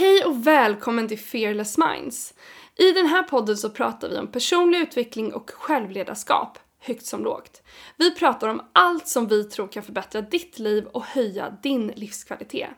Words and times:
Hej 0.00 0.24
och 0.24 0.46
välkommen 0.46 1.08
till 1.08 1.18
Fearless 1.18 1.78
Minds. 1.78 2.34
I 2.76 2.92
den 2.92 3.06
här 3.06 3.22
podden 3.22 3.56
så 3.56 3.70
pratar 3.70 4.08
vi 4.08 4.18
om 4.18 4.26
personlig 4.26 4.78
utveckling 4.78 5.34
och 5.34 5.50
självledarskap, 5.50 6.58
högt 6.78 7.06
som 7.06 7.24
lågt. 7.24 7.62
Vi 7.96 8.14
pratar 8.14 8.48
om 8.48 8.62
allt 8.72 9.08
som 9.08 9.26
vi 9.26 9.44
tror 9.44 9.68
kan 9.68 9.82
förbättra 9.82 10.20
ditt 10.20 10.58
liv 10.58 10.86
och 10.86 11.04
höja 11.04 11.50
din 11.62 11.86
livskvalitet. 11.86 12.68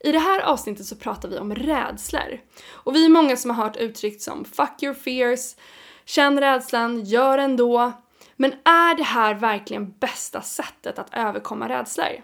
I 0.00 0.12
det 0.12 0.18
här 0.18 0.40
avsnittet 0.40 0.86
så 0.86 0.96
pratar 0.96 1.28
vi 1.28 1.38
om 1.38 1.54
rädslor. 1.54 2.40
Och 2.70 2.94
vi 2.94 3.04
är 3.04 3.08
många 3.08 3.36
som 3.36 3.50
har 3.50 3.64
hört 3.64 3.76
uttryck 3.76 4.22
som 4.22 4.44
“fuck 4.44 4.82
your 4.82 4.94
fears”, 4.94 5.56
“känn 6.04 6.40
rädslan, 6.40 7.04
gör 7.04 7.38
ändå”. 7.38 7.92
Men 8.36 8.52
är 8.52 8.94
det 8.94 9.02
här 9.02 9.34
verkligen 9.34 9.90
bästa 9.90 10.42
sättet 10.42 10.98
att 10.98 11.14
överkomma 11.14 11.68
rädslor? 11.68 12.22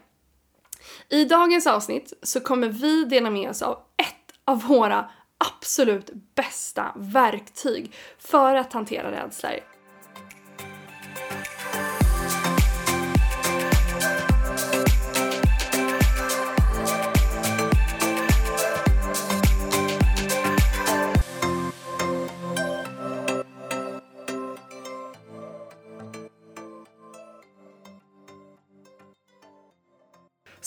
I 1.08 1.24
dagens 1.24 1.66
avsnitt 1.66 2.12
så 2.22 2.40
kommer 2.40 2.68
vi 2.68 3.04
dela 3.04 3.30
med 3.30 3.50
oss 3.50 3.62
av 3.62 3.78
ett 3.96 4.15
av 4.46 4.62
våra 4.62 5.10
absolut 5.38 6.10
bästa 6.34 6.92
verktyg 6.96 7.92
för 8.18 8.56
att 8.56 8.72
hantera 8.72 9.10
rädslor. 9.10 9.75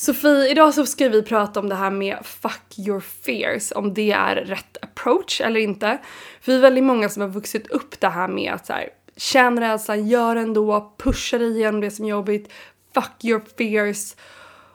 Sofie, 0.10 0.52
idag 0.52 0.74
så 0.74 0.86
ska 0.86 1.10
vi 1.10 1.24
prata 1.24 1.60
om 1.60 1.70
det 1.70 1.76
här 1.76 1.92
med 1.92 2.18
fuck 2.24 2.80
your 2.88 3.00
fears, 3.00 3.72
om 3.76 3.94
det 3.94 4.12
är 4.12 4.36
rätt 4.36 4.78
approach 4.82 5.42
eller 5.42 5.60
inte. 5.60 5.98
För 6.42 6.52
vi 6.52 6.58
är 6.58 6.62
väldigt 6.62 6.84
många 6.84 7.10
som 7.10 7.22
har 7.22 7.30
vuxit 7.30 7.68
upp 7.68 8.00
det 8.00 8.08
här 8.08 8.28
med 8.28 8.54
att 8.54 8.66
så 8.66 8.74
här, 8.74 8.90
känn 9.18 9.60
rädslan, 9.60 10.08
gör 10.08 10.36
ändå, 10.36 10.94
pusha 10.98 11.38
dig 11.38 11.58
igenom 11.58 11.82
det 11.82 11.92
som 11.92 12.06
är 12.06 12.10
jobbigt, 12.10 12.52
fuck 12.94 13.24
your 13.24 13.42
fears. 13.58 14.16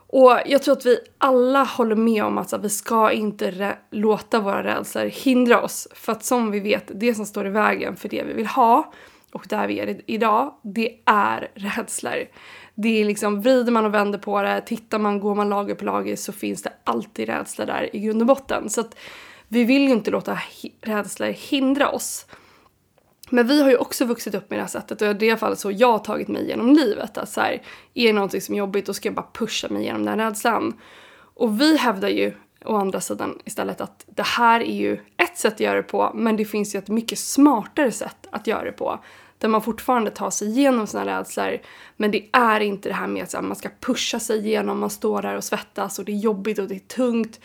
Och 0.06 0.38
jag 0.46 0.62
tror 0.62 0.76
att 0.76 0.86
vi 0.86 0.98
alla 1.18 1.62
håller 1.64 1.96
med 1.96 2.24
om 2.24 2.38
att 2.38 2.50
så 2.50 2.56
här, 2.56 2.62
vi 2.62 2.70
ska 2.70 3.12
inte 3.12 3.76
låta 3.90 4.40
våra 4.40 4.64
rädslor 4.64 5.04
hindra 5.04 5.62
oss. 5.62 5.88
För 5.94 6.12
att 6.12 6.24
som 6.24 6.50
vi 6.50 6.60
vet, 6.60 6.90
det 6.94 7.14
som 7.14 7.26
står 7.26 7.46
i 7.46 7.50
vägen 7.50 7.96
för 7.96 8.08
det 8.08 8.22
vi 8.22 8.32
vill 8.32 8.46
ha 8.46 8.92
och 9.34 9.46
där 9.48 9.66
vi 9.66 9.80
är 9.80 10.00
idag, 10.06 10.54
det 10.62 10.98
är 11.04 11.50
rädslor. 11.54 12.24
Det 12.74 13.00
är 13.00 13.04
liksom, 13.04 13.42
vrider 13.42 13.72
man 13.72 13.84
och 13.84 13.94
vänder 13.94 14.18
på 14.18 14.42
det, 14.42 14.60
tittar 14.60 14.98
man, 14.98 15.20
går 15.20 15.34
man 15.34 15.48
lager 15.48 15.74
på 15.74 15.84
lager 15.84 16.16
så 16.16 16.32
finns 16.32 16.62
det 16.62 16.72
alltid 16.84 17.28
rädsla 17.28 17.66
där 17.66 17.96
i 17.96 18.00
grund 18.00 18.20
och 18.20 18.26
botten. 18.26 18.70
Så 18.70 18.80
att 18.80 18.96
vi 19.48 19.64
vill 19.64 19.82
ju 19.82 19.90
inte 19.90 20.10
låta 20.10 20.38
rädslor 20.82 21.28
hindra 21.28 21.88
oss. 21.88 22.26
Men 23.30 23.46
vi 23.46 23.62
har 23.62 23.70
ju 23.70 23.76
också 23.76 24.04
vuxit 24.04 24.34
upp 24.34 24.50
med 24.50 24.58
det 24.58 24.62
här 24.62 24.68
sättet 24.68 25.02
och 25.02 25.08
i 25.08 25.14
det 25.14 25.36
fallet 25.36 25.58
så 25.58 25.70
jag 25.70 25.92
har 25.92 25.98
tagit 25.98 26.28
mig 26.28 26.48
genom 26.48 26.72
livet. 26.72 27.18
Att 27.18 27.28
så 27.28 27.40
här, 27.40 27.62
är 27.94 28.06
det 28.06 28.12
någonting 28.12 28.40
som 28.40 28.54
är 28.54 28.58
jobbigt 28.58 28.86
då 28.86 28.94
ska 28.94 29.08
jag 29.08 29.14
bara 29.14 29.28
pusha 29.32 29.68
mig 29.68 29.82
igenom 29.82 30.04
den 30.04 30.18
rädslan. 30.18 30.80
Och 31.34 31.60
vi 31.60 31.76
hävdar 31.76 32.08
ju 32.08 32.32
å 32.64 32.76
andra 32.76 33.00
sidan 33.00 33.38
istället 33.44 33.80
att 33.80 34.04
det 34.06 34.26
här 34.26 34.60
är 34.60 34.74
ju 34.74 34.92
ett 35.16 35.38
sätt 35.38 35.54
att 35.54 35.60
göra 35.60 35.76
det 35.76 35.82
på 35.82 36.10
men 36.14 36.36
det 36.36 36.44
finns 36.44 36.74
ju 36.74 36.78
ett 36.78 36.88
mycket 36.88 37.18
smartare 37.18 37.90
sätt 37.90 38.26
att 38.30 38.46
göra 38.46 38.64
det 38.64 38.72
på 38.72 39.00
där 39.38 39.48
man 39.48 39.62
fortfarande 39.62 40.10
tar 40.10 40.30
sig 40.30 40.48
igenom 40.48 40.86
sina 40.86 41.06
rädslor. 41.06 41.58
Men 41.96 42.10
det 42.10 42.28
är 42.32 42.60
inte 42.60 42.88
det 42.88 42.94
här 42.94 43.06
med 43.06 43.22
att 43.22 43.44
man 43.44 43.56
ska 43.56 43.68
pusha 43.80 44.20
sig 44.20 44.38
igenom, 44.38 44.78
man 44.78 44.90
står 44.90 45.22
där 45.22 45.36
och 45.36 45.44
svettas 45.44 45.98
och 45.98 46.04
det 46.04 46.12
är 46.12 46.16
jobbigt 46.16 46.58
och 46.58 46.68
det 46.68 46.74
är 46.74 46.78
tungt. 46.78 47.40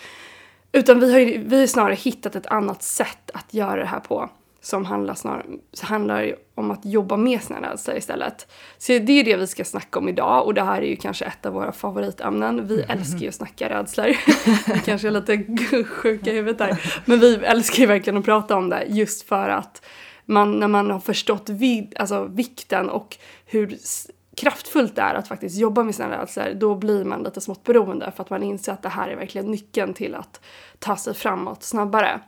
Utan 0.72 1.00
vi 1.00 1.12
har, 1.12 1.20
ju, 1.20 1.44
vi 1.44 1.60
har 1.60 1.67
snarare 1.67 1.95
hittat 1.95 2.36
ett 2.36 2.48
annat 2.48 2.84
sätt 2.84 3.32
att 3.34 3.54
göra 3.54 3.76
det 3.76 3.86
här 3.86 4.00
på 4.00 4.30
som 4.62 4.86
handlar, 4.86 5.14
snarare, 5.14 5.45
handlar 5.82 6.36
om 6.56 6.72
att 6.72 6.86
jobba 6.86 7.17
med 7.17 7.44
sina 7.44 7.72
rädslor 7.72 7.98
istället. 7.98 8.48
Så 8.78 8.92
det 8.92 9.11
är 9.11 9.23
det 9.23 9.36
vi 9.36 9.48
ska 9.48 9.66
snacka 9.66 9.99
om 9.99 10.10
idag 10.10 10.45
och 10.45 10.54
det 10.54 10.61
här 10.61 10.82
är 10.82 10.88
ju 10.88 10.95
kanske 10.95 11.26
ett 11.26 11.45
av 11.45 11.54
våra 11.54 11.72
favoritämnen. 11.72 12.67
Vi 12.67 12.83
mm. 12.83 12.99
älskar 12.99 13.20
ju 13.20 13.28
att 13.28 13.36
snacka 13.36 13.70
rädslor. 13.70 14.05
vi 14.73 14.80
kanske 14.80 15.08
är 15.08 15.11
lite 15.11 15.83
sjuka 15.83 16.32
i 16.32 16.36
huvudet 16.36 16.58
där. 16.58 17.02
Men 17.05 17.20
vi 17.20 17.36
älskar 17.36 17.80
ju 17.80 17.86
verkligen 17.86 18.17
att 18.17 18.26
prata 18.26 18.55
om 18.55 18.70
det 18.70 18.83
just 18.88 19.28
för 19.28 19.49
att 19.49 19.86
man, 20.30 20.60
när 20.60 20.67
man 20.67 20.92
har 20.92 21.00
förstått 21.00 21.50
vid, 21.50 21.95
alltså, 22.00 22.23
vikten 22.26 22.90
och 22.90 23.17
hur 23.45 23.78
kraftfullt 24.38 24.95
det 24.95 25.02
är 25.02 25.16
att 25.16 25.28
faktiskt 25.28 25.58
jobba 25.58 25.84
med 25.84 25.95
sina 25.95 26.22
rädslor, 26.22 26.54
då 26.54 26.76
blir 26.76 27.06
man 27.06 27.23
lite 27.23 27.42
smått 27.42 27.64
beroende 27.64 28.12
för 28.16 28.23
att 28.23 28.30
man 28.30 28.44
inser 28.44 28.72
att 28.72 28.82
det 28.82 28.90
här 28.90 29.08
är 29.08 29.16
verkligen 29.16 29.52
nyckeln 29.52 29.94
till 29.94 30.16
att 30.16 30.42
ta 30.80 30.95
sig 30.95 31.14
framåt 31.14 31.64
snabbare. 31.64 32.20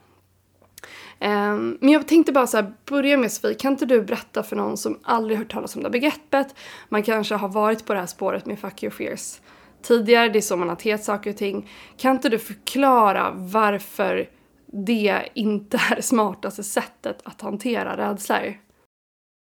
Um, 1.20 1.78
men 1.82 1.90
jag 1.90 2.08
tänkte 2.08 2.32
bara 2.32 2.48
så 2.48 2.58
här, 2.58 2.74
börja 2.86 3.18
med 3.18 3.32
Sofie, 3.32 3.54
kan 3.54 3.72
inte 3.72 3.86
du 3.86 4.02
berätta 4.02 4.44
för 4.44 4.56
någon 4.56 4.78
som 4.78 5.00
aldrig 5.04 5.38
hört 5.38 5.52
talas 5.52 5.76
om 5.76 5.82
det 5.82 5.88
här 5.88 5.92
begreppet, 5.92 6.56
man 6.90 7.04
kanske 7.04 7.36
har 7.36 7.50
varit 7.50 7.86
på 7.86 7.94
det 7.94 8.00
här 8.00 8.08
spåret 8.08 8.46
med 8.46 8.60
fuck 8.60 8.84
your 8.84 8.92
fears 8.92 9.40
tidigare, 9.82 10.30
det 10.30 10.40
är 10.40 10.42
så 10.42 10.58
man 10.58 10.70
har 10.70 10.76
tagit 10.76 11.04
saker 11.04 11.30
och 11.30 11.38
ting. 11.38 11.70
Kan 11.98 12.16
inte 12.16 12.30
du 12.30 12.40
förklara 12.40 13.32
varför 13.36 14.30
det 14.72 15.28
inte 15.34 15.78
är 15.92 15.96
det 15.96 16.02
smartaste 16.02 16.64
sättet 16.64 17.18
att 17.24 17.42
hantera 17.42 17.98
rädslor. 17.98 18.58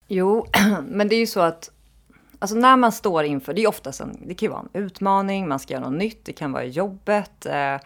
Jo, 0.06 0.46
men 0.88 1.08
det 1.08 1.14
är 1.14 1.20
ju 1.20 1.26
så 1.26 1.40
att 1.40 1.70
Alltså 2.40 2.56
när 2.56 2.76
man 2.76 2.92
står 2.92 3.24
inför, 3.24 3.54
det 3.54 3.62
är 3.64 3.68
oftast 3.68 4.00
en, 4.00 4.18
det 4.26 4.34
kan 4.34 4.46
ju 4.46 4.50
vara 4.50 4.64
en 4.72 4.82
utmaning, 4.82 5.48
man 5.48 5.58
ska 5.58 5.74
göra 5.74 5.84
något 5.84 5.98
nytt, 5.98 6.24
det 6.24 6.32
kan 6.32 6.52
vara 6.52 6.64
jobbet. 6.64 7.46
Eh, 7.46 7.76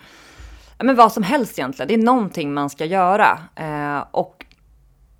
men 0.78 0.96
vad 0.96 1.12
som 1.12 1.22
helst 1.22 1.58
egentligen, 1.58 1.88
det 1.88 1.94
är 1.94 1.98
någonting 1.98 2.54
man 2.54 2.70
ska 2.70 2.84
göra. 2.84 3.38
Eh, 3.56 4.04
och 4.10 4.46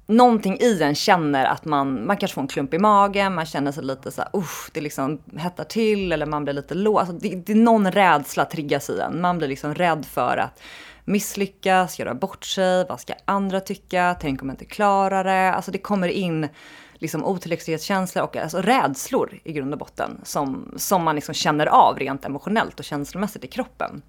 någonting 0.06 0.58
i 0.60 0.82
en 0.82 0.94
känner 0.94 1.44
att 1.44 1.64
man, 1.64 2.06
man 2.06 2.16
kanske 2.16 2.34
får 2.34 2.42
en 2.42 2.48
klump 2.48 2.74
i 2.74 2.78
magen, 2.78 3.34
man 3.34 3.46
känner 3.46 3.72
sig 3.72 3.84
lite 3.84 4.10
så 4.10 4.22
här, 4.22 4.30
usch, 4.36 4.70
det 4.72 4.80
liksom 4.80 5.18
hettar 5.36 5.64
till 5.64 6.12
eller 6.12 6.26
man 6.26 6.44
blir 6.44 6.54
lite 6.54 6.74
låg. 6.74 6.98
Alltså 6.98 7.14
det, 7.14 7.28
det 7.46 7.52
är 7.52 7.56
någon 7.56 7.92
rädsla 7.92 8.44
triggas 8.44 8.90
i 8.90 9.00
en. 9.00 9.20
Man 9.20 9.38
blir 9.38 9.48
liksom 9.48 9.74
rädd 9.74 10.06
för 10.06 10.36
att 10.36 10.62
misslyckas, 11.04 11.98
göra 11.98 12.14
bort 12.14 12.44
sig, 12.44 12.86
vad 12.88 13.00
ska 13.00 13.14
andra 13.24 13.60
tycka, 13.60 14.16
tänk 14.20 14.42
om 14.42 14.48
jag 14.48 14.54
inte 14.54 14.64
klarar 14.64 15.24
det. 15.24 15.54
Alltså 15.54 15.70
det 15.70 15.78
kommer 15.78 16.08
in 16.08 16.48
liksom 16.94 17.24
otillräcklighetskänslor 17.24 18.24
och 18.24 18.36
alltså 18.36 18.62
rädslor 18.62 19.38
i 19.44 19.52
grund 19.52 19.72
och 19.72 19.78
botten 19.78 20.20
som, 20.24 20.74
som 20.76 21.04
man 21.04 21.14
liksom 21.14 21.34
känner 21.34 21.66
av 21.66 21.98
rent 21.98 22.24
emotionellt 22.24 22.78
och 22.78 22.84
känslomässigt 22.84 23.44
i 23.44 23.46
kroppen. 23.46 24.02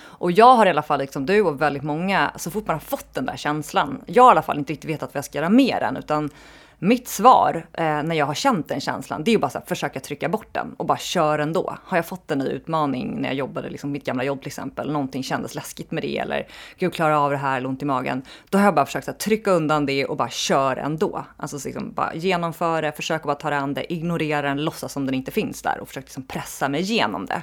Och 0.00 0.32
jag 0.32 0.56
har 0.56 0.66
i 0.66 0.70
alla 0.70 0.82
fall, 0.82 1.00
liksom 1.00 1.26
du 1.26 1.42
och 1.42 1.60
väldigt 1.60 1.82
många, 1.82 2.32
så 2.36 2.50
fort 2.50 2.66
man 2.66 2.74
har 2.74 2.80
fått 2.80 3.14
den 3.14 3.26
där 3.26 3.36
känslan, 3.36 4.04
jag 4.06 4.22
har 4.22 4.30
i 4.30 4.32
alla 4.32 4.42
fall 4.42 4.58
inte 4.58 4.72
riktigt 4.72 4.90
vetat 4.90 5.14
vad 5.14 5.16
jag 5.16 5.24
ska 5.24 5.38
göra 5.38 5.48
med 5.48 5.76
den, 5.80 5.96
utan 5.96 6.30
mitt 6.84 7.08
svar 7.08 7.66
eh, 7.72 7.84
när 7.84 8.14
jag 8.14 8.26
har 8.26 8.34
känt 8.34 8.68
den 8.68 8.80
känslan, 8.80 9.24
det 9.24 9.30
är 9.30 9.32
ju 9.32 9.38
bara 9.38 9.58
att 9.58 9.68
försöka 9.68 10.00
trycka 10.00 10.28
bort 10.28 10.48
den 10.52 10.74
och 10.76 10.86
bara 10.86 10.98
köra 10.98 11.42
ändå. 11.42 11.76
Har 11.84 11.98
jag 11.98 12.06
fått 12.06 12.30
en 12.30 12.38
ny 12.38 12.44
utmaning 12.44 13.20
när 13.20 13.28
jag 13.28 13.34
jobbade, 13.34 13.70
liksom 13.70 13.92
mitt 13.92 14.04
gamla 14.04 14.24
jobb 14.24 14.40
till 14.40 14.46
exempel, 14.46 14.92
någonting 14.92 15.22
kändes 15.22 15.54
läskigt 15.54 15.90
med 15.90 16.02
det 16.02 16.18
eller 16.18 16.46
gud 16.78 16.94
klarar 16.94 17.14
av 17.14 17.30
det 17.30 17.36
här 17.36 17.56
eller 17.56 17.68
ont 17.68 17.82
i 17.82 17.84
magen. 17.84 18.22
Då 18.50 18.58
har 18.58 18.64
jag 18.64 18.74
bara 18.74 18.86
försökt 18.86 19.08
att 19.08 19.18
trycka 19.18 19.50
undan 19.50 19.86
det 19.86 20.04
och 20.04 20.16
bara 20.16 20.28
kör 20.28 20.76
ändå. 20.76 21.24
Alltså 21.36 21.68
liksom 21.68 21.92
bara 21.92 22.14
genomföra 22.14 22.80
det, 22.80 22.92
försöka 22.92 23.26
bara 23.26 23.34
ta 23.34 23.50
det 23.50 23.56
an 23.56 23.74
det, 23.74 23.92
ignorera 23.92 24.48
den, 24.48 24.64
låtsas 24.64 24.92
som 24.92 25.06
den 25.06 25.14
inte 25.14 25.30
finns 25.30 25.62
där 25.62 25.80
och 25.80 25.88
försöka 25.88 26.04
liksom 26.04 26.22
pressa 26.22 26.68
mig 26.68 26.80
igenom 26.80 27.26
det. 27.26 27.42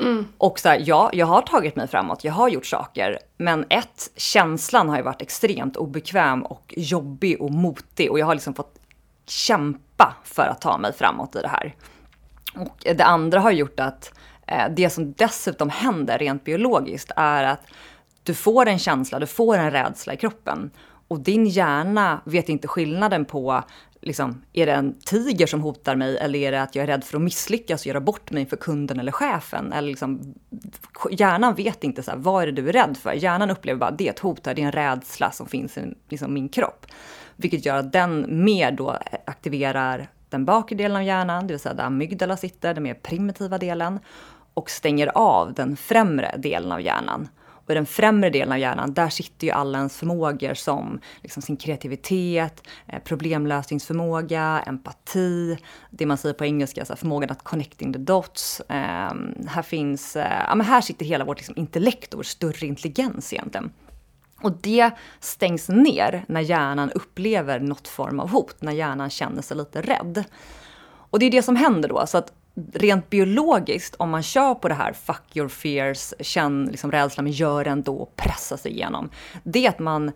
Mm. 0.00 0.26
Och 0.38 0.58
så 0.58 0.68
här, 0.68 0.82
ja, 0.84 1.10
jag 1.12 1.26
har 1.26 1.42
tagit 1.42 1.76
mig 1.76 1.88
framåt, 1.88 2.24
jag 2.24 2.32
har 2.32 2.48
gjort 2.48 2.66
saker. 2.66 3.18
Men 3.36 3.64
ett, 3.68 4.10
känslan 4.16 4.88
har 4.88 4.96
ju 4.96 5.02
varit 5.02 5.22
extremt 5.22 5.76
obekväm 5.76 6.42
och 6.42 6.74
jobbig 6.76 7.42
och 7.42 7.50
motig. 7.50 8.10
Och 8.10 8.18
jag 8.18 8.26
har 8.26 8.34
liksom 8.34 8.54
fått 8.54 8.78
kämpa 9.26 10.16
för 10.24 10.42
att 10.42 10.60
ta 10.60 10.78
mig 10.78 10.92
framåt 10.92 11.36
i 11.36 11.40
det 11.40 11.48
här. 11.48 11.74
Och 12.54 12.94
det 12.96 13.04
andra 13.04 13.40
har 13.40 13.50
gjort 13.50 13.80
att 13.80 14.12
eh, 14.46 14.64
det 14.70 14.90
som 14.90 15.12
dessutom 15.12 15.70
händer 15.70 16.18
rent 16.18 16.44
biologiskt 16.44 17.10
är 17.16 17.44
att 17.44 17.60
du 18.22 18.34
får 18.34 18.66
en 18.66 18.78
känsla, 18.78 19.18
du 19.18 19.26
får 19.26 19.56
en 19.56 19.70
rädsla 19.70 20.14
i 20.14 20.16
kroppen. 20.16 20.70
Och 21.08 21.20
din 21.20 21.46
hjärna 21.46 22.20
vet 22.24 22.48
inte 22.48 22.68
skillnaden 22.68 23.24
på 23.24 23.62
liksom, 24.02 24.42
är 24.52 24.66
det 24.66 24.72
en 24.72 24.94
tiger 25.04 25.46
som 25.46 25.60
hotar 25.60 25.96
mig 25.96 26.18
eller 26.18 26.38
är 26.38 26.52
det 26.52 26.62
att 26.62 26.74
jag 26.74 26.82
är 26.82 26.86
rädd 26.86 27.04
för 27.04 27.16
att 27.16 27.22
misslyckas 27.22 27.80
och 27.82 27.86
göra 27.86 28.00
bort 28.00 28.30
mig 28.30 28.46
för 28.46 28.56
kunden 28.56 29.00
eller 29.00 29.12
chefen? 29.12 29.72
Eller 29.72 29.88
liksom, 29.88 30.34
hjärnan 31.10 31.54
vet 31.54 31.84
inte 31.84 32.02
så 32.02 32.10
här, 32.10 32.18
vad 32.18 32.42
är 32.42 32.46
det 32.46 32.52
du 32.62 32.68
är 32.68 32.72
rädd 32.72 32.96
för. 32.96 33.12
Hjärnan 33.12 33.50
upplever 33.50 33.78
bara 33.78 33.90
det 33.90 34.06
är 34.06 34.12
ett 34.12 34.18
hot, 34.18 34.44
det 34.44 34.50
är 34.50 34.58
en 34.58 34.72
rädsla 34.72 35.30
som 35.30 35.46
finns 35.46 35.78
i 35.78 35.94
liksom, 36.08 36.34
min 36.34 36.48
kropp. 36.48 36.86
Vilket 37.36 37.66
gör 37.66 37.76
att 37.76 37.92
den 37.92 38.44
mer 38.44 38.72
då 38.72 38.98
aktiverar 39.24 40.08
den 40.28 40.44
bakre 40.44 40.76
delen 40.76 40.96
av 40.96 41.02
hjärnan, 41.02 41.46
det 41.46 41.52
vill 41.52 41.60
säga 41.60 41.74
där 41.74 41.84
amygdala 41.84 42.36
sitter, 42.36 42.74
den 42.74 42.82
mer 42.82 42.94
primitiva 42.94 43.58
delen, 43.58 43.98
och 44.54 44.70
stänger 44.70 45.06
av 45.14 45.54
den 45.54 45.76
främre 45.76 46.34
delen 46.38 46.72
av 46.72 46.80
hjärnan. 46.80 47.28
Och 47.64 47.70
i 47.70 47.74
den 47.74 47.86
främre 47.86 48.30
delen 48.30 48.52
av 48.52 48.58
hjärnan, 48.58 48.94
där 48.94 49.08
sitter 49.08 49.46
ju 49.46 49.52
alla 49.52 49.78
ens 49.78 49.96
förmågor 49.96 50.54
som 50.54 51.00
liksom 51.22 51.42
sin 51.42 51.56
kreativitet, 51.56 52.62
eh, 52.86 52.98
problemlösningsförmåga, 53.04 54.62
empati, 54.66 55.58
det 55.90 56.06
man 56.06 56.18
säger 56.18 56.34
på 56.34 56.44
engelska, 56.44 56.84
så 56.84 56.96
förmågan 56.96 57.30
att 57.30 57.44
connecting 57.44 57.92
the 57.92 57.98
dots. 57.98 58.62
Ehm, 58.68 59.34
här 59.46 59.62
finns, 59.62 60.16
eh, 60.16 60.42
ja 60.48 60.54
men 60.54 60.66
här 60.66 60.80
sitter 60.80 61.06
hela 61.06 61.24
vårt 61.24 61.38
liksom, 61.38 61.54
intellekt 61.56 62.14
och 62.14 62.18
vår 62.18 62.24
större 62.24 62.66
intelligens 62.66 63.32
egentligen. 63.32 63.72
Och 64.42 64.52
det 64.52 64.90
stängs 65.20 65.68
ner 65.68 66.24
när 66.28 66.40
hjärnan 66.40 66.90
upplever 66.90 67.60
något 67.60 67.88
form 67.88 68.20
av 68.20 68.30
hot, 68.30 68.62
när 68.62 68.72
hjärnan 68.72 69.10
känner 69.10 69.42
sig 69.42 69.56
lite 69.56 69.82
rädd. 69.82 70.24
Och 70.84 71.18
det 71.18 71.26
är 71.26 71.30
det 71.30 71.42
som 71.42 71.56
händer 71.56 71.88
då, 71.88 72.06
så 72.06 72.18
att 72.18 72.32
rent 72.72 73.10
biologiskt, 73.10 73.94
om 73.94 74.10
man 74.10 74.22
kör 74.22 74.54
på 74.54 74.68
det 74.68 74.74
här 74.74 74.92
fuck 74.92 75.36
your 75.36 75.48
fears, 75.48 76.14
känn 76.20 76.64
liksom 76.64 76.92
rädslan 76.92 77.24
men 77.24 77.32
gör 77.32 77.64
ändå, 77.64 78.08
pressa 78.16 78.56
sig 78.56 78.72
igenom. 78.72 79.10
Det 79.42 79.66
är 79.66 79.68
att 79.68 79.78
man 79.78 80.12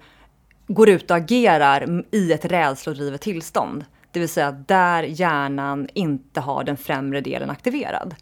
går 0.66 0.88
ut 0.88 1.10
och 1.10 1.16
agerar 1.16 2.04
i 2.10 2.32
ett 2.32 2.44
rädslodrivet 2.44 3.20
tillstånd. 3.20 3.84
Det 4.10 4.20
vill 4.20 4.28
säga 4.28 4.52
där 4.52 5.02
hjärnan 5.02 5.88
inte 5.94 6.40
har 6.40 6.64
den 6.64 6.76
främre 6.76 7.20
delen 7.20 7.50
aktiverad. 7.50 8.14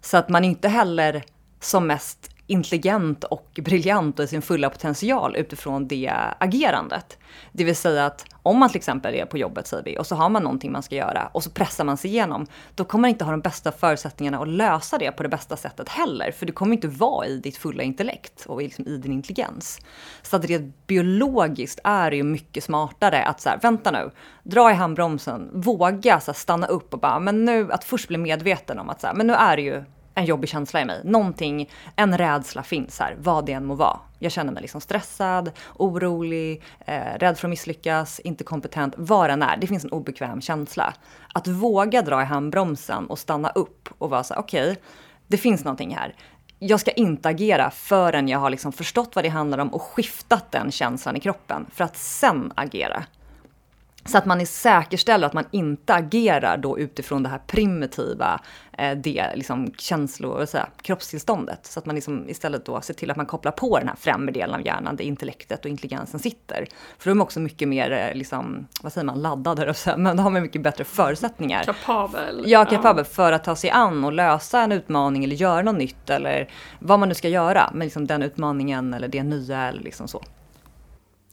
Så 0.00 0.16
att 0.16 0.28
man 0.28 0.44
inte 0.44 0.68
heller 0.68 1.22
som 1.60 1.86
mest 1.86 2.31
intelligent 2.52 3.24
och 3.24 3.60
briljant 3.62 4.18
och 4.18 4.24
i 4.24 4.28
sin 4.28 4.42
fulla 4.42 4.70
potential 4.70 5.36
utifrån 5.36 5.88
det 5.88 6.12
agerandet. 6.38 7.18
Det 7.52 7.64
vill 7.64 7.76
säga 7.76 8.06
att 8.06 8.24
om 8.42 8.58
man 8.58 8.68
till 8.68 8.76
exempel 8.76 9.14
är 9.14 9.26
på 9.26 9.38
jobbet 9.38 9.66
säger 9.66 9.84
vi 9.84 9.98
och 9.98 10.06
så 10.06 10.14
har 10.14 10.28
man 10.28 10.42
någonting 10.42 10.72
man 10.72 10.82
ska 10.82 10.94
göra 10.94 11.30
och 11.32 11.42
så 11.42 11.50
pressar 11.50 11.84
man 11.84 11.96
sig 11.96 12.10
igenom. 12.10 12.46
Då 12.74 12.84
kommer 12.84 13.00
man 13.00 13.10
inte 13.10 13.24
ha 13.24 13.30
de 13.30 13.40
bästa 13.40 13.72
förutsättningarna 13.72 14.38
att 14.38 14.48
lösa 14.48 14.98
det 14.98 15.12
på 15.12 15.22
det 15.22 15.28
bästa 15.28 15.56
sättet 15.56 15.88
heller. 15.88 16.32
För 16.32 16.46
du 16.46 16.52
kommer 16.52 16.74
inte 16.74 16.88
vara 16.88 17.26
i 17.26 17.36
ditt 17.36 17.56
fulla 17.56 17.82
intellekt 17.82 18.46
och 18.46 18.62
liksom 18.62 18.86
i 18.86 18.96
din 18.96 19.12
intelligens. 19.12 19.80
Så 20.22 20.36
att 20.36 20.44
rent 20.44 20.86
biologiskt 20.86 21.80
är 21.84 22.10
det 22.10 22.16
ju 22.16 22.22
mycket 22.22 22.64
smartare 22.64 23.24
att 23.24 23.40
så 23.40 23.48
här, 23.48 23.58
vänta 23.62 23.90
nu, 23.90 24.10
dra 24.42 24.70
i 24.70 24.74
handbromsen, 24.74 25.50
våga 25.52 26.20
så 26.20 26.30
här, 26.30 26.38
stanna 26.38 26.66
upp 26.66 26.94
och 26.94 27.00
bara, 27.00 27.18
men 27.18 27.44
nu 27.44 27.72
att 27.72 27.84
först 27.84 28.08
bli 28.08 28.18
medveten 28.18 28.78
om 28.78 28.90
att 28.90 29.00
så 29.00 29.06
här, 29.06 29.14
men 29.14 29.26
nu 29.26 29.32
är 29.32 29.56
det 29.56 29.62
ju 29.62 29.84
en 30.14 30.24
jobbig 30.24 30.50
känsla 30.50 30.80
i 30.80 30.84
mig. 30.84 31.00
Någonting, 31.04 31.70
en 31.96 32.18
rädsla 32.18 32.62
finns 32.62 32.98
här, 33.00 33.16
vad 33.18 33.46
det 33.46 33.52
än 33.52 33.64
må 33.64 33.74
vara. 33.74 33.98
Jag 34.18 34.32
känner 34.32 34.52
mig 34.52 34.62
liksom 34.62 34.80
stressad, 34.80 35.50
orolig, 35.74 36.62
eh, 36.86 37.18
rädd 37.18 37.38
för 37.38 37.48
att 37.48 37.50
misslyckas, 37.50 38.20
inte 38.20 38.44
kompetent, 38.44 38.94
vad 38.96 39.30
den 39.30 39.42
än 39.42 39.48
är. 39.48 39.56
Det 39.56 39.66
finns 39.66 39.84
en 39.84 39.92
obekväm 39.92 40.40
känsla. 40.40 40.94
Att 41.34 41.46
våga 41.46 42.02
dra 42.02 42.22
i 42.22 42.24
handbromsen 42.24 43.06
och 43.06 43.18
stanna 43.18 43.48
upp 43.48 43.88
och 43.98 44.10
vara 44.10 44.24
så 44.24 44.34
okej, 44.34 44.70
okay, 44.70 44.82
det 45.26 45.36
finns 45.36 45.64
någonting 45.64 45.94
här. 45.94 46.14
Jag 46.58 46.80
ska 46.80 46.90
inte 46.90 47.28
agera 47.28 47.70
förrän 47.70 48.28
jag 48.28 48.38
har 48.38 48.50
liksom 48.50 48.72
förstått 48.72 49.14
vad 49.14 49.24
det 49.24 49.28
handlar 49.28 49.58
om 49.58 49.68
och 49.68 49.82
skiftat 49.82 50.52
den 50.52 50.70
känslan 50.70 51.16
i 51.16 51.20
kroppen 51.20 51.66
för 51.72 51.84
att 51.84 51.96
sen 51.96 52.52
agera. 52.54 53.04
Så 54.04 54.18
att 54.18 54.26
man 54.26 54.46
säkerställer 54.46 55.26
att 55.26 55.32
man 55.32 55.44
inte 55.50 55.94
agerar 55.94 56.56
då 56.56 56.78
utifrån 56.78 57.22
det 57.22 57.28
här 57.28 57.40
primitiva, 57.46 58.40
eh, 58.78 58.96
det 58.96 59.32
liksom 59.34 59.72
känslo, 59.78 60.46
säga, 60.46 60.68
kroppstillståndet. 60.82 61.66
Så 61.66 61.78
att 61.78 61.86
man 61.86 61.94
liksom 61.94 62.28
istället 62.28 62.64
då 62.64 62.80
ser 62.80 62.94
till 62.94 63.10
att 63.10 63.16
man 63.16 63.26
kopplar 63.26 63.52
på 63.52 63.78
den 63.78 63.88
här 63.88 63.96
främre 63.96 64.32
delen 64.32 64.54
av 64.54 64.66
hjärnan, 64.66 64.96
där 64.96 65.04
intellektet 65.04 65.64
och 65.64 65.70
intelligensen 65.70 66.20
sitter. 66.20 66.66
För 66.98 67.10
de 67.10 67.20
är 67.20 67.22
också 67.22 67.40
mycket 67.40 67.68
mer, 67.68 67.90
eh, 67.90 68.14
liksom, 68.14 68.66
vad 68.82 68.92
säger 68.92 69.04
man, 69.04 69.22
laddade, 69.22 69.74
men 69.96 70.16
då 70.16 70.22
har 70.22 70.30
man 70.30 70.42
mycket 70.42 70.62
bättre 70.62 70.84
förutsättningar. 70.84 71.64
Kapabel. 71.64 72.44
Ja, 72.46 72.64
kapabel 72.64 73.04
för 73.04 73.32
att 73.32 73.44
ta 73.44 73.56
sig 73.56 73.70
an 73.70 74.04
och 74.04 74.12
lösa 74.12 74.60
en 74.60 74.72
utmaning 74.72 75.24
eller 75.24 75.36
göra 75.36 75.62
något 75.62 75.78
nytt 75.78 76.10
eller 76.10 76.48
vad 76.78 76.98
man 76.98 77.08
nu 77.08 77.14
ska 77.14 77.28
göra 77.28 77.70
med 77.74 77.84
liksom 77.84 78.06
den 78.06 78.22
utmaningen 78.22 78.94
eller 78.94 79.08
det 79.08 79.22
nya 79.22 79.68
eller 79.68 79.80
liksom 79.80 80.08
så. 80.08 80.22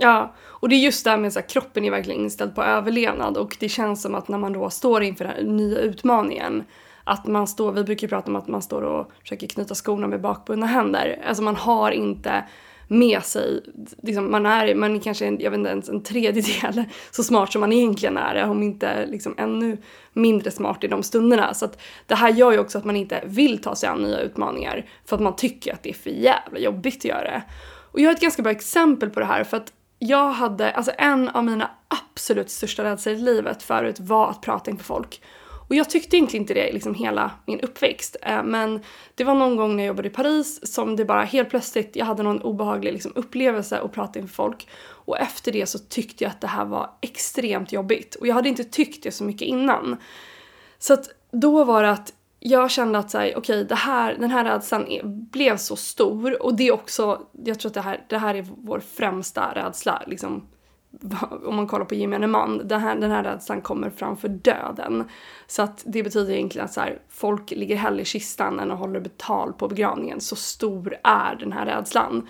Ja, 0.01 0.35
och 0.41 0.69
det 0.69 0.75
är 0.75 0.79
just 0.79 1.03
det 1.03 1.09
här 1.09 1.17
med 1.17 1.37
att 1.37 1.49
kroppen 1.49 1.85
är 1.85 1.91
verkligen 1.91 2.21
inställd 2.21 2.55
på 2.55 2.63
överlevnad 2.63 3.37
och 3.37 3.57
det 3.59 3.69
känns 3.69 4.01
som 4.01 4.15
att 4.15 4.27
när 4.27 4.37
man 4.37 4.53
då 4.53 4.69
står 4.69 5.03
inför 5.03 5.25
den 5.25 5.33
här 5.33 5.43
nya 5.43 5.79
utmaningen 5.79 6.63
att 7.03 7.27
man 7.27 7.47
står, 7.47 7.71
vi 7.71 7.83
brukar 7.83 8.07
prata 8.07 8.31
om 8.31 8.35
att 8.35 8.47
man 8.47 8.61
står 8.61 8.81
och 8.81 9.11
försöker 9.21 9.47
knyta 9.47 9.75
skorna 9.75 10.07
med 10.07 10.21
bakbundna 10.21 10.65
händer. 10.65 11.21
Alltså 11.27 11.43
man 11.43 11.55
har 11.55 11.91
inte 11.91 12.43
med 12.87 13.23
sig, 13.23 13.63
liksom 14.03 14.31
man 14.31 14.45
är, 14.45 14.75
man 14.75 14.95
är 14.95 14.99
kanske, 14.99 15.25
jag 15.25 15.51
vet 15.51 15.57
inte 15.57 15.69
ens 15.69 15.89
en 15.89 16.03
tredjedel 16.03 16.83
så 17.11 17.23
smart 17.23 17.51
som 17.51 17.59
man 17.59 17.73
egentligen 17.73 18.17
är, 18.17 18.43
om 18.43 18.63
inte 18.63 19.05
liksom 19.05 19.35
ännu 19.37 19.77
mindre 20.13 20.51
smart 20.51 20.83
i 20.83 20.87
de 20.87 21.03
stunderna. 21.03 21.53
Så 21.53 21.65
att 21.65 21.81
det 22.07 22.15
här 22.15 22.29
gör 22.29 22.51
ju 22.51 22.59
också 22.59 22.77
att 22.77 22.85
man 22.85 22.95
inte 22.95 23.23
vill 23.25 23.61
ta 23.61 23.75
sig 23.75 23.89
an 23.89 24.01
nya 24.01 24.19
utmaningar 24.19 24.85
för 25.05 25.15
att 25.15 25.21
man 25.21 25.35
tycker 25.35 25.73
att 25.73 25.83
det 25.83 25.89
är 25.89 25.93
för 25.93 26.09
jävla 26.09 26.59
jobbigt 26.59 26.97
att 26.97 27.05
göra 27.05 27.23
det. 27.23 27.43
Och 27.91 27.99
jag 27.99 28.05
har 28.05 28.13
ett 28.13 28.21
ganska 28.21 28.41
bra 28.41 28.51
exempel 28.51 29.09
på 29.09 29.19
det 29.19 29.25
här 29.25 29.43
för 29.43 29.57
att 29.57 29.73
jag 29.99 30.29
hade, 30.29 30.71
alltså 30.71 30.91
en 30.97 31.29
av 31.29 31.43
mina 31.43 31.71
absolut 31.87 32.49
största 32.49 32.83
rädslor 32.83 33.15
i 33.15 33.17
livet 33.17 33.63
förut 33.63 33.99
var 33.99 34.29
att 34.29 34.41
prata 34.41 34.71
inför 34.71 34.85
folk. 34.85 35.21
Och 35.69 35.75
jag 35.75 35.89
tyckte 35.89 36.15
egentligen 36.15 36.43
inte 36.43 36.53
det 36.53 36.73
liksom 36.73 36.95
hela 36.95 37.31
min 37.45 37.59
uppväxt. 37.59 38.15
Eh, 38.21 38.43
men 38.43 38.83
det 39.15 39.23
var 39.23 39.35
någon 39.35 39.55
gång 39.55 39.75
när 39.75 39.83
jag 39.83 39.87
jobbade 39.87 40.07
i 40.07 40.11
Paris 40.11 40.73
som 40.73 40.95
det 40.95 41.05
bara 41.05 41.23
helt 41.23 41.49
plötsligt, 41.49 41.95
jag 41.95 42.05
hade 42.05 42.23
någon 42.23 42.41
obehaglig 42.41 42.93
liksom 42.93 43.11
upplevelse 43.15 43.79
att 43.79 43.91
prata 43.91 44.19
inför 44.19 44.33
folk. 44.33 44.67
Och 44.81 45.19
efter 45.19 45.51
det 45.51 45.65
så 45.65 45.79
tyckte 45.79 46.23
jag 46.23 46.31
att 46.31 46.41
det 46.41 46.47
här 46.47 46.65
var 46.65 46.89
extremt 47.01 47.71
jobbigt. 47.71 48.15
Och 48.15 48.27
jag 48.27 48.35
hade 48.35 48.49
inte 48.49 48.63
tyckt 48.63 49.03
det 49.03 49.11
så 49.11 49.23
mycket 49.23 49.47
innan. 49.47 49.97
Så 50.79 50.93
att 50.93 51.09
då 51.31 51.63
var 51.63 51.83
det 51.83 51.91
att 51.91 52.13
jag 52.39 52.71
kände 52.71 52.99
att 52.99 53.15
okej, 53.15 53.35
okay, 53.35 53.63
det 53.63 53.75
här, 53.75 54.15
den 54.19 54.31
här 54.31 54.45
rädslan 54.45 54.87
är, 54.87 55.03
blev 55.03 55.57
så 55.57 55.75
stor 55.75 56.43
och 56.43 56.55
det 56.55 56.67
är 56.67 56.71
också, 56.71 57.21
jag 57.45 57.59
tror 57.59 57.69
att 57.69 57.73
det 57.73 57.81
här, 57.81 58.05
det 58.09 58.17
här 58.17 58.35
är 58.35 58.45
vår 58.57 58.79
främsta 58.79 59.55
rädsla, 59.55 60.03
liksom, 60.07 60.47
om 61.45 61.55
man 61.55 61.67
kollar 61.67 61.85
på 61.85 61.95
gemene 61.95 62.27
man, 62.27 62.67
den 62.67 62.81
här, 62.81 62.95
den 62.95 63.11
här 63.11 63.23
rädslan 63.23 63.61
kommer 63.61 63.89
framför 63.89 64.27
döden. 64.27 65.09
Så 65.47 65.61
att 65.61 65.83
det 65.85 66.03
betyder 66.03 66.33
egentligen 66.33 66.65
att 66.65 66.73
så 66.73 66.81
här, 66.81 67.01
folk 67.09 67.51
ligger 67.51 67.75
hellre 67.75 68.01
i 68.01 68.05
kistan 68.05 68.59
än 68.59 68.71
att 68.71 68.79
håller 68.79 68.99
betal 68.99 69.53
på 69.53 69.67
begravningen. 69.67 70.21
Så 70.21 70.35
stor 70.35 70.95
är 71.03 71.35
den 71.35 71.51
här 71.51 71.65
rädslan. 71.65 72.27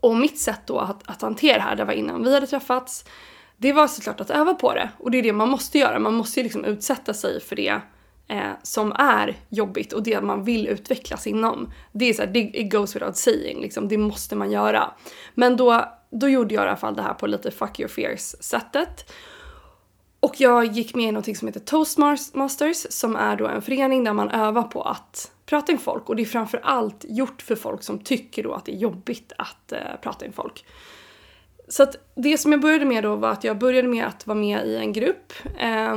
Och 0.00 0.16
mitt 0.16 0.38
sätt 0.38 0.60
då 0.66 0.78
att, 0.78 1.10
att 1.10 1.22
hantera 1.22 1.56
det 1.56 1.62
här, 1.62 1.76
det 1.76 1.84
var 1.84 1.92
innan 1.92 2.24
vi 2.24 2.34
hade 2.34 2.46
träffats, 2.46 3.04
det 3.56 3.72
var 3.72 3.86
såklart 3.86 4.20
att 4.20 4.30
öva 4.30 4.54
på 4.54 4.74
det. 4.74 4.90
Och 4.98 5.10
det 5.10 5.18
är 5.18 5.22
det 5.22 5.32
man 5.32 5.48
måste 5.48 5.78
göra, 5.78 5.98
man 5.98 6.14
måste 6.14 6.40
ju 6.40 6.44
liksom 6.44 6.64
utsätta 6.64 7.14
sig 7.14 7.40
för 7.40 7.56
det 7.56 7.80
eh, 8.28 8.50
som 8.62 8.92
är 8.92 9.36
jobbigt 9.48 9.92
och 9.92 10.02
det 10.02 10.20
man 10.20 10.44
vill 10.44 10.68
utvecklas 10.68 11.26
inom. 11.26 11.72
Det 11.92 12.04
är 12.04 12.12
så 12.12 12.22
här, 12.22 12.30
det, 12.32 12.40
it 12.40 12.72
goes 12.72 12.96
without 12.96 13.16
saying, 13.16 13.60
liksom, 13.60 13.88
det 13.88 13.98
måste 13.98 14.36
man 14.36 14.50
göra. 14.50 14.90
Men 15.34 15.56
då, 15.56 15.84
då 16.10 16.28
gjorde 16.28 16.54
jag 16.54 16.64
i 16.64 16.68
alla 16.68 16.76
fall 16.76 16.94
det 16.94 17.02
här 17.02 17.14
på 17.14 17.26
lite 17.26 17.50
fuck 17.50 17.80
your 17.80 17.88
fears 17.88 18.34
sättet. 18.40 19.10
Och 20.20 20.40
jag 20.40 20.64
gick 20.64 20.94
med 20.94 21.08
i 21.08 21.12
något 21.12 21.36
som 21.36 21.48
heter 21.48 21.60
Toastmasters 21.60 22.86
som 22.90 23.16
är 23.16 23.36
då 23.36 23.46
en 23.46 23.62
förening 23.62 24.04
där 24.04 24.12
man 24.12 24.30
övar 24.30 24.62
på 24.62 24.82
att 24.82 25.32
prata 25.46 25.72
in 25.72 25.78
folk 25.78 26.08
och 26.08 26.16
det 26.16 26.22
är 26.22 26.26
framför 26.26 26.60
allt 26.62 27.04
gjort 27.08 27.42
för 27.42 27.56
folk 27.56 27.82
som 27.82 27.98
tycker 27.98 28.42
då 28.42 28.52
att 28.52 28.64
det 28.64 28.72
är 28.72 28.76
jobbigt 28.76 29.32
att 29.38 29.72
eh, 29.72 29.78
prata 30.02 30.26
in 30.26 30.32
folk. 30.32 30.64
Så 31.68 31.82
att 31.82 31.96
det 32.14 32.38
som 32.38 32.52
jag 32.52 32.60
började 32.60 32.84
med 32.84 33.02
då 33.02 33.16
var 33.16 33.30
att 33.30 33.44
jag 33.44 33.58
började 33.58 33.88
med 33.88 34.06
att 34.06 34.26
vara 34.26 34.38
med 34.38 34.66
i 34.66 34.76
en 34.76 34.92
grupp 34.92 35.32
eh, 35.58 35.96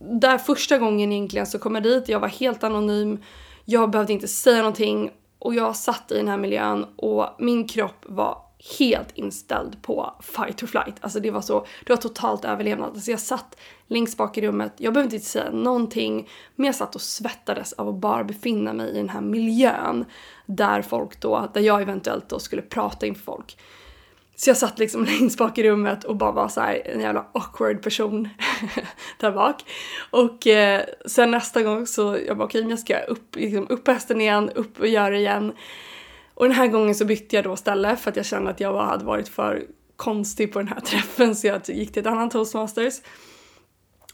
där 0.00 0.38
första 0.38 0.78
gången 0.78 1.12
egentligen 1.12 1.46
så 1.46 1.58
kom 1.58 1.74
jag 1.74 1.84
dit, 1.84 2.08
jag 2.08 2.20
var 2.20 2.28
helt 2.28 2.64
anonym, 2.64 3.18
jag 3.64 3.90
behövde 3.90 4.12
inte 4.12 4.28
säga 4.28 4.58
någonting 4.58 5.10
och 5.38 5.54
jag 5.54 5.76
satt 5.76 6.12
i 6.12 6.16
den 6.16 6.28
här 6.28 6.36
miljön 6.36 6.86
och 6.96 7.26
min 7.38 7.68
kropp 7.68 8.04
var 8.06 8.38
helt 8.78 9.08
inställd 9.14 9.82
på 9.82 10.14
fight 10.20 10.62
or 10.62 10.66
flight. 10.66 10.94
Alltså 11.00 11.20
det 11.20 11.30
var 11.30 11.40
så, 11.40 11.66
det 11.86 11.92
var 11.92 11.96
totalt 11.96 12.44
överlevnad. 12.44 12.90
Alltså 12.90 13.10
jag 13.10 13.20
satt 13.20 13.56
längst 13.86 14.16
bak 14.16 14.38
i 14.38 14.40
rummet, 14.40 14.72
jag 14.76 14.94
behövde 14.94 15.16
inte 15.16 15.28
säga 15.28 15.50
någonting, 15.50 16.28
men 16.56 16.66
jag 16.66 16.74
satt 16.74 16.94
och 16.94 17.00
svettades 17.00 17.72
av 17.72 17.88
att 17.88 17.94
bara 17.94 18.24
befinna 18.24 18.72
mig 18.72 18.90
i 18.90 18.96
den 18.96 19.08
här 19.08 19.20
miljön 19.20 20.04
där 20.46 20.82
folk 20.82 21.20
då, 21.20 21.48
där 21.54 21.60
jag 21.60 21.82
eventuellt 21.82 22.28
då 22.28 22.38
skulle 22.38 22.62
prata 22.62 23.06
inför 23.06 23.22
folk. 23.22 23.56
Så 24.40 24.50
jag 24.50 24.56
satt 24.56 24.78
liksom 24.78 25.04
längst 25.20 25.38
bak 25.38 25.58
i 25.58 25.62
rummet 25.62 26.04
och 26.04 26.16
bara 26.16 26.32
var 26.32 26.48
så 26.48 26.60
här, 26.60 26.82
en 26.84 27.00
jävla 27.00 27.26
awkward 27.32 27.82
person 27.82 28.28
där 29.20 29.32
bak. 29.32 29.64
Och 30.10 30.46
eh, 30.46 30.84
sen 31.06 31.30
nästa 31.30 31.62
gång 31.62 31.86
så 31.86 32.18
jag 32.26 32.36
bara 32.36 32.44
okej, 32.44 32.60
okay, 32.60 32.70
jag 32.70 32.78
ska 32.78 32.98
upp, 32.98 33.36
liksom, 33.36 33.66
upp 33.68 33.84
på 33.84 33.92
hästen 33.92 34.20
igen, 34.20 34.50
upp 34.50 34.80
och 34.80 34.86
göra 34.86 35.10
det 35.10 35.18
igen. 35.18 35.52
Och 36.34 36.44
den 36.44 36.54
här 36.54 36.66
gången 36.66 36.94
så 36.94 37.04
bytte 37.04 37.36
jag 37.36 37.44
då 37.44 37.56
ställe 37.56 37.96
för 37.96 38.10
att 38.10 38.16
jag 38.16 38.26
kände 38.26 38.50
att 38.50 38.60
jag 38.60 38.72
var, 38.72 38.84
hade 38.84 39.04
varit 39.04 39.28
för 39.28 39.62
konstig 39.96 40.52
på 40.52 40.58
den 40.58 40.68
här 40.68 40.80
träffen 40.90 41.36
så 41.36 41.46
jag 41.46 41.68
gick 41.68 41.92
till 41.92 42.00
ett 42.00 42.06
annat 42.06 42.30
toastmasters. 42.30 42.94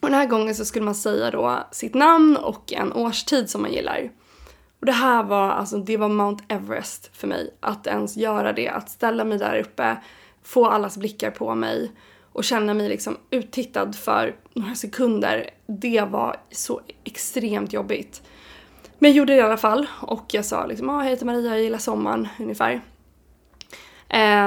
Och 0.00 0.09
den 0.09 0.18
här 0.18 0.26
gången 0.26 0.54
så 0.54 0.64
skulle 0.64 0.85
man 0.85 0.95
säga 0.95 1.30
då 1.30 1.66
sitt 1.73 1.95
namn 1.95 2.37
och 2.37 2.73
en 2.73 2.92
årstid 2.92 3.50
som 3.50 3.62
man 3.62 3.73
gillar. 3.73 4.11
Och 4.80 4.87
det 4.87 4.92
här 4.92 5.23
var, 5.23 5.50
alltså 5.50 5.78
det 5.78 5.97
var 5.97 6.09
Mount 6.09 6.45
Everest 6.49 7.16
för 7.16 7.26
mig. 7.26 7.54
Att 7.61 7.87
ens 7.87 8.16
göra 8.16 8.52
det, 8.52 8.68
att 8.68 8.90
ställa 8.90 9.25
mig 9.25 9.38
där 9.38 9.59
uppe, 9.61 9.97
få 10.42 10.66
allas 10.66 10.97
blickar 10.97 11.30
på 11.30 11.54
mig 11.54 11.92
och 12.33 12.45
känna 12.45 12.75
mig 12.75 12.88
liksom 12.88 13.16
uttittad 13.30 13.92
för 13.92 14.37
några 14.52 14.75
sekunder. 14.75 15.50
Det 15.66 16.00
var 16.11 16.37
så 16.50 16.80
extremt 17.04 17.73
jobbigt. 17.73 18.23
Men 18.99 19.11
jag 19.11 19.16
gjorde 19.16 19.33
det 19.33 19.38
i 19.38 19.42
alla 19.42 19.56
fall 19.56 19.87
och 20.00 20.25
jag 20.30 20.45
sa 20.45 20.66
liksom 20.66 20.90
ah, 20.90 21.04
jag 21.04 21.11
heter 21.11 21.26
Maria, 21.26 21.50
jag 21.50 21.62
gillar 21.62 21.78
sommaren 21.78 22.28
ungefär. 22.40 22.83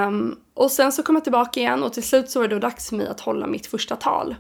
Um, 0.08 0.40
och 0.54 0.72
sen 0.72 0.92
så 0.92 1.04
kom 1.04 1.16
jag 1.16 1.24
tillbaka 1.24 1.60
igen 1.60 1.84
och 1.84 1.94
till 1.94 2.04
slut 2.04 2.30
så 2.30 2.40
var 2.40 2.48
det 2.48 2.56
då 2.56 2.60
dags 2.60 2.90
för 2.90 2.96
mig 2.96 3.08
att 3.08 3.20
hålla 3.20 3.48
mitt 3.48 3.68
första 3.68 3.96
tal. 3.96 4.36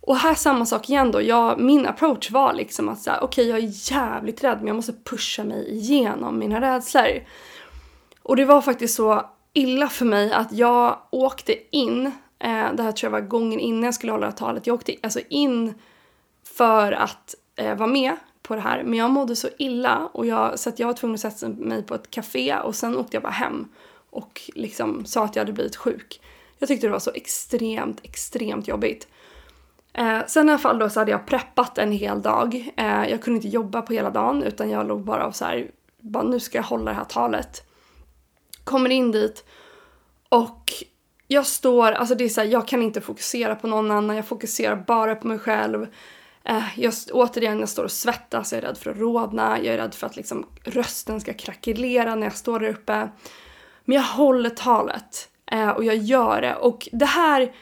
Och 0.00 0.16
här 0.16 0.34
samma 0.34 0.66
sak 0.66 0.88
igen 0.88 1.10
då. 1.10 1.22
Jag, 1.22 1.60
min 1.60 1.86
approach 1.86 2.30
var 2.30 2.52
liksom 2.52 2.88
att 2.88 3.00
säga, 3.00 3.20
okej 3.20 3.50
okay, 3.50 3.60
jag 3.60 3.70
är 3.70 3.92
jävligt 3.92 4.44
rädd 4.44 4.58
men 4.58 4.66
jag 4.66 4.76
måste 4.76 4.92
pusha 4.92 5.44
mig 5.44 5.70
igenom 5.70 6.38
mina 6.38 6.60
rädslor. 6.60 7.22
Och 8.22 8.36
det 8.36 8.44
var 8.44 8.62
faktiskt 8.62 8.94
så 8.94 9.30
illa 9.52 9.88
för 9.88 10.04
mig 10.04 10.32
att 10.32 10.52
jag 10.52 10.98
åkte 11.10 11.76
in, 11.76 12.06
eh, 12.38 12.72
det 12.74 12.82
här 12.82 12.92
tror 12.92 13.12
jag 13.12 13.20
var 13.20 13.28
gången 13.28 13.60
innan 13.60 13.82
jag 13.82 13.94
skulle 13.94 14.12
hålla 14.12 14.26
det 14.26 14.32
här 14.32 14.38
talet, 14.38 14.66
jag 14.66 14.74
åkte 14.74 14.94
alltså 15.02 15.20
in 15.28 15.74
för 16.44 16.92
att 16.92 17.34
eh, 17.56 17.74
vara 17.76 17.88
med 17.88 18.16
på 18.42 18.54
det 18.54 18.60
här 18.60 18.82
men 18.82 18.98
jag 18.98 19.10
mådde 19.10 19.36
så 19.36 19.48
illa 19.58 20.06
och 20.12 20.26
jag, 20.26 20.58
så 20.58 20.68
att 20.68 20.78
jag 20.78 20.86
var 20.86 20.94
tvungen 20.94 21.14
att 21.14 21.20
sätta 21.20 21.48
mig 21.48 21.82
på 21.82 21.94
ett 21.94 22.10
café 22.10 22.56
och 22.56 22.74
sen 22.74 22.96
åkte 22.96 23.16
jag 23.16 23.22
bara 23.22 23.32
hem 23.32 23.68
och 24.10 24.40
liksom 24.54 25.04
sa 25.04 25.24
att 25.24 25.36
jag 25.36 25.40
hade 25.40 25.52
blivit 25.52 25.76
sjuk. 25.76 26.20
Jag 26.58 26.68
tyckte 26.68 26.86
det 26.86 26.92
var 26.92 26.98
så 26.98 27.12
extremt, 27.14 28.00
extremt 28.02 28.68
jobbigt. 28.68 29.08
Eh, 29.92 30.18
sen 30.26 30.48
i 30.48 30.52
alla 30.52 30.58
fall 30.58 30.78
då 30.78 30.90
så 30.90 31.00
hade 31.00 31.10
jag 31.10 31.26
preppat 31.26 31.78
en 31.78 31.92
hel 31.92 32.22
dag. 32.22 32.72
Eh, 32.76 33.10
jag 33.10 33.22
kunde 33.22 33.36
inte 33.36 33.48
jobba 33.48 33.82
på 33.82 33.92
hela 33.92 34.10
dagen 34.10 34.42
utan 34.42 34.70
jag 34.70 34.86
låg 34.86 35.04
bara 35.04 35.26
och 35.26 35.36
så 35.36 35.44
här, 35.44 35.70
bara 36.00 36.22
nu 36.22 36.40
ska 36.40 36.58
jag 36.58 36.62
hålla 36.62 36.90
det 36.90 36.96
här 36.96 37.04
talet. 37.04 37.66
Kommer 38.64 38.90
in 38.90 39.12
dit 39.12 39.44
och 40.28 40.72
jag 41.28 41.46
står, 41.46 41.92
alltså 41.92 42.14
det 42.14 42.24
är 42.24 42.28
så 42.28 42.40
här, 42.40 42.48
jag 42.48 42.68
kan 42.68 42.82
inte 42.82 43.00
fokusera 43.00 43.56
på 43.56 43.66
någon 43.66 43.90
annan, 43.90 44.16
jag 44.16 44.26
fokuserar 44.26 44.76
bara 44.76 45.14
på 45.14 45.26
mig 45.26 45.38
själv. 45.38 45.86
Eh, 46.44 46.64
jag, 46.76 46.94
återigen, 47.12 47.60
jag 47.60 47.68
står 47.68 47.84
och 47.84 47.90
svettas, 47.90 48.52
jag 48.52 48.62
är 48.62 48.66
rädd 48.66 48.78
för 48.78 48.90
att 48.90 48.96
rodna, 48.96 49.58
jag 49.58 49.74
är 49.74 49.78
rädd 49.78 49.94
för 49.94 50.06
att 50.06 50.16
liksom 50.16 50.46
rösten 50.64 51.20
ska 51.20 51.32
krackelera 51.32 52.14
när 52.14 52.26
jag 52.26 52.36
står 52.36 52.60
där 52.60 52.68
uppe. 52.68 53.08
Men 53.84 53.96
jag 53.96 54.02
håller 54.02 54.50
talet 54.50 55.28
eh, 55.50 55.68
och 55.68 55.84
jag 55.84 55.96
gör 55.96 56.40
det 56.40 56.54
och 56.54 56.88
det 56.92 57.06
här 57.06 57.52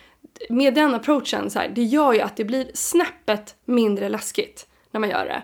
med 0.49 0.75
den 0.75 0.95
approachen, 0.95 1.51
så 1.51 1.59
här, 1.59 1.69
det 1.69 1.83
gör 1.83 2.13
ju 2.13 2.21
att 2.21 2.37
det 2.37 2.45
blir 2.45 2.71
snäppet 2.75 3.57
mindre 3.65 4.09
läskigt 4.09 4.67
när 4.91 5.01
man 5.01 5.11
gör 5.11 5.25
det. 5.25 5.43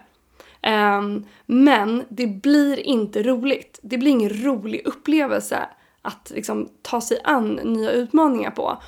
Um, 0.71 1.27
men 1.47 2.05
det 2.09 2.27
blir 2.27 2.81
inte 2.81 3.23
roligt. 3.23 3.81
Det 3.83 3.99
blir 3.99 4.11
ingen 4.11 4.45
rolig 4.45 4.83
upplevelse 4.87 5.69
att 6.03 6.33
liksom, 6.35 6.69
ta 6.83 7.01
sig 7.01 7.19
an 7.25 7.61
nya 7.65 7.91
utmaningar 7.91 8.51
på. 8.51 8.83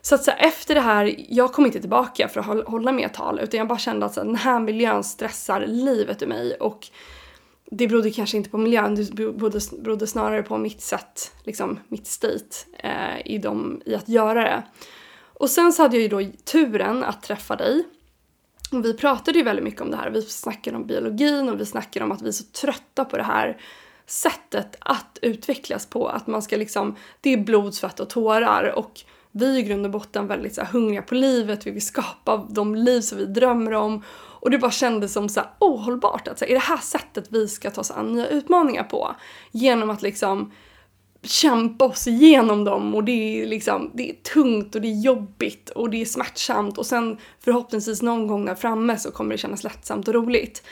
Så 0.00 0.14
att 0.14 0.24
så 0.24 0.30
här, 0.30 0.48
efter 0.48 0.74
det 0.74 0.80
här, 0.80 1.16
jag 1.28 1.52
kom 1.52 1.66
inte 1.66 1.80
tillbaka 1.80 2.28
för 2.28 2.40
att 2.40 2.68
hålla 2.68 2.92
mer 2.92 3.08
tal 3.08 3.40
utan 3.40 3.58
jag 3.58 3.68
bara 3.68 3.78
kände 3.78 4.06
att 4.06 4.14
så 4.14 4.20
här, 4.20 4.26
den 4.26 4.36
här 4.36 4.60
miljön 4.60 5.04
stressar 5.04 5.64
livet 5.66 6.22
ur 6.22 6.26
mig 6.26 6.54
och 6.54 6.88
det 7.70 7.88
berodde 7.88 8.10
kanske 8.10 8.36
inte 8.36 8.50
på 8.50 8.58
miljön, 8.58 8.94
det 8.94 9.12
berodde, 9.12 9.60
berodde 9.80 10.06
snarare 10.06 10.42
på 10.42 10.58
mitt 10.58 10.80
sätt, 10.80 11.32
liksom 11.44 11.78
mitt 11.88 12.06
state 12.06 12.56
eh, 12.78 13.26
i, 13.26 13.38
dem, 13.38 13.82
i 13.86 13.94
att 13.94 14.08
göra 14.08 14.42
det. 14.42 14.62
Och 15.40 15.50
sen 15.50 15.72
så 15.72 15.82
hade 15.82 15.96
jag 15.96 16.02
ju 16.02 16.08
då 16.08 16.36
turen 16.44 17.04
att 17.04 17.22
träffa 17.22 17.56
dig. 17.56 17.86
Och 18.72 18.84
vi 18.84 18.94
pratade 18.94 19.38
ju 19.38 19.44
väldigt 19.44 19.64
mycket 19.64 19.80
om 19.80 19.90
det 19.90 19.96
här. 19.96 20.10
Vi 20.10 20.22
snackade 20.22 20.76
om 20.76 20.86
biologin 20.86 21.48
och 21.48 21.60
vi 21.60 21.66
snackade 21.66 22.04
om 22.04 22.12
att 22.12 22.22
vi 22.22 22.28
är 22.28 22.32
så 22.32 22.44
trötta 22.44 23.04
på 23.04 23.16
det 23.16 23.22
här 23.22 23.60
sättet 24.06 24.76
att 24.80 25.18
utvecklas 25.22 25.86
på. 25.86 26.08
Att 26.08 26.26
man 26.26 26.42
ska 26.42 26.56
liksom, 26.56 26.96
det 27.20 27.32
är 27.32 27.36
blod, 27.36 27.74
svett 27.74 28.00
och 28.00 28.10
tårar 28.10 28.78
och 28.78 29.00
vi 29.30 29.54
är 29.54 29.58
i 29.58 29.62
grund 29.62 29.84
och 29.86 29.90
botten 29.92 30.26
väldigt 30.26 30.54
så 30.54 30.60
här, 30.60 30.68
hungriga 30.68 31.02
på 31.02 31.14
livet, 31.14 31.66
vi 31.66 31.70
vill 31.70 31.86
skapa 31.86 32.46
de 32.50 32.74
liv 32.74 33.00
som 33.00 33.18
vi 33.18 33.24
drömmer 33.24 33.72
om. 33.72 34.04
Och 34.12 34.50
det 34.50 34.58
bara 34.58 34.70
kändes 34.70 35.12
som 35.12 35.28
så 35.28 35.40
här, 35.40 35.50
ohållbart 35.58 36.28
att 36.28 36.38
så 36.38 36.44
här, 36.44 36.50
är 36.50 36.54
det 36.54 36.60
här 36.60 36.76
sättet 36.76 37.26
vi 37.28 37.48
ska 37.48 37.70
ta 37.70 37.80
oss 37.80 37.90
an 37.90 38.12
nya 38.12 38.26
utmaningar 38.26 38.84
på? 38.84 39.14
Genom 39.50 39.90
att 39.90 40.02
liksom 40.02 40.52
kämpa 41.22 41.84
oss 41.84 42.06
igenom 42.06 42.64
dem 42.64 42.94
och 42.94 43.04
det 43.04 43.42
är 43.42 43.46
liksom, 43.46 43.90
det 43.94 44.10
är 44.10 44.14
tungt 44.14 44.74
och 44.74 44.80
det 44.80 44.88
är 44.88 45.00
jobbigt 45.00 45.70
och 45.70 45.90
det 45.90 46.00
är 46.00 46.04
smärtsamt 46.04 46.78
och 46.78 46.86
sen 46.86 47.16
förhoppningsvis 47.40 48.02
någon 48.02 48.26
gång 48.26 48.44
där 48.44 48.54
framme 48.54 48.96
så 48.98 49.10
kommer 49.10 49.30
det 49.30 49.38
kännas 49.38 49.64
lättsamt 49.64 50.08
och 50.08 50.14
roligt. 50.14 50.62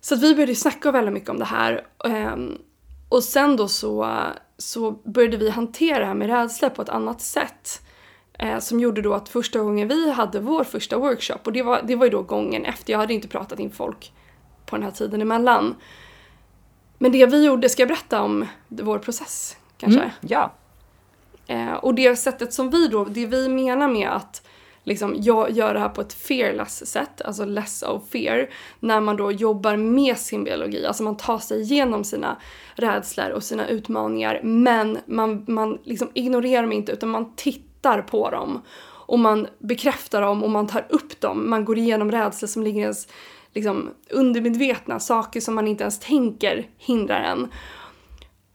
Så 0.00 0.14
att 0.14 0.22
vi 0.22 0.34
började 0.34 0.54
snacka 0.54 0.92
väldigt 0.92 1.14
mycket 1.14 1.28
om 1.28 1.38
det 1.38 1.44
här. 1.44 1.86
Ehm, 2.04 2.58
och 3.08 3.24
sen 3.24 3.56
då 3.56 3.68
så, 3.68 4.16
så 4.58 4.90
började 4.90 5.36
vi 5.36 5.50
hantera 5.50 5.98
det 5.98 6.06
här 6.06 6.14
med 6.14 6.28
rädsla 6.28 6.70
på 6.70 6.82
ett 6.82 6.88
annat 6.88 7.20
sätt. 7.20 7.82
Ehm, 8.38 8.60
som 8.60 8.80
gjorde 8.80 9.02
då 9.02 9.14
att 9.14 9.28
första 9.28 9.58
gången 9.58 9.88
vi 9.88 10.10
hade 10.10 10.40
vår 10.40 10.64
första 10.64 10.98
workshop, 10.98 11.38
och 11.44 11.52
det 11.52 11.62
var, 11.62 11.82
det 11.82 11.96
var 11.96 12.04
ju 12.04 12.10
då 12.10 12.22
gången 12.22 12.64
efter, 12.64 12.92
jag 12.92 12.98
hade 12.98 13.14
inte 13.14 13.28
pratat 13.28 13.60
in 13.60 13.70
folk 13.70 14.12
på 14.66 14.76
den 14.76 14.82
här 14.82 14.90
tiden 14.90 15.22
emellan. 15.22 15.74
Men 16.98 17.12
det 17.12 17.26
vi 17.26 17.44
gjorde, 17.44 17.68
ska 17.68 17.82
jag 17.82 17.88
berätta 17.88 18.22
om 18.22 18.46
vår 18.68 18.98
process 18.98 19.56
kanske? 19.78 20.00
Mm, 20.00 20.10
ja. 20.20 20.52
Eh, 21.46 21.72
och 21.72 21.94
det 21.94 22.16
sättet 22.16 22.52
som 22.52 22.70
vi 22.70 22.88
då, 22.88 23.04
det 23.04 23.26
vi 23.26 23.48
menar 23.48 23.88
med 23.88 24.08
att 24.08 24.42
liksom, 24.84 25.14
jag 25.18 25.50
gör 25.50 25.74
det 25.74 25.80
här 25.80 25.88
på 25.88 26.00
ett 26.00 26.12
fearless 26.12 26.86
sätt, 26.86 27.22
alltså 27.22 27.44
less 27.44 27.82
of 27.82 28.08
fear, 28.10 28.50
när 28.80 29.00
man 29.00 29.16
då 29.16 29.32
jobbar 29.32 29.76
med 29.76 30.18
sin 30.18 30.44
biologi, 30.44 30.86
alltså 30.86 31.02
man 31.02 31.16
tar 31.16 31.38
sig 31.38 31.60
igenom 31.60 32.04
sina 32.04 32.36
rädslor 32.74 33.30
och 33.30 33.42
sina 33.42 33.68
utmaningar, 33.68 34.40
men 34.42 34.98
man, 35.06 35.44
man 35.48 35.78
liksom 35.84 36.10
ignorerar 36.14 36.62
dem 36.62 36.72
inte 36.72 36.92
utan 36.92 37.08
man 37.08 37.32
tittar 37.36 38.02
på 38.02 38.30
dem 38.30 38.62
och 39.08 39.18
man 39.18 39.46
bekräftar 39.58 40.20
dem 40.20 40.44
och 40.44 40.50
man 40.50 40.66
tar 40.66 40.86
upp 40.88 41.20
dem, 41.20 41.50
man 41.50 41.64
går 41.64 41.78
igenom 41.78 42.10
rädslor 42.10 42.48
som 42.48 42.62
ligger 42.62 42.80
i 42.80 42.82
ens 42.82 43.08
liksom, 43.54 43.90
undermedvetna, 44.10 45.00
saker 45.00 45.40
som 45.40 45.54
man 45.54 45.68
inte 45.68 45.84
ens 45.84 45.98
tänker 45.98 46.66
hindrar 46.78 47.20
en. 47.20 47.48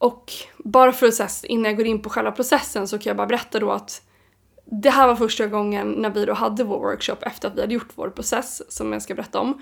Och 0.04 0.32
bara 0.58 0.92
för 0.92 1.08
att 1.08 1.14
säga, 1.14 1.30
innan 1.44 1.66
jag 1.66 1.78
går 1.78 1.86
in 1.86 2.02
på 2.02 2.10
själva 2.10 2.32
processen 2.32 2.88
så 2.88 2.98
kan 2.98 3.10
jag 3.10 3.18
bara 3.18 3.28
berätta 3.28 3.60
då 3.60 3.72
att 3.72 4.02
det 4.66 4.90
här 4.90 5.08
var 5.08 5.16
första 5.16 5.48
gången 5.48 5.92
när 5.92 6.10
vi 6.10 6.26
då 6.26 6.34
hade 6.34 6.64
vår 6.64 6.80
workshop 6.80 7.18
efter 7.22 7.48
att 7.48 7.56
vi 7.56 7.62
hade 7.62 7.74
gjort 7.74 7.92
vår 7.96 8.10
process 8.10 8.62
som 8.72 8.94
jag 8.94 9.02
ska 9.02 9.16
berätta 9.16 9.40
om. 9.40 9.62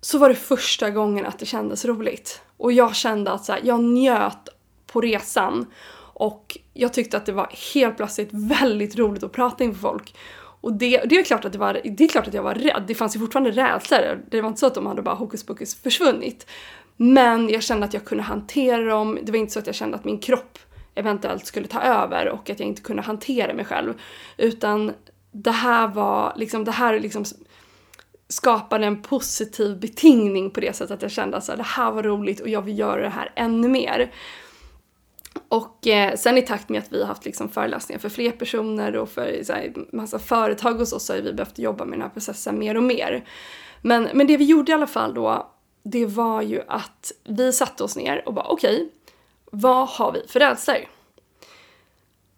Så 0.00 0.18
var 0.18 0.28
det 0.28 0.34
första 0.34 0.90
gången 0.90 1.26
att 1.26 1.38
det 1.38 1.46
kändes 1.46 1.84
roligt. 1.84 2.40
Och 2.56 2.72
jag 2.72 2.96
kände 2.96 3.32
att 3.32 3.44
så 3.44 3.52
här, 3.52 3.60
jag 3.64 3.82
njöt 3.82 4.48
på 4.86 5.00
resan. 5.00 5.66
Och 6.14 6.58
jag 6.72 6.92
tyckte 6.92 7.16
att 7.16 7.26
det 7.26 7.32
var 7.32 7.74
helt 7.74 7.96
plötsligt 7.96 8.30
väldigt 8.32 8.96
roligt 8.96 9.22
att 9.22 9.32
prata 9.32 9.64
inför 9.64 9.80
folk. 9.80 10.16
Och 10.60 10.72
det, 10.72 10.98
det, 11.04 11.16
är 11.16 11.24
klart 11.24 11.44
att 11.44 11.52
det, 11.52 11.58
var, 11.58 11.80
det 11.84 12.04
är 12.04 12.08
klart 12.08 12.28
att 12.28 12.34
jag 12.34 12.42
var 12.42 12.54
rädd. 12.54 12.84
Det 12.86 12.94
fanns 12.94 13.16
ju 13.16 13.20
fortfarande 13.20 13.50
rädslor. 13.50 14.24
Det 14.30 14.40
var 14.40 14.48
inte 14.48 14.60
så 14.60 14.66
att 14.66 14.74
de 14.74 14.86
hade 14.86 15.02
bara 15.02 15.14
hokus 15.14 15.46
pokus 15.46 15.74
försvunnit. 15.74 16.46
Men 16.96 17.48
jag 17.48 17.62
kände 17.62 17.86
att 17.86 17.94
jag 17.94 18.04
kunde 18.04 18.24
hantera 18.24 18.84
dem. 18.84 19.18
Det 19.22 19.32
var 19.32 19.38
inte 19.38 19.52
så 19.52 19.58
att 19.58 19.66
jag 19.66 19.76
kände 19.76 19.96
att 19.96 20.04
min 20.04 20.18
kropp 20.18 20.58
eventuellt 20.94 21.46
skulle 21.46 21.66
ta 21.66 21.80
över 21.80 22.28
och 22.28 22.50
att 22.50 22.60
jag 22.60 22.68
inte 22.68 22.82
kunde 22.82 23.02
hantera 23.02 23.54
mig 23.54 23.64
själv. 23.64 23.94
Utan 24.36 24.92
det 25.32 25.50
här 25.50 25.88
var 25.88 26.32
liksom, 26.36 26.64
det 26.64 26.70
här 26.70 27.00
liksom 27.00 27.24
skapade 28.28 28.86
en 28.86 29.02
positiv 29.02 29.80
betingning 29.80 30.50
på 30.50 30.60
det 30.60 30.76
sättet 30.76 30.90
att 30.94 31.02
jag 31.02 31.10
kände 31.10 31.36
att 31.36 31.46
det 31.46 31.62
här 31.62 31.90
var 31.90 32.02
roligt 32.02 32.40
och 32.40 32.48
jag 32.48 32.62
vill 32.62 32.78
göra 32.78 33.02
det 33.02 33.08
här 33.08 33.32
ännu 33.34 33.68
mer. 33.68 34.12
Och 35.48 35.86
eh, 35.86 36.14
sen 36.16 36.38
i 36.38 36.42
takt 36.42 36.68
med 36.68 36.78
att 36.78 36.92
vi 36.92 37.00
har 37.00 37.08
haft 37.08 37.24
liksom 37.24 37.48
föreläsningar 37.48 38.00
för 38.00 38.08
fler 38.08 38.30
personer 38.30 38.96
och 38.96 39.08
för 39.08 39.42
så 39.44 39.52
här, 39.52 39.72
massa 39.92 40.18
företag 40.18 40.80
och 40.80 40.88
så, 40.88 40.98
så 40.98 41.14
har 41.14 41.20
vi 41.20 41.32
behövt 41.32 41.58
jobba 41.58 41.84
med 41.84 41.98
den 41.98 42.02
här 42.02 42.08
processen 42.08 42.58
mer 42.58 42.76
och 42.76 42.82
mer. 42.82 43.24
Men, 43.82 44.08
men 44.14 44.26
det 44.26 44.36
vi 44.36 44.44
gjorde 44.44 44.72
i 44.72 44.74
alla 44.74 44.86
fall 44.86 45.14
då 45.14 45.52
det 45.90 46.06
var 46.06 46.42
ju 46.42 46.62
att 46.68 47.12
vi 47.24 47.52
satte 47.52 47.84
oss 47.84 47.96
ner 47.96 48.28
och 48.28 48.34
bara 48.34 48.46
okej, 48.46 48.74
okay, 48.74 48.88
vad 49.50 49.88
har 49.88 50.12
vi 50.12 50.28
för 50.28 50.40
rädslor? 50.40 50.76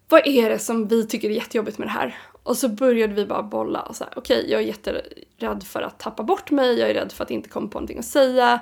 Vad 0.08 0.26
är 0.26 0.50
det 0.50 0.58
som 0.58 0.88
vi 0.88 1.06
tycker 1.06 1.30
är 1.30 1.34
jättejobbigt 1.34 1.78
med 1.78 1.88
det 1.88 1.92
här? 1.92 2.18
Och 2.42 2.56
så 2.56 2.68
började 2.68 3.14
vi 3.14 3.26
bara 3.26 3.42
bolla 3.42 3.82
och 3.82 3.96
så 3.96 4.04
okej, 4.16 4.38
okay, 4.38 4.50
jag 4.50 4.62
är 4.62 4.66
jätterädd 4.66 5.62
för 5.64 5.82
att 5.82 5.98
tappa 5.98 6.22
bort 6.22 6.50
mig, 6.50 6.78
jag 6.78 6.90
är 6.90 6.94
rädd 6.94 7.12
för 7.12 7.24
att 7.24 7.30
inte 7.30 7.48
komma 7.48 7.68
på 7.68 7.74
någonting 7.74 7.98
att 7.98 8.04
säga. 8.04 8.60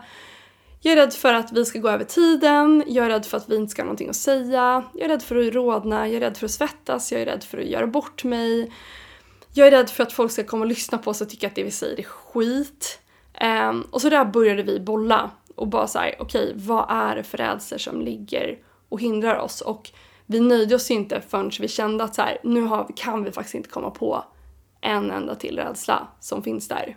Jag 0.80 0.92
är 0.92 0.96
rädd 0.96 1.12
för 1.12 1.34
att 1.34 1.52
vi 1.52 1.64
ska 1.64 1.78
gå 1.78 1.88
över 1.88 2.04
tiden, 2.04 2.84
jag 2.86 3.06
är 3.06 3.10
rädd 3.10 3.26
för 3.26 3.36
att 3.36 3.48
vi 3.48 3.56
inte 3.56 3.70
ska 3.70 3.82
ha 3.82 3.86
någonting 3.86 4.08
att 4.08 4.16
säga, 4.16 4.84
jag 4.94 5.04
är 5.04 5.08
rädd 5.08 5.22
för 5.22 5.36
att 5.36 5.54
rodna, 5.54 6.08
jag 6.08 6.16
är 6.16 6.20
rädd 6.20 6.36
för 6.36 6.46
att 6.46 6.52
svettas, 6.52 7.12
jag 7.12 7.20
är 7.20 7.26
rädd 7.26 7.44
för 7.44 7.58
att 7.58 7.64
göra 7.64 7.86
bort 7.86 8.24
mig. 8.24 8.72
Jag 9.52 9.66
är 9.66 9.70
rädd 9.70 9.90
för 9.90 10.02
att 10.02 10.12
folk 10.12 10.32
ska 10.32 10.44
komma 10.44 10.62
och 10.62 10.68
lyssna 10.68 10.98
på 10.98 11.10
oss 11.10 11.20
och 11.20 11.30
tycka 11.30 11.46
att 11.46 11.54
det 11.54 11.64
vi 11.64 11.70
säger 11.70 11.98
är 11.98 12.02
skit. 12.02 13.00
Um, 13.40 13.86
och 13.90 14.02
så 14.02 14.08
där 14.08 14.24
började 14.24 14.62
vi 14.62 14.80
bolla 14.80 15.30
och 15.54 15.68
bara 15.68 15.86
såhär, 15.86 16.14
okej, 16.18 16.44
okay, 16.44 16.54
vad 16.66 16.86
är 16.88 17.16
det 17.16 17.22
för 17.22 17.38
rädslor 17.38 17.78
som 17.78 18.00
ligger 18.00 18.58
och 18.88 19.00
hindrar 19.00 19.38
oss? 19.38 19.60
Och 19.60 19.90
vi 20.26 20.40
nöjde 20.40 20.74
oss 20.74 20.90
inte 20.90 21.20
förrän 21.20 21.50
vi 21.60 21.68
kände 21.68 22.04
att 22.04 22.14
så 22.14 22.22
här, 22.22 22.38
nu 22.42 22.62
har, 22.62 22.86
kan 22.96 23.24
vi 23.24 23.32
faktiskt 23.32 23.54
inte 23.54 23.68
komma 23.68 23.90
på 23.90 24.24
en 24.80 25.10
enda 25.10 25.34
till 25.34 25.56
rädsla 25.56 26.08
som 26.20 26.42
finns 26.42 26.68
där. 26.68 26.96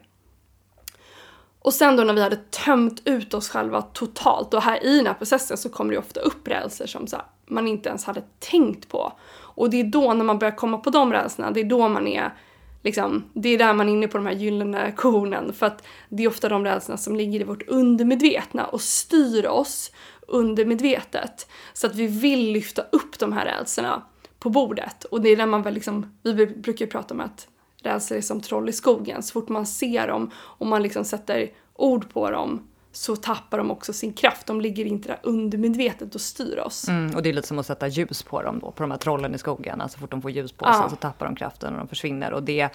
Och 1.60 1.74
sen 1.74 1.96
då 1.96 2.04
när 2.04 2.14
vi 2.14 2.22
hade 2.22 2.36
tömt 2.36 3.02
ut 3.06 3.34
oss 3.34 3.50
själva 3.50 3.82
totalt 3.82 4.54
och 4.54 4.62
här 4.62 4.86
i 4.86 4.98
den 4.98 5.08
här 5.08 5.14
processen 5.14 5.58
så 5.58 5.70
kommer 5.70 5.94
det 5.94 6.00
ofta 6.00 6.20
upp 6.20 6.48
rädslor 6.48 6.88
som 6.88 7.08
så 7.08 7.16
här, 7.16 7.26
man 7.46 7.68
inte 7.68 7.90
ens 7.90 8.06
hade 8.06 8.24
tänkt 8.40 8.90
på. 8.90 9.14
Och 9.32 9.70
det 9.70 9.80
är 9.80 9.84
då 9.84 10.14
när 10.14 10.26
man 10.26 10.40
börjar 10.40 10.56
komma 10.56 10.78
på 10.78 10.90
de 10.90 11.14
rädslorna, 11.14 11.52
det 11.52 11.60
är 11.60 11.66
då 11.66 11.90
man 11.90 12.08
är 12.08 12.34
Liksom, 12.82 13.24
det 13.34 13.50
är 13.50 13.58
där 13.58 13.74
man 13.74 13.90
är 13.90 13.94
inne 13.94 14.08
på 14.08 14.18
de 14.18 14.26
här 14.26 14.34
gyllene 14.34 14.94
kornen 14.98 15.54
för 15.54 15.66
att 15.66 15.88
det 16.10 16.24
är 16.24 16.28
ofta 16.28 16.50
de 16.50 16.66
rädslorna 16.66 16.98
som 16.98 17.16
ligger 17.16 17.40
i 17.40 17.44
vårt 17.44 17.68
undermedvetna 17.68 18.66
och 18.66 18.82
styr 18.82 19.46
oss 19.46 19.92
undermedvetet. 20.28 21.50
Så 21.74 21.88
att 21.88 21.96
vi 21.96 22.08
vill 22.08 22.52
lyfta 22.52 22.82
upp 22.82 23.20
de 23.20 23.34
här 23.34 23.46
rädslorna 23.46 24.04
på 24.40 24.50
bordet. 24.50 25.04
Och 25.04 25.22
det 25.22 25.30
är 25.30 25.38
där 25.38 25.46
man 25.46 25.62
väl 25.62 25.74
liksom, 25.74 26.20
vi 26.24 26.48
brukar 26.48 26.86
ju 26.86 26.92
prata 26.92 27.14
om 27.14 27.20
att 27.20 27.48
rädslor 27.82 28.18
är 28.18 28.22
som 28.22 28.42
troll 28.42 28.70
i 28.70 28.74
skogen. 28.74 29.24
Så 29.24 29.32
fort 29.32 29.50
man 29.50 29.66
ser 29.66 30.08
dem 30.08 30.32
och 30.36 30.68
man 30.68 30.84
liksom 30.84 31.06
sätter 31.06 31.52
ord 31.74 32.14
på 32.14 32.32
dem 32.32 32.68
så 32.92 33.16
tappar 33.16 33.58
de 33.58 33.72
också 33.72 33.94
sin 33.94 34.14
kraft. 34.14 34.48
De 34.48 34.62
ligger 34.62 34.86
inte 34.86 35.08
där 35.08 35.20
undermedvetet 35.24 36.16
och 36.16 36.22
styr 36.22 36.58
oss. 36.58 36.88
Mm, 36.88 37.16
och 37.16 37.24
det 37.24 37.30
är 37.30 37.34
lite 37.34 37.48
som 37.48 37.60
att 37.60 37.66
sätta 37.66 37.88
ljus 37.88 38.24
på 38.24 38.42
dem 38.42 38.60
då, 38.60 38.72
på 38.72 38.84
de 38.84 38.92
här 38.92 38.98
trollen 38.98 39.36
i 39.36 39.38
skogen. 39.38 39.82
Alltså 39.82 39.96
så 39.96 40.00
fort 40.00 40.12
de 40.12 40.22
får 40.22 40.32
ljus 40.32 40.52
på 40.52 40.66
sig 40.66 40.74
ja. 40.82 40.90
så 40.90 40.96
tappar 40.96 41.26
de 41.26 41.36
kraften 41.36 41.74
och 41.74 41.80
de 41.80 41.88
försvinner. 41.88 42.34
Och 42.34 42.44
det, 42.44 42.70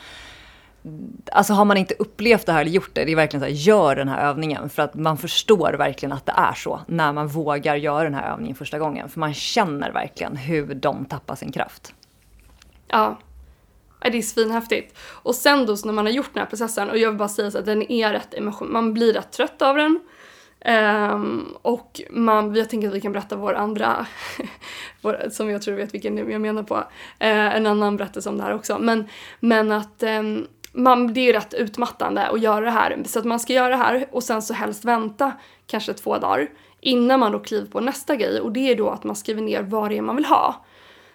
Alltså 1.33 1.53
har 1.53 1.65
man 1.65 1.77
inte 1.77 1.95
upplevt 1.99 2.47
det 2.47 2.53
här 2.53 2.61
eller 2.61 2.71
gjort 2.71 2.91
det, 2.93 3.05
det 3.05 3.13
är 3.13 3.17
verkligen 3.17 3.41
så 3.41 3.47
här, 3.47 3.55
gör 3.55 3.97
den 3.97 4.09
här 4.09 4.29
övningen. 4.29 4.69
För 4.69 4.83
att 4.83 4.95
man 4.95 5.19
förstår 5.19 5.73
verkligen 5.73 6.13
att 6.13 6.27
det 6.27 6.33
är 6.37 6.53
så 6.53 6.81
när 6.87 7.13
man 7.13 7.29
vågar 7.29 7.77
göra 7.77 8.05
den 8.05 8.15
här 8.15 8.33
övningen 8.33 8.57
första 8.57 8.79
gången. 8.79 9.09
För 9.09 9.21
man 9.21 9.35
känner 9.35 9.93
verkligen 9.93 10.37
hur 10.37 10.75
de 10.75 11.05
tappar 11.05 11.35
sin 11.35 11.53
kraft. 11.53 11.95
Ja, 12.89 13.19
det 14.11 14.19
är 14.19 14.23
svinhäftigt. 14.23 14.99
Och 15.23 15.35
sen 15.35 15.67
då 15.67 15.77
när 15.85 15.93
man 15.93 16.07
har 16.07 16.13
gjort 16.13 16.31
den 16.33 16.41
här 16.41 16.51
processen, 16.51 16.91
och 16.91 16.99
jag 16.99 17.09
vill 17.09 17.19
bara 17.19 17.29
säga 17.29 17.51
så 17.51 17.59
att 17.59 17.67
den 17.67 17.93
är 17.93 18.13
rätt 18.13 18.35
emotion, 18.35 18.73
man 18.73 18.95
blir 18.95 19.13
rätt 19.13 19.33
trött 19.33 19.63
av 19.63 19.77
den. 19.77 20.01
Um, 20.67 21.57
och 21.63 22.01
man, 22.11 22.55
jag 22.55 22.71
tänker 22.71 22.89
att 22.89 22.95
vi 22.95 23.01
kan 23.01 23.13
berätta 23.13 23.37
vår 23.37 23.55
andra, 23.55 24.07
vår, 25.01 25.29
som 25.31 25.51
jag 25.51 25.63
tror 25.63 25.75
vet 25.75 25.95
vilken 25.95 26.31
jag 26.31 26.41
menar 26.41 26.63
på, 26.63 26.75
uh, 26.75 26.85
en 27.57 27.67
annan 27.67 27.97
berättelse 27.97 28.29
om 28.29 28.39
det 28.39 28.45
här 28.45 28.55
också. 28.55 28.79
Men, 28.79 29.09
men 29.41 29.73
att 29.73 30.03
um, 30.03 30.47
man, 30.73 31.15
det 31.15 31.21
är 31.21 31.25
ju 31.25 31.33
rätt 31.33 31.55
utmattande 31.55 32.27
att 32.27 32.41
göra 32.41 32.65
det 32.65 32.71
här. 32.71 33.03
Så 33.07 33.19
att 33.19 33.25
man 33.25 33.41
ska 33.41 33.53
göra 33.53 33.69
det 33.69 33.77
här 33.77 34.07
och 34.11 34.23
sen 34.23 34.43
så 34.43 34.55
helst 34.55 34.85
vänta 34.85 35.33
kanske 35.67 35.93
två 35.93 36.19
dagar 36.19 36.49
innan 36.81 37.21
man 37.21 37.33
då 37.33 37.39
kliver 37.39 37.67
på 37.67 37.81
nästa 37.81 38.17
grej 38.17 38.41
och 38.41 38.53
det 38.53 38.71
är 38.71 38.77
då 38.77 38.91
att 38.91 39.05
man 39.05 39.17
skriver 39.17 39.43
ner 39.43 39.63
vad 39.63 39.91
det 39.91 39.99
är 39.99 40.03
man 40.03 40.17
vill 40.17 40.25
ha. 40.25 40.65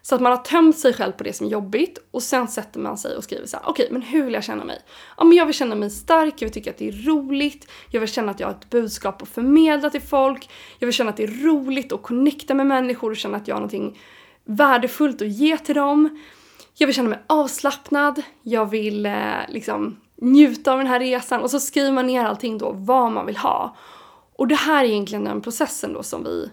Så 0.09 0.15
att 0.15 0.21
man 0.21 0.31
har 0.31 0.37
tömt 0.37 0.77
sig 0.77 0.93
själv 0.93 1.11
på 1.11 1.23
det 1.23 1.33
som 1.33 1.47
är 1.47 1.51
jobbigt 1.51 1.99
och 2.11 2.23
sen 2.23 2.47
sätter 2.47 2.79
man 2.79 2.97
sig 2.97 3.17
och 3.17 3.23
skriver 3.23 3.47
så 3.47 3.57
här: 3.57 3.63
okej, 3.67 3.83
okay, 3.83 3.93
men 3.93 4.01
hur 4.01 4.23
vill 4.23 4.33
jag 4.33 4.43
känna 4.43 4.63
mig? 4.63 4.81
Ja, 5.17 5.23
men 5.23 5.37
jag 5.37 5.45
vill 5.45 5.55
känna 5.55 5.75
mig 5.75 5.89
stark, 5.89 6.33
jag 6.37 6.47
vill 6.47 6.53
tycka 6.53 6.69
att 6.69 6.77
det 6.77 6.87
är 6.87 6.91
roligt, 6.91 7.71
jag 7.91 7.99
vill 7.99 8.09
känna 8.09 8.31
att 8.31 8.39
jag 8.39 8.47
har 8.47 8.53
ett 8.53 8.69
budskap 8.69 9.21
att 9.21 9.29
förmedla 9.29 9.89
till 9.89 10.01
folk, 10.01 10.49
jag 10.79 10.85
vill 10.87 10.93
känna 10.93 11.09
att 11.09 11.17
det 11.17 11.23
är 11.23 11.45
roligt 11.45 11.93
att 11.93 12.01
connecta 12.01 12.53
med 12.53 12.67
människor 12.67 13.11
och 13.11 13.17
känna 13.17 13.37
att 13.37 13.47
jag 13.47 13.55
har 13.55 13.59
någonting 13.59 13.99
värdefullt 14.43 15.21
att 15.21 15.27
ge 15.27 15.57
till 15.57 15.75
dem. 15.75 16.23
Jag 16.73 16.87
vill 16.87 16.95
känna 16.95 17.09
mig 17.09 17.19
avslappnad, 17.27 18.21
jag 18.43 18.65
vill 18.69 19.05
eh, 19.05 19.13
liksom 19.49 19.99
njuta 20.15 20.71
av 20.71 20.77
den 20.77 20.87
här 20.87 20.99
resan 20.99 21.41
och 21.41 21.51
så 21.51 21.59
skriver 21.59 21.91
man 21.91 22.07
ner 22.07 22.25
allting 22.25 22.57
då, 22.57 22.71
vad 22.71 23.11
man 23.11 23.25
vill 23.25 23.37
ha. 23.37 23.75
Och 24.35 24.47
det 24.47 24.55
här 24.55 24.85
är 24.85 24.89
egentligen 24.89 25.23
den 25.23 25.41
processen 25.41 25.93
då 25.93 26.03
som 26.03 26.23
vi 26.23 26.49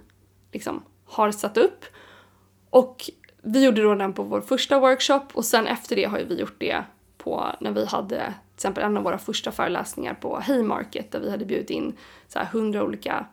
liksom 0.53 0.83
har 1.07 1.31
satt 1.31 1.57
upp. 1.57 1.85
Och 2.71 3.11
vi 3.47 3.65
gjorde 3.65 3.83
då 3.83 3.95
den 3.95 4.13
på 4.13 4.23
vår 4.23 4.41
första 4.41 4.81
workshop 4.81 5.23
och 5.33 5.45
sen 5.45 5.67
efter 5.67 5.97
det 5.97 6.05
har 6.05 6.19
ju 6.19 6.25
vi 6.25 6.41
gjort 6.41 6.57
det 6.59 6.85
på 7.19 7.47
när 7.61 7.71
vi 7.71 7.87
hade 7.87 8.17
till 8.17 8.55
exempel 8.55 8.85
en 8.85 8.97
av 8.97 9.03
våra 9.03 9.19
första 9.19 9.53
föreläsningar 9.53 10.15
på 10.15 10.41
Haymarket 10.41 11.13
där 11.13 11.21
vi 11.21 11.31
hade 11.31 11.45
bjudit 11.45 11.71
in 11.71 11.97
så 12.29 12.39
här 12.39 12.47
hundra 12.47 12.85
olika 12.85 13.27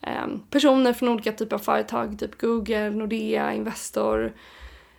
eh, 0.00 0.26
personer 0.50 0.92
från 0.92 1.08
olika 1.08 1.32
typer 1.32 1.56
av 1.56 1.60
företag, 1.60 2.18
typ 2.18 2.40
Google, 2.40 2.90
Nordea, 2.90 3.54
Investor, 3.54 4.32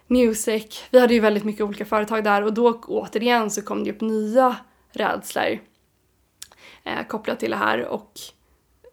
Music. 0.07 0.83
Vi 0.89 0.99
hade 0.99 1.13
ju 1.13 1.19
väldigt 1.19 1.43
mycket 1.43 1.61
olika 1.61 1.85
företag 1.85 2.23
där 2.23 2.41
och 2.41 2.53
då 2.53 2.81
återigen 2.87 3.51
så 3.51 3.61
kom 3.61 3.83
det 3.83 3.91
upp 3.91 4.01
nya 4.01 4.55
rädslor 4.91 5.59
eh, 6.83 7.07
kopplat 7.07 7.39
till 7.39 7.51
det 7.51 7.57
här 7.57 7.85
och 7.85 8.11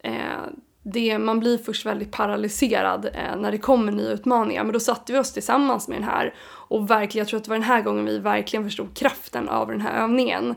eh, 0.02 0.46
det, 0.93 1.19
man 1.19 1.40
blir 1.40 1.59
först 1.59 1.87
väldigt 1.87 2.11
paralyserad 2.11 3.05
eh, 3.05 3.37
när 3.37 3.50
det 3.50 3.59
kommer 3.59 3.93
nya 3.93 4.11
utmaningar. 4.11 4.64
Men 4.64 4.73
då 4.73 4.81
satte 4.81 5.12
vi 5.12 5.19
oss 5.19 5.33
tillsammans 5.33 5.88
med 5.88 5.97
den 5.97 6.09
här 6.09 6.35
och 6.43 6.90
verkligen, 6.90 7.23
jag 7.23 7.28
tror 7.28 7.38
att 7.38 7.45
det 7.45 7.50
var 7.50 7.57
den 7.57 7.62
här 7.62 7.83
gången 7.83 8.05
vi 8.05 8.19
verkligen 8.19 8.64
förstod 8.64 8.97
kraften 8.97 9.49
av 9.49 9.69
den 9.69 9.81
här 9.81 10.02
övningen. 10.02 10.55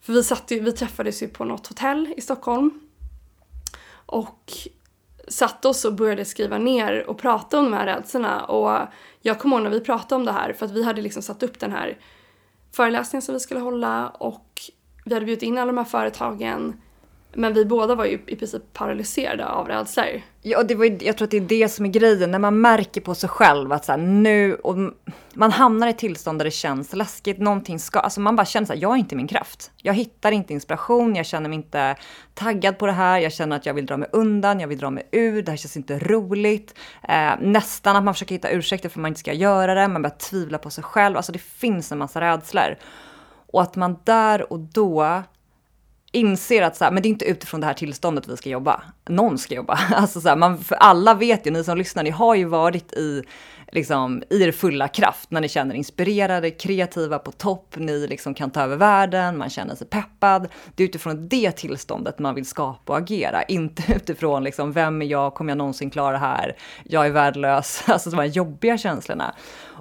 För 0.00 0.12
vi, 0.12 0.22
satt 0.22 0.50
ju, 0.50 0.60
vi 0.60 0.72
träffades 0.72 1.22
ju 1.22 1.28
på 1.28 1.44
något 1.44 1.66
hotell 1.66 2.14
i 2.16 2.20
Stockholm 2.20 2.80
och 4.06 4.52
satte 5.28 5.68
oss 5.68 5.84
och 5.84 5.94
började 5.94 6.24
skriva 6.24 6.58
ner 6.58 7.10
och 7.10 7.18
prata 7.18 7.58
om 7.58 7.64
de 7.64 7.72
här 7.72 7.86
rädslorna. 7.86 8.44
Och 8.44 8.88
jag 9.20 9.38
kommer 9.38 9.56
ihåg 9.56 9.62
när 9.62 9.70
vi 9.70 9.80
pratade 9.80 10.14
om 10.14 10.24
det 10.24 10.32
här 10.32 10.52
för 10.52 10.66
att 10.66 10.72
vi 10.72 10.84
hade 10.84 11.02
liksom 11.02 11.22
satt 11.22 11.42
upp 11.42 11.60
den 11.60 11.72
här 11.72 11.98
föreläsningen 12.72 13.22
som 13.22 13.32
vi 13.32 13.40
skulle 13.40 13.60
hålla 13.60 14.08
och 14.08 14.60
vi 15.04 15.14
hade 15.14 15.26
bjudit 15.26 15.42
in 15.42 15.58
alla 15.58 15.72
de 15.72 15.78
här 15.78 15.84
företagen 15.84 16.80
men 17.36 17.54
vi 17.54 17.64
båda 17.64 17.94
var 17.94 18.04
ju 18.04 18.18
i 18.26 18.36
princip 18.36 18.72
paralyserade 18.72 19.46
av 19.46 19.68
rädslor. 19.68 20.22
Ja, 20.42 20.62
det 20.62 20.74
var, 20.74 21.02
jag 21.04 21.16
tror 21.16 21.26
att 21.26 21.30
det 21.30 21.36
är 21.36 21.40
det 21.40 21.68
som 21.68 21.86
är 21.86 21.90
grejen. 21.90 22.30
När 22.30 22.38
man 22.38 22.60
märker 22.60 23.00
på 23.00 23.14
sig 23.14 23.28
själv 23.28 23.72
att 23.72 23.84
så 23.84 23.92
här, 23.92 23.98
nu, 23.98 24.54
och 24.54 24.76
man 25.34 25.50
hamnar 25.50 25.86
i 25.86 25.90
ett 25.90 25.98
tillstånd 25.98 26.40
där 26.40 26.44
det 26.44 26.50
känns 26.50 26.92
läskigt, 26.92 27.38
någonting 27.38 27.78
ska, 27.78 27.98
alltså 27.98 28.20
man 28.20 28.36
bara 28.36 28.46
känner 28.46 28.66
så 28.66 28.72
här, 28.72 28.80
jag 28.80 28.92
är 28.92 28.96
inte 28.96 29.16
min 29.16 29.28
kraft. 29.28 29.70
Jag 29.76 29.94
hittar 29.94 30.32
inte 30.32 30.52
inspiration, 30.52 31.16
jag 31.16 31.26
känner 31.26 31.48
mig 31.48 31.56
inte 31.56 31.96
taggad 32.34 32.78
på 32.78 32.86
det 32.86 32.92
här, 32.92 33.18
jag 33.18 33.32
känner 33.32 33.56
att 33.56 33.66
jag 33.66 33.74
vill 33.74 33.86
dra 33.86 33.96
mig 33.96 34.08
undan, 34.12 34.60
jag 34.60 34.68
vill 34.68 34.78
dra 34.78 34.90
mig 34.90 35.08
ur, 35.12 35.42
det 35.42 35.52
här 35.52 35.56
känns 35.56 35.76
inte 35.76 35.98
roligt. 35.98 36.74
Eh, 37.08 37.32
nästan 37.40 37.96
att 37.96 38.04
man 38.04 38.14
försöker 38.14 38.34
hitta 38.34 38.50
ursäkter 38.50 38.88
för 38.88 38.98
att 38.98 39.02
man 39.02 39.08
inte 39.08 39.20
ska 39.20 39.32
göra 39.32 39.74
det, 39.74 39.88
man 39.88 40.02
börjar 40.02 40.16
tvivla 40.16 40.58
på 40.58 40.70
sig 40.70 40.84
själv, 40.84 41.16
alltså 41.16 41.32
det 41.32 41.42
finns 41.42 41.92
en 41.92 41.98
massa 41.98 42.20
rädslor. 42.20 42.76
Och 43.46 43.62
att 43.62 43.76
man 43.76 43.96
där 44.04 44.52
och 44.52 44.60
då 44.60 45.22
inser 46.14 46.62
att 46.62 46.76
så 46.76 46.84
här, 46.84 46.92
men 46.92 47.02
det 47.02 47.08
är 47.08 47.10
inte 47.10 47.24
utifrån 47.24 47.60
det 47.60 47.66
här 47.66 47.74
tillståndet 47.74 48.28
vi 48.28 48.36
ska 48.36 48.50
jobba. 48.50 48.82
Någon 49.08 49.38
ska 49.38 49.54
jobba. 49.54 49.78
Alltså 49.94 50.20
så 50.20 50.28
här, 50.28 50.36
man, 50.36 50.58
för 50.58 50.74
alla 50.74 51.14
vet 51.14 51.46
ju, 51.46 51.50
ni 51.50 51.64
som 51.64 51.78
lyssnar, 51.78 52.02
ni 52.02 52.10
har 52.10 52.34
ju 52.34 52.44
varit 52.44 52.92
i, 52.92 53.22
liksom, 53.72 54.22
i 54.30 54.42
er 54.42 54.52
fulla 54.52 54.88
kraft 54.88 55.30
när 55.30 55.40
ni 55.40 55.48
känner 55.48 55.74
inspirerade, 55.74 56.50
kreativa, 56.50 57.18
på 57.18 57.32
topp, 57.32 57.74
ni 57.76 58.06
liksom 58.06 58.34
kan 58.34 58.50
ta 58.50 58.62
över 58.62 58.76
världen, 58.76 59.38
man 59.38 59.50
känner 59.50 59.74
sig 59.74 59.86
peppad. 59.86 60.48
Det 60.74 60.82
är 60.82 60.88
utifrån 60.88 61.28
det 61.28 61.52
tillståndet 61.52 62.18
man 62.18 62.34
vill 62.34 62.46
skapa 62.46 62.92
och 62.92 62.98
agera, 62.98 63.42
inte 63.48 63.82
utifrån 63.92 64.44
liksom, 64.44 64.72
vem 64.72 65.02
är 65.02 65.06
jag, 65.06 65.34
kommer 65.34 65.50
jag 65.50 65.58
någonsin 65.58 65.90
klara 65.90 66.12
det 66.12 66.18
här, 66.18 66.56
jag 66.84 67.06
är 67.06 67.10
värdelös, 67.10 67.82
alltså 67.86 68.10
de 68.10 68.16
här 68.16 68.24
jobbiga 68.24 68.78
känslorna. 68.78 69.34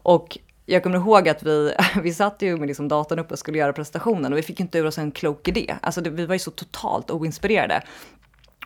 Och 0.04 0.38
jag 0.66 0.84
kommer 0.84 0.98
ihåg 0.98 1.30
att 1.30 1.44
vi, 1.44 1.74
vi 2.02 2.14
satt 2.14 2.42
ju 2.42 2.58
med 2.58 2.68
liksom 2.68 2.88
datorn 2.88 3.20
uppe 3.20 3.34
och 3.34 3.40
skulle 3.40 3.58
göra 3.58 3.74
presentationen 3.74 4.34
och 4.34 4.38
vi 4.38 4.44
fick 4.44 4.60
inte 4.60 4.78
ur 4.78 4.86
oss 4.86 4.98
en 4.98 5.12
klok 5.12 5.48
idé. 5.48 5.76
Alltså 5.82 6.02
det, 6.02 6.10
vi 6.10 6.26
var 6.26 6.36
ju 6.36 6.40
så 6.40 6.52
totalt 6.52 7.12
oinspirerade. 7.12 7.82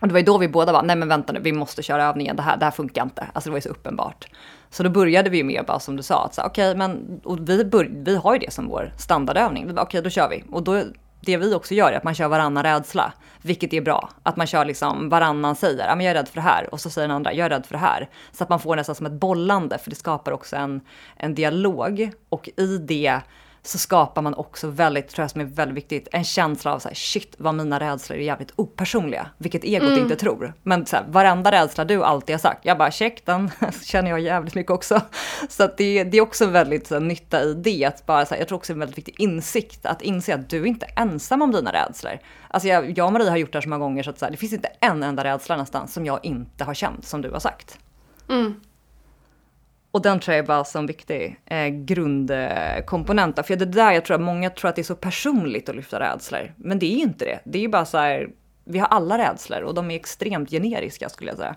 Och 0.01 0.07
det 0.07 0.13
var 0.13 0.19
ju 0.19 0.25
då 0.25 0.37
vi 0.37 0.47
båda 0.47 0.71
var, 0.71 0.83
nej 0.83 0.95
men 0.95 1.07
vänta 1.07 1.33
nu, 1.33 1.39
vi 1.39 1.53
måste 1.53 1.83
köra 1.83 2.05
övningen, 2.05 2.35
det 2.35 2.41
här, 2.41 2.57
det 2.57 2.65
här 2.65 2.71
funkar 2.71 3.03
inte. 3.03 3.27
Alltså 3.33 3.49
det 3.49 3.51
var 3.51 3.57
ju 3.57 3.61
så 3.61 3.69
uppenbart. 3.69 4.27
Så 4.69 4.83
då 4.83 4.89
började 4.89 5.29
vi 5.29 5.37
ju 5.37 5.43
med 5.43 5.65
bara 5.67 5.79
som 5.79 5.95
du 5.95 6.03
sa, 6.03 6.25
att 6.25 6.37
okej, 6.37 6.47
okay, 6.47 6.75
men 6.75 7.21
och 7.23 7.49
vi, 7.49 7.65
bör, 7.65 7.89
vi 7.91 8.15
har 8.15 8.33
ju 8.33 8.39
det 8.39 8.53
som 8.53 8.67
vår 8.67 8.93
standardövning. 8.97 9.71
Okej, 9.71 9.81
okay, 9.83 10.01
då 10.01 10.09
kör 10.09 10.29
vi. 10.29 10.43
Och 10.51 10.63
då 10.63 10.83
det 11.19 11.37
vi 11.37 11.53
också 11.53 11.73
gör 11.73 11.91
är 11.91 11.97
att 11.97 12.03
man 12.03 12.15
kör 12.15 12.27
varannan 12.27 12.63
rädsla, 12.63 13.13
vilket 13.41 13.73
är 13.73 13.81
bra. 13.81 14.09
Att 14.23 14.37
man 14.37 14.47
kör 14.47 14.65
liksom 14.65 15.09
varannan 15.09 15.55
säger, 15.55 15.87
ja 15.87 15.95
men 15.95 16.05
jag 16.05 16.11
är 16.11 16.15
rädd 16.15 16.27
för 16.27 16.35
det 16.35 16.41
här 16.41 16.73
och 16.73 16.81
så 16.81 16.89
säger 16.89 17.07
den 17.07 17.15
andra, 17.15 17.33
jag 17.33 17.45
är 17.45 17.49
rädd 17.49 17.65
för 17.65 17.73
det 17.73 17.79
här. 17.79 18.09
Så 18.31 18.43
att 18.43 18.49
man 18.49 18.59
får 18.59 18.75
nästan 18.75 18.95
som 18.95 19.05
ett 19.05 19.11
bollande, 19.11 19.77
för 19.77 19.89
det 19.89 19.95
skapar 19.95 20.31
också 20.31 20.55
en, 20.55 20.81
en 21.15 21.35
dialog 21.35 22.11
och 22.29 22.49
i 22.57 22.77
det 22.77 23.21
så 23.67 23.77
skapar 23.77 24.21
man 24.21 24.33
också 24.33 24.67
väldigt, 24.67 25.07
tror 25.07 25.23
jag 25.23 25.31
som 25.31 25.41
är 25.41 25.45
väldigt 25.45 25.77
viktigt, 25.77 26.07
en 26.11 26.23
känsla 26.23 26.73
av 26.73 26.79
så 26.79 26.87
här, 26.87 26.95
shit 26.95 27.35
vad 27.37 27.55
mina 27.55 27.79
rädslor 27.79 28.17
är 28.17 28.21
jävligt 28.21 28.53
opersonliga, 28.55 29.29
vilket 29.37 29.63
egot 29.63 29.87
mm. 29.87 29.99
inte 29.99 30.15
tror. 30.15 30.53
Men 30.63 30.85
så 30.85 30.95
här, 30.95 31.05
varenda 31.09 31.51
rädsla 31.51 31.85
du 31.85 32.03
alltid 32.03 32.33
har 32.33 32.39
sagt, 32.39 32.65
jag 32.65 32.77
bara 32.77 32.91
check 32.91 33.25
den 33.25 33.51
känner 33.83 34.09
jag 34.09 34.19
jävligt 34.19 34.55
mycket 34.55 34.71
också. 34.71 35.01
Så 35.49 35.63
att 35.63 35.77
det, 35.77 36.03
det 36.03 36.17
är 36.17 36.21
också 36.21 36.45
väldigt 36.45 36.87
så 36.87 36.93
här, 36.93 37.01
nytta 37.01 37.43
i 37.43 37.53
det, 37.53 37.85
att 37.85 38.05
bara 38.05 38.25
så 38.25 38.33
här, 38.33 38.41
jag 38.41 38.47
tror 38.47 38.57
också 38.57 38.73
det 38.73 38.75
är 38.75 38.75
en 38.75 38.79
väldigt 38.79 38.97
viktig 38.97 39.15
insikt, 39.19 39.85
att 39.85 40.01
inse 40.01 40.35
att 40.35 40.49
du 40.49 40.61
är 40.61 40.65
inte 40.65 40.85
ensam 40.85 41.41
om 41.41 41.51
dina 41.51 41.73
rädslor. 41.73 42.19
Alltså 42.47 42.69
jag, 42.69 42.97
jag 42.97 43.05
och 43.05 43.13
Marie 43.13 43.29
har 43.29 43.37
gjort 43.37 43.51
det 43.51 43.57
här 43.57 43.61
så 43.61 43.69
många 43.69 43.79
gånger 43.79 44.03
så 44.03 44.09
att 44.09 44.19
så 44.19 44.29
det 44.29 44.37
finns 44.37 44.53
inte 44.53 44.69
en 44.79 45.03
enda 45.03 45.23
rädsla 45.23 45.57
nästan 45.57 45.87
som 45.87 46.05
jag 46.05 46.19
inte 46.23 46.63
har 46.63 46.73
känt, 46.73 47.05
som 47.05 47.21
du 47.21 47.31
har 47.31 47.39
sagt. 47.39 47.79
Mm. 48.29 48.53
Och 49.97 50.03
den 50.03 50.19
tror 50.19 50.35
jag 50.35 50.43
är 50.43 50.47
bara 50.47 50.63
som 50.63 50.85
viktig 50.85 51.39
eh, 51.45 51.67
grundkomponent. 51.67 53.47
För 53.47 53.55
det 53.55 53.65
är 53.65 53.65
där 53.65 53.91
jag 53.91 54.05
tror 54.05 54.15
att 54.15 54.21
många 54.21 54.49
tror 54.49 54.69
att 54.69 54.75
det 54.75 54.81
är 54.81 54.83
så 54.83 54.95
personligt 54.95 55.69
att 55.69 55.75
lyfta 55.75 55.99
rädslor. 55.99 56.53
Men 56.57 56.79
det 56.79 56.85
är 56.85 56.95
ju 56.95 57.03
inte 57.03 57.25
det. 57.25 57.39
Det 57.45 57.57
är 57.57 57.61
ju 57.61 57.67
bara 57.67 57.85
så 57.85 57.97
här, 57.97 58.29
vi 58.63 58.79
har 58.79 58.87
alla 58.87 59.17
rädslor 59.17 59.61
och 59.61 59.73
de 59.73 59.91
är 59.91 59.95
extremt 59.95 60.49
generiska 60.49 61.09
skulle 61.09 61.31
jag 61.31 61.37
säga. 61.37 61.55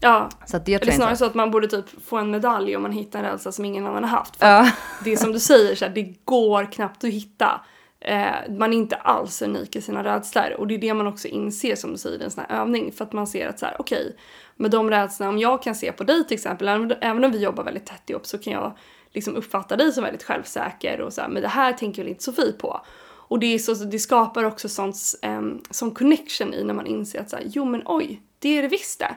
Ja, 0.00 0.28
så 0.46 0.58
det 0.58 0.74
eller 0.74 0.92
snarare 0.92 1.16
så 1.16 1.24
att 1.24 1.34
man 1.34 1.50
borde 1.50 1.68
typ 1.68 1.84
få 2.04 2.16
en 2.16 2.30
medalj 2.30 2.76
om 2.76 2.82
man 2.82 2.92
hittar 2.92 3.18
en 3.18 3.24
rädsla 3.24 3.52
som 3.52 3.64
ingen 3.64 3.86
annan 3.86 4.04
har 4.04 4.10
haft. 4.10 4.36
För 4.36 4.46
ja. 4.46 4.70
Det 5.04 5.12
är 5.12 5.16
som 5.16 5.32
du 5.32 5.40
säger, 5.40 5.74
så 5.74 5.84
här, 5.84 5.92
det 5.92 6.14
går 6.24 6.72
knappt 6.72 7.04
att 7.04 7.10
hitta. 7.10 7.60
Eh, 8.00 8.26
man 8.58 8.72
är 8.72 8.76
inte 8.76 8.96
alls 8.96 9.42
unik 9.42 9.76
i 9.76 9.80
sina 9.80 10.04
rädslor 10.04 10.52
och 10.58 10.66
det 10.66 10.74
är 10.74 10.78
det 10.78 10.94
man 10.94 11.06
också 11.06 11.28
inser 11.28 11.76
som 11.76 11.92
du 11.92 11.98
säger 11.98 12.20
i 12.20 12.24
en 12.24 12.30
sån 12.30 12.44
här 12.48 12.60
övning 12.60 12.92
för 12.92 13.04
att 13.04 13.12
man 13.12 13.26
ser 13.26 13.48
att 13.48 13.58
så 13.58 13.66
här, 13.66 13.76
okej, 13.78 14.00
okay, 14.00 14.12
med 14.58 14.70
de 14.70 14.90
rädslorna, 14.90 15.30
om 15.30 15.38
jag 15.38 15.62
kan 15.62 15.74
se 15.74 15.92
på 15.92 16.04
dig 16.04 16.24
till 16.26 16.34
exempel, 16.34 16.68
även 17.00 17.24
om 17.24 17.32
vi 17.32 17.38
jobbar 17.38 17.64
väldigt 17.64 17.86
tätt 17.86 18.10
ihop 18.10 18.26
så 18.26 18.38
kan 18.38 18.52
jag 18.52 18.72
liksom 19.12 19.36
uppfatta 19.36 19.76
dig 19.76 19.92
som 19.92 20.04
väldigt 20.04 20.22
självsäker 20.22 21.00
och 21.00 21.12
så 21.12 21.20
här, 21.20 21.28
men 21.28 21.42
det 21.42 21.48
här 21.48 21.72
tänker 21.72 22.02
väl 22.02 22.08
inte 22.08 22.24
Sofie 22.24 22.52
på. 22.52 22.80
Och 23.28 23.38
det, 23.38 23.58
så, 23.58 23.74
det 23.74 23.98
skapar 23.98 24.44
också 24.44 24.68
sånt, 24.68 24.96
um, 25.22 25.62
sån 25.70 25.90
connection 25.90 26.54
i 26.54 26.64
när 26.64 26.74
man 26.74 26.86
inser 26.86 27.20
att 27.20 27.30
så 27.30 27.36
här, 27.36 27.44
jo 27.48 27.64
men 27.64 27.82
oj, 27.84 28.22
det 28.38 28.58
är 28.58 28.62
det 28.62 28.68
visst 28.68 28.98
det. 28.98 29.14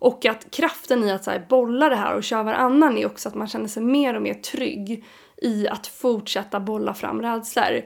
Och 0.00 0.26
att 0.26 0.50
kraften 0.50 1.04
i 1.04 1.12
att 1.12 1.24
så 1.24 1.30
här, 1.30 1.46
bolla 1.48 1.88
det 1.88 1.96
här 1.96 2.14
och 2.14 2.24
köra 2.24 2.42
varannan 2.42 2.98
är 2.98 3.06
också 3.06 3.28
att 3.28 3.34
man 3.34 3.48
känner 3.48 3.68
sig 3.68 3.82
mer 3.82 4.14
och 4.14 4.22
mer 4.22 4.34
trygg 4.34 5.04
i 5.36 5.68
att 5.68 5.86
fortsätta 5.86 6.60
bolla 6.60 6.94
fram 6.94 7.22
rädslor. 7.22 7.82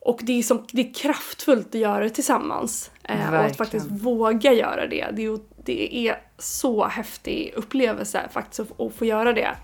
Och 0.00 0.20
det 0.22 0.38
är, 0.38 0.42
som, 0.42 0.66
det 0.72 0.80
är 0.88 0.94
kraftfullt 0.94 1.68
att 1.68 1.80
göra 1.80 2.04
det 2.04 2.10
tillsammans. 2.10 2.90
Eh, 3.02 3.34
och 3.34 3.44
att 3.44 3.56
faktiskt 3.56 3.86
våga 3.90 4.52
göra 4.52 4.86
det. 4.86 5.06
Det 5.12 5.24
är, 5.24 5.38
det 5.66 6.08
är 6.08 6.22
så 6.38 6.86
häftig 6.86 7.52
upplevelse 7.56 8.28
faktiskt 8.32 8.60
att, 8.60 8.80
att 8.80 8.94
få 8.94 9.04
göra 9.04 9.32
det. 9.32 9.56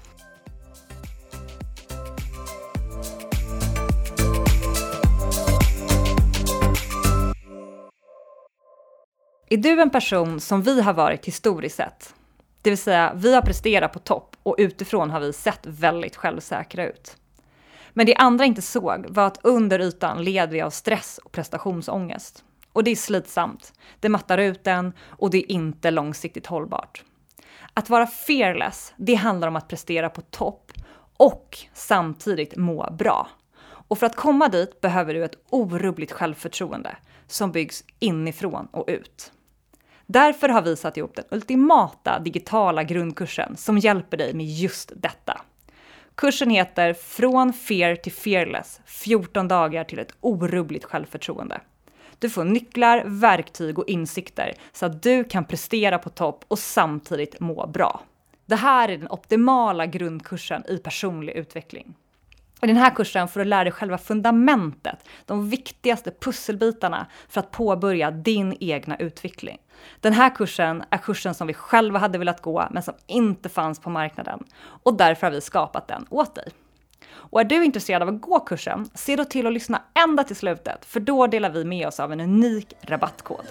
Är 9.48 9.56
du 9.56 9.80
en 9.80 9.90
person 9.90 10.40
som 10.40 10.62
vi 10.62 10.80
har 10.80 10.92
varit 10.92 11.26
historiskt 11.26 11.76
sett? 11.76 12.14
Det 12.62 12.70
vill 12.70 12.78
säga, 12.78 13.12
vi 13.14 13.34
har 13.34 13.42
presterat 13.42 13.92
på 13.92 13.98
topp 13.98 14.36
och 14.42 14.54
utifrån 14.58 15.10
har 15.10 15.20
vi 15.20 15.32
sett 15.32 15.66
väldigt 15.66 16.16
självsäkra 16.16 16.88
ut. 16.88 17.16
Men 17.92 18.06
det 18.06 18.14
andra 18.14 18.44
inte 18.44 18.62
såg 18.62 19.06
var 19.08 19.26
att 19.26 19.38
under 19.42 19.78
ytan 19.78 20.24
led 20.24 20.50
vi 20.50 20.60
av 20.60 20.70
stress 20.70 21.20
och 21.24 21.32
prestationsångest. 21.32 22.44
Och 22.72 22.84
det 22.84 22.90
är 22.90 22.96
slitsamt, 22.96 23.72
det 24.00 24.08
mattar 24.08 24.38
ut 24.38 24.66
en 24.66 24.92
och 25.00 25.30
det 25.30 25.38
är 25.38 25.52
inte 25.52 25.90
långsiktigt 25.90 26.46
hållbart. 26.46 27.04
Att 27.74 27.90
vara 27.90 28.06
fearless, 28.06 28.94
det 28.96 29.14
handlar 29.14 29.48
om 29.48 29.56
att 29.56 29.68
prestera 29.68 30.10
på 30.10 30.20
topp 30.20 30.72
och 31.16 31.58
samtidigt 31.74 32.56
må 32.56 32.90
bra. 32.98 33.28
Och 33.64 33.98
för 33.98 34.06
att 34.06 34.16
komma 34.16 34.48
dit 34.48 34.80
behöver 34.80 35.14
du 35.14 35.24
ett 35.24 35.36
orubbligt 35.50 36.12
självförtroende 36.12 36.96
som 37.26 37.52
byggs 37.52 37.84
inifrån 37.98 38.68
och 38.70 38.84
ut. 38.88 39.32
Därför 40.06 40.48
har 40.48 40.62
vi 40.62 40.76
satt 40.76 40.96
ihop 40.96 41.16
den 41.16 41.24
ultimata 41.30 42.18
digitala 42.18 42.82
grundkursen 42.82 43.56
som 43.56 43.78
hjälper 43.78 44.16
dig 44.16 44.34
med 44.34 44.46
just 44.46 44.92
detta. 44.96 45.40
Kursen 46.14 46.50
heter 46.50 46.94
Från 46.94 47.52
Fear 47.52 47.96
till 47.96 48.12
Fearless, 48.12 48.80
14 48.84 49.48
dagar 49.48 49.84
till 49.84 49.98
ett 49.98 50.14
orubbligt 50.20 50.84
självförtroende. 50.84 51.60
Du 52.22 52.30
får 52.30 52.44
nycklar, 52.44 53.02
verktyg 53.06 53.78
och 53.78 53.88
insikter 53.88 54.54
så 54.72 54.86
att 54.86 55.02
du 55.02 55.24
kan 55.24 55.44
prestera 55.44 55.98
på 55.98 56.10
topp 56.10 56.44
och 56.48 56.58
samtidigt 56.58 57.40
må 57.40 57.66
bra. 57.66 58.00
Det 58.46 58.56
här 58.56 58.88
är 58.88 58.98
den 58.98 59.10
optimala 59.10 59.86
grundkursen 59.86 60.64
i 60.68 60.78
personlig 60.78 61.32
utveckling. 61.32 61.94
I 62.62 62.66
den 62.66 62.76
här 62.76 62.90
kursen 62.90 63.28
får 63.28 63.40
du 63.40 63.44
lära 63.44 63.64
dig 63.64 63.72
själva 63.72 63.98
fundamentet, 63.98 65.08
de 65.26 65.50
viktigaste 65.50 66.10
pusselbitarna 66.10 67.06
för 67.28 67.40
att 67.40 67.50
påbörja 67.50 68.10
din 68.10 68.56
egna 68.60 68.96
utveckling. 68.96 69.58
Den 70.00 70.12
här 70.12 70.34
kursen 70.34 70.84
är 70.90 70.98
kursen 70.98 71.34
som 71.34 71.46
vi 71.46 71.54
själva 71.54 71.98
hade 71.98 72.18
velat 72.18 72.42
gå, 72.42 72.68
men 72.70 72.82
som 72.82 72.94
inte 73.06 73.48
fanns 73.48 73.80
på 73.80 73.90
marknaden. 73.90 74.44
Och 74.82 74.96
därför 74.96 75.26
har 75.26 75.32
vi 75.32 75.40
skapat 75.40 75.88
den 75.88 76.06
åt 76.10 76.34
dig. 76.34 76.48
Och 77.10 77.40
är 77.40 77.44
du 77.44 77.64
intresserad 77.64 78.02
av 78.02 78.08
att 78.08 78.20
gå 78.20 78.40
kursen, 78.40 78.88
se 78.94 79.16
då 79.16 79.24
till 79.24 79.46
att 79.46 79.52
lyssna 79.52 79.82
ända 80.04 80.24
till 80.24 80.36
slutet, 80.36 80.84
för 80.84 81.00
då 81.00 81.26
delar 81.26 81.50
vi 81.50 81.64
med 81.64 81.86
oss 81.86 82.00
av 82.00 82.12
en 82.12 82.20
unik 82.20 82.74
rabattkod. 82.82 83.46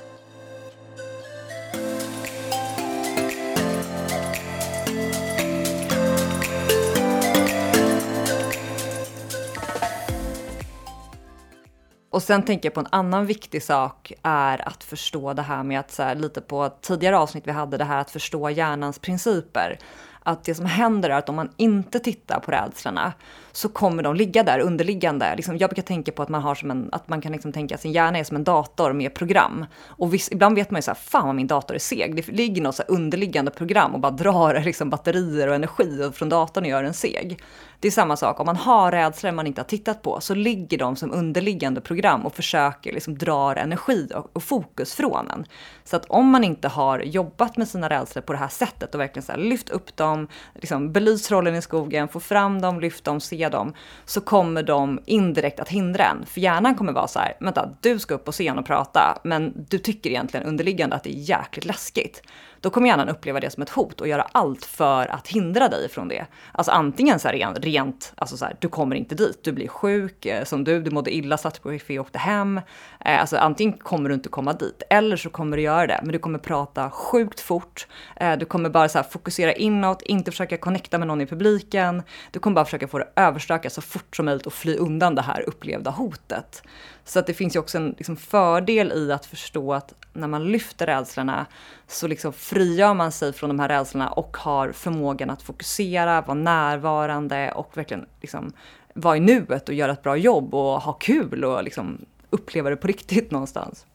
Och 12.12 12.24
sen 12.24 12.44
tänker 12.44 12.70
jag 12.70 12.74
på 12.74 12.80
en 12.80 12.88
annan 12.90 13.26
viktig 13.26 13.64
sak 13.64 14.14
är 14.24 14.68
att 14.68 14.84
förstå 14.84 15.34
det 15.34 15.42
här 15.42 15.64
med 15.64 15.80
att 15.80 15.92
så 15.92 16.04
här, 16.04 16.16
lite 16.16 16.42
på 16.42 16.70
tidigare 16.82 17.18
avsnitt 17.18 17.48
vi 17.48 17.52
hade 17.52 17.78
det 17.78 17.84
här 17.84 17.98
att 17.98 18.12
förstå 18.12 18.50
hjärnans 18.50 19.00
principer 19.00 19.78
att 20.24 20.44
det 20.44 20.56
som 20.56 20.66
händer 20.66 21.10
är 21.10 21.14
att 21.14 21.30
om 21.30 21.36
man 21.36 21.50
inte 21.58 22.00
tittar 22.00 22.40
på 22.40 22.52
rädslorna 22.52 23.14
så 23.52 23.70
kommer 23.70 24.04
de 24.04 24.16
ligga 24.16 24.44
där 24.44 24.60
underliggande. 24.60 25.36
Liksom, 25.36 25.58
jag 25.58 25.70
brukar 25.70 25.84
tänka 25.84 26.12
på 26.12 26.24
att 26.24 26.30
man, 26.30 26.42
har 26.42 26.56
som 26.56 26.72
en, 26.72 26.90
att 26.92 27.10
man 27.10 27.22
kan 27.22 27.32
liksom 27.32 27.52
tänka 27.52 27.76
att 27.76 27.82
sin 27.82 27.92
hjärna 27.92 28.18
är 28.18 28.24
som 28.24 28.38
en 28.38 28.44
dator 28.44 28.94
med 28.94 29.14
program. 29.14 29.66
Och 29.86 30.14
viss, 30.14 30.32
ibland 30.32 30.56
vet 30.56 30.72
man 30.72 30.78
ju 30.78 30.82
så 30.82 30.92
här, 30.92 30.96
fan 30.96 31.26
vad 31.26 31.36
min 31.36 31.48
dator 31.48 31.76
är 31.76 31.80
seg. 31.80 32.16
Det 32.16 32.28
ligger 32.28 32.62
något 32.62 32.76
så 32.76 32.84
underliggande 32.84 33.52
program 33.52 33.94
och 33.94 34.00
bara 34.00 34.12
drar 34.12 34.62
liksom 34.66 34.90
batterier 34.90 35.48
och 35.48 35.56
energi 35.56 36.12
från 36.14 36.30
datorn 36.30 36.64
och 36.64 36.70
gör 36.70 36.84
den 36.84 36.94
seg. 36.94 37.40
Det 37.80 37.88
är 37.88 37.92
samma 37.92 38.18
sak, 38.18 38.40
om 38.40 38.46
man 38.46 38.56
har 38.56 38.92
rädslor 38.92 39.32
man 39.32 39.48
inte 39.48 39.62
har 39.62 39.66
tittat 39.66 40.02
på 40.02 40.22
så 40.22 40.36
ligger 40.36 40.78
de 40.78 40.96
som 40.96 41.12
underliggande 41.12 41.82
program 41.82 42.26
och 42.26 42.36
försöker 42.36 42.94
liksom 42.94 43.18
dra 43.18 43.56
energi 43.56 44.08
och, 44.16 44.30
och 44.34 44.44
fokus 44.44 44.94
från 44.94 45.30
en. 45.30 45.46
Så 45.84 45.96
att 45.96 46.06
om 46.06 46.30
man 46.30 46.44
inte 46.44 46.68
har 46.68 47.00
jobbat 47.00 47.58
med 47.58 47.68
sina 47.68 47.90
rädslor 47.90 48.22
på 48.22 48.34
det 48.34 48.40
här 48.40 48.48
sättet 48.48 48.96
och 48.96 49.02
verkligen 49.02 49.26
så 49.26 49.32
här, 49.32 49.40
lyft 49.40 49.70
upp 49.70 49.96
dem, 49.96 50.28
liksom 50.56 50.92
belyst 50.92 51.32
rollen 51.32 51.56
i 51.56 51.62
skogen, 51.62 52.08
få 52.08 52.20
fram 52.20 52.62
dem, 52.62 52.80
lyft 52.80 53.04
dem, 53.04 53.20
se 53.20 53.41
dem, 53.50 53.74
så 54.06 54.22
kommer 54.22 54.64
de 54.64 55.00
indirekt 55.06 55.60
att 55.60 55.70
hindra 55.70 56.06
en. 56.06 56.26
För 56.26 56.42
hjärnan 56.42 56.76
kommer 56.76 56.94
vara 56.94 57.08
så 57.08 57.20
här, 57.20 57.34
vänta, 57.40 57.70
du 57.82 58.00
ska 58.00 58.14
upp 58.14 58.26
på 58.26 58.32
scen 58.32 58.60
och 58.60 58.66
prata, 58.66 59.20
men 59.24 59.66
du 59.70 59.78
tycker 59.78 60.10
egentligen 60.10 60.46
underliggande 60.46 60.96
att 60.96 61.04
det 61.04 61.10
är 61.10 61.30
jäkligt 61.30 61.66
läskigt 61.66 62.22
då 62.62 62.70
kommer 62.70 62.88
hjärnan 62.88 63.10
uppleva 63.10 63.40
det 63.40 63.50
som 63.50 63.64
ett 63.64 63.70
hot 63.70 64.02
och 64.02 64.08
göra 64.08 64.28
allt 64.32 64.66
för 64.66 65.12
att 65.12 65.28
hindra 65.28 65.70
dig 65.70 65.90
från 65.90 66.08
det. 66.08 66.26
Alltså 66.52 66.72
antingen 66.72 67.20
så 67.20 67.28
här 67.28 67.62
rent, 67.62 68.14
alltså 68.16 68.38
så 68.38 68.46
här, 68.46 68.56
du 68.60 68.68
kommer 68.68 68.96
inte 68.96 69.16
dit, 69.16 69.44
du 69.44 69.52
blir 69.52 69.68
sjuk, 69.68 70.26
eh, 70.26 70.44
som 70.44 70.64
du, 70.64 70.82
du 70.82 70.92
mådde 70.92 71.16
illa, 71.16 71.38
satt 71.38 71.64
på 71.64 71.70
buffé 71.70 72.00
och 72.00 72.06
åkte 72.06 72.20
hem. 72.20 72.58
Eh, 73.06 73.22
alltså 73.22 73.38
antingen 73.38 73.78
kommer 73.78 74.10
du 74.10 74.16
inte 74.16 74.30
komma 74.30 74.54
dit, 74.54 74.84
eller 74.90 75.18
så 75.18 75.30
kommer 75.30 75.58
du 75.58 75.64
göra 75.64 75.88
det, 75.88 76.00
men 76.04 76.12
du 76.12 76.20
kommer 76.20 76.40
prata 76.40 76.90
sjukt 76.90 77.40
fort. 77.40 77.88
Eh, 78.16 78.38
du 78.38 78.46
kommer 78.46 78.70
bara 78.70 78.90
så 78.90 78.98
här 78.98 79.06
fokusera 79.06 79.54
inåt, 79.54 80.02
inte 80.02 80.32
försöka 80.32 80.58
connecta 80.58 80.98
med 80.98 81.08
någon 81.08 81.22
i 81.22 81.26
publiken. 81.26 82.04
Du 82.32 82.40
kommer 82.40 82.56
bara 82.56 82.66
försöka 82.66 82.88
få 82.88 82.98
det 83.00 83.08
överstökat 83.16 83.74
så 83.74 83.82
fort 83.82 84.16
som 84.16 84.26
möjligt 84.26 84.46
och 84.46 84.54
fly 84.54 84.76
undan 84.76 85.16
det 85.16 85.22
här 85.22 85.50
upplevda 85.50 85.92
hotet. 85.92 86.64
Så 87.06 87.20
att 87.20 87.28
det 87.28 87.34
finns 87.34 87.56
ju 87.56 87.60
också 87.60 87.78
en 87.78 87.96
liksom, 87.98 88.16
fördel 88.16 88.92
i 88.92 89.12
att 89.12 89.26
förstå 89.26 89.74
att 89.74 89.94
när 90.14 90.28
man 90.28 90.52
lyfter 90.52 90.86
rädslorna 90.86 91.46
så 91.88 92.08
liksom 92.08 92.34
frigör 92.34 92.94
man 92.94 93.12
sig 93.12 93.34
från 93.34 93.48
de 93.48 93.60
här 93.60 93.70
rädslorna 93.70 94.10
och 94.10 94.38
har 94.38 94.72
förmågan 94.72 95.30
att 95.30 95.42
fokusera, 95.42 96.22
vara 96.22 96.34
närvarande 96.34 97.52
och 97.52 97.78
verkligen 97.78 98.06
liksom 98.22 98.54
vara 98.94 99.18
i 99.18 99.20
nuet 99.20 99.70
och 99.70 99.76
göra 99.76 99.92
ett 99.92 100.04
bra 100.04 100.18
jobb 100.18 100.54
och 100.54 100.82
ha 100.82 100.94
kul 100.94 101.44
och 101.44 101.64
liksom 101.64 102.06
uppleva 102.30 102.70
det 102.70 102.76
på 102.76 102.88
riktigt 102.88 103.32
någonstans. 103.32 103.86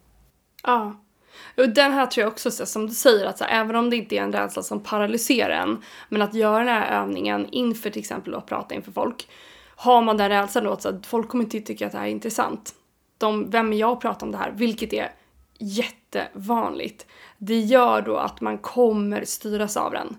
Ja. 0.62 0.96
Och 1.56 1.68
den 1.68 1.92
här 1.92 2.06
tror 2.06 2.22
jag 2.22 2.32
också, 2.32 2.50
som 2.50 2.86
du 2.86 2.94
säger, 2.94 3.26
att 3.26 3.38
så, 3.38 3.44
även 3.44 3.76
om 3.76 3.90
det 3.90 3.96
inte 3.96 4.16
är 4.16 4.22
en 4.22 4.32
rädsla 4.32 4.62
som 4.62 4.82
paralyserar 4.82 5.50
en, 5.50 5.82
men 6.08 6.22
att 6.22 6.34
göra 6.34 6.58
den 6.58 6.68
här 6.68 7.02
övningen 7.02 7.48
inför 7.50 7.90
till 7.90 8.00
exempel 8.00 8.34
att 8.34 8.46
prata 8.46 8.74
inför 8.74 8.92
folk, 8.92 9.28
har 9.76 10.02
man 10.02 10.16
den 10.16 10.28
rädslan 10.28 10.64
då, 10.64 10.76
så 10.76 10.88
att 10.88 11.06
folk 11.06 11.28
kommer 11.28 11.44
inte 11.44 11.60
tycka 11.60 11.86
att 11.86 11.92
det 11.92 11.98
här 11.98 12.06
är 12.06 12.10
intressant. 12.10 12.74
De, 13.18 13.50
vem 13.50 13.72
är 13.72 13.76
jag 13.76 13.92
att 13.92 14.00
prata 14.00 14.26
om 14.26 14.32
det 14.32 14.38
här? 14.38 14.50
Vilket 14.50 14.92
är 14.92 15.12
jättevanligt. 15.58 17.06
Det 17.38 17.60
gör 17.60 18.02
då 18.02 18.16
att 18.16 18.40
man 18.40 18.58
kommer 18.58 19.24
styras 19.24 19.76
av 19.76 19.92
den. 19.92 20.16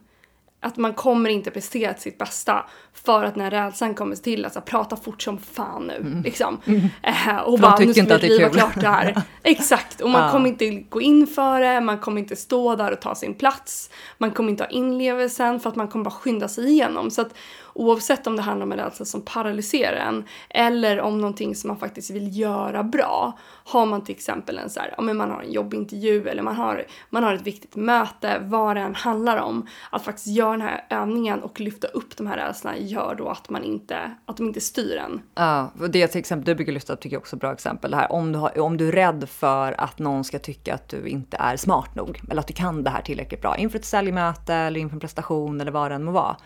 Att 0.59 0.77
man 0.77 0.93
kommer 0.93 1.29
inte 1.29 1.51
prestera 1.51 1.93
sitt 1.93 2.17
bästa 2.17 2.65
för 2.93 3.23
att 3.23 3.35
när 3.35 3.51
rädslan 3.51 3.95
kommer 3.95 4.15
till, 4.15 4.45
alltså 4.45 4.61
prata 4.61 4.95
fort 4.95 5.21
som 5.21 5.37
fan 5.37 5.87
nu 5.87 5.95
mm. 5.95 6.21
liksom. 6.21 6.61
Mm. 6.65 6.81
Eh, 7.03 7.37
och 7.37 7.59
bara, 7.59 7.77
nu 7.77 7.93
ska 7.93 8.03
vi 8.03 8.27
driva 8.27 8.49
klart 8.49 8.81
det 8.81 8.87
här. 8.87 9.21
Exakt, 9.43 10.01
och 10.01 10.09
man 10.09 10.21
ja. 10.21 10.31
kommer 10.31 10.49
inte 10.49 10.69
gå 10.69 11.01
in 11.01 11.27
för 11.27 11.59
det, 11.61 11.81
man 11.81 11.99
kommer 11.99 12.21
inte 12.21 12.35
stå 12.35 12.75
där 12.75 12.91
och 12.91 13.01
ta 13.01 13.15
sin 13.15 13.33
plats. 13.33 13.89
Man 14.17 14.31
kommer 14.31 14.49
inte 14.49 14.63
ha 14.63 14.69
inlevelsen 14.69 15.59
för 15.59 15.69
att 15.69 15.75
man 15.75 15.87
kommer 15.87 16.05
bara 16.05 16.11
skynda 16.11 16.47
sig 16.47 16.69
igenom. 16.69 17.11
Så 17.11 17.21
att 17.21 17.33
oavsett 17.77 18.27
om 18.27 18.35
det 18.35 18.41
handlar 18.41 18.65
om 18.65 18.71
en 18.71 18.77
rädsla 18.77 19.05
som 19.05 19.21
paralyserar 19.21 19.97
en 19.97 20.23
eller 20.49 20.99
om 20.99 21.21
någonting 21.21 21.55
som 21.55 21.67
man 21.67 21.77
faktiskt 21.77 22.11
vill 22.11 22.39
göra 22.39 22.83
bra. 22.83 23.39
Har 23.63 23.85
man 23.85 24.03
till 24.03 24.15
exempel 24.15 24.57
en 24.57 24.69
så 24.69 24.79
här, 24.79 24.93
ja 24.97 25.03
men 25.03 25.17
man 25.17 25.31
har 25.31 25.41
en 25.41 25.51
jobbintervju 25.51 26.27
eller 26.27 26.41
man 26.41 26.55
har, 26.55 26.85
man 27.09 27.23
har 27.23 27.33
ett 27.33 27.47
viktigt 27.47 27.75
möte, 27.75 28.39
vad 28.41 28.75
det 28.75 28.81
än 28.81 28.95
handlar 28.95 29.37
om. 29.37 29.67
Att 29.89 30.05
faktiskt 30.05 30.27
göra 30.27 30.46
den 30.51 30.61
här 30.61 30.85
övningen 30.89 31.43
och 31.43 31.59
lyfta 31.59 31.87
upp 31.87 32.17
de 32.17 32.27
här 32.27 32.37
rädslorna 32.37 32.77
gör 32.77 33.15
då 33.15 33.29
att 33.29 33.49
man 33.49 33.63
inte, 33.63 34.15
att 34.25 34.37
de 34.37 34.47
inte 34.47 34.61
styr 34.61 34.97
en. 34.97 35.21
Ja, 35.35 35.71
det 35.89 36.07
till 36.07 36.19
exempel 36.19 36.45
du 36.45 36.55
brukar 36.55 36.71
lyfta 36.71 36.93
upp 36.93 37.01
tycker 37.01 37.15
jag 37.15 37.21
också 37.21 37.35
är 37.35 37.37
ett 37.37 37.41
bra 37.41 37.53
exempel. 37.53 37.91
Det 37.91 37.97
här, 37.97 38.11
om, 38.11 38.31
du 38.31 38.39
har, 38.39 38.59
om 38.59 38.77
du 38.77 38.87
är 38.87 38.91
rädd 38.91 39.29
för 39.29 39.81
att 39.81 39.99
någon 39.99 40.23
ska 40.23 40.39
tycka 40.39 40.73
att 40.73 40.89
du 40.89 41.07
inte 41.07 41.37
är 41.37 41.57
smart 41.57 41.95
nog 41.95 42.21
eller 42.29 42.41
att 42.41 42.47
du 42.47 42.53
kan 42.53 42.83
det 42.83 42.89
här 42.89 43.01
tillräckligt 43.01 43.41
bra 43.41 43.57
inför 43.57 43.79
ett 43.79 43.85
säljmöte 43.85 44.53
eller 44.53 44.79
inför 44.79 44.95
en 44.95 44.99
prestation 44.99 45.61
eller 45.61 45.71
vad 45.71 45.91
det 45.91 45.95
än 45.95 46.03
må 46.03 46.11
vara 46.11 46.37